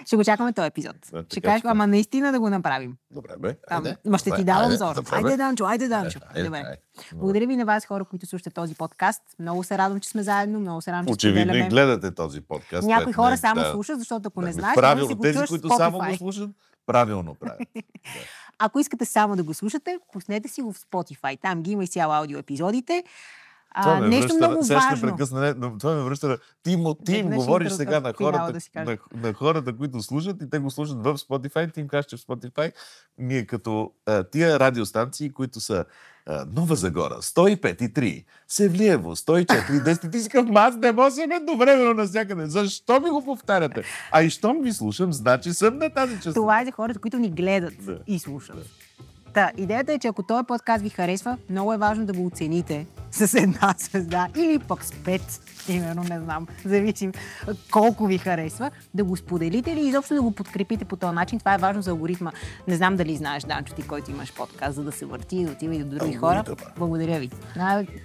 [0.06, 0.96] Ще го чакаме този епизод.
[1.12, 2.96] Да, ще кажеш, ама наистина да го направим.
[3.12, 3.56] Добре, бе.
[3.68, 3.98] Там, Айде.
[4.06, 4.96] ма ще ти давам айде, зор.
[4.96, 5.38] добре, Айде.
[5.38, 6.20] Данчо, айде, Данчо.
[6.28, 6.58] Айде, Добре.
[6.58, 6.78] айде.
[7.14, 9.22] Благодаря ви на вас, хора, които слушате този подкаст.
[9.40, 10.60] Много се радвам, че сме заедно.
[10.60, 12.88] Много се радвам, че Очевидно и гледате този подкаст.
[12.88, 13.72] Някои хора не- само да.
[13.72, 16.50] слушат, защото ако не Да, знаеш, правилно, да си го тези, които само го слушат,
[16.86, 17.60] правилно правят.
[18.60, 21.42] Ако искате само да го слушате, пуснете си го в Spotify.
[21.42, 23.04] Там ги има изцяло аудио епизодите.
[23.82, 25.08] Това А, ме нещо връща, много сега важно.
[25.10, 26.38] прекъсна, не, това ме връща.
[26.64, 30.50] Ти, му, ти им говориш сега на хората, да на, на хората, които слушат и
[30.50, 32.72] те го слушат в Spotify, ти им кажеш, че в Spotify
[33.18, 35.86] ние като а, тия радиостанции, които са
[36.26, 39.42] а, Нова Загора, 105 и 3, Севлиево, 104
[39.72, 42.46] и 10, ти си казвам, аз не мога да съм едновременно навсякъде.
[42.48, 43.84] Защо ми го повтаряте?
[44.12, 46.36] А и щом ви слушам, значи съм на тази част.
[46.36, 48.00] Това е за хората, които ни гледат Да.
[48.08, 48.56] и слушат.
[49.34, 52.88] Та, идеята е, че ако този подкаст ви харесва, много е важно да го оцените
[53.12, 55.42] с една звезда или пък с пет.
[55.68, 57.12] Примерно, не знам, зависим
[57.72, 61.40] колко ви харесва, да го споделите или изобщо да го подкрепите по този начин.
[61.40, 62.32] Това е важно за алгоритма.
[62.68, 65.52] Не знам дали знаеш, Данчо, ти, който имаш подкаст, за да се върти и да
[65.52, 66.44] отива и до други хора.
[66.78, 67.30] Благодаря ви.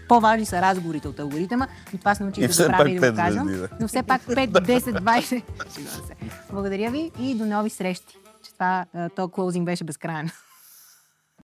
[0.09, 3.17] По-важни са разговорите от алгоритъма, но това се научих да го правя и да го
[3.17, 3.49] казвам.
[3.49, 3.69] звезди, да.
[3.81, 5.43] Но все пак 5, 10, 20.
[5.75, 6.15] Шегувам се.
[6.53, 8.19] Благодаря ви и до нови срещи.
[8.43, 8.87] Че това,
[9.17, 10.31] то клоузинг беше безкрайен.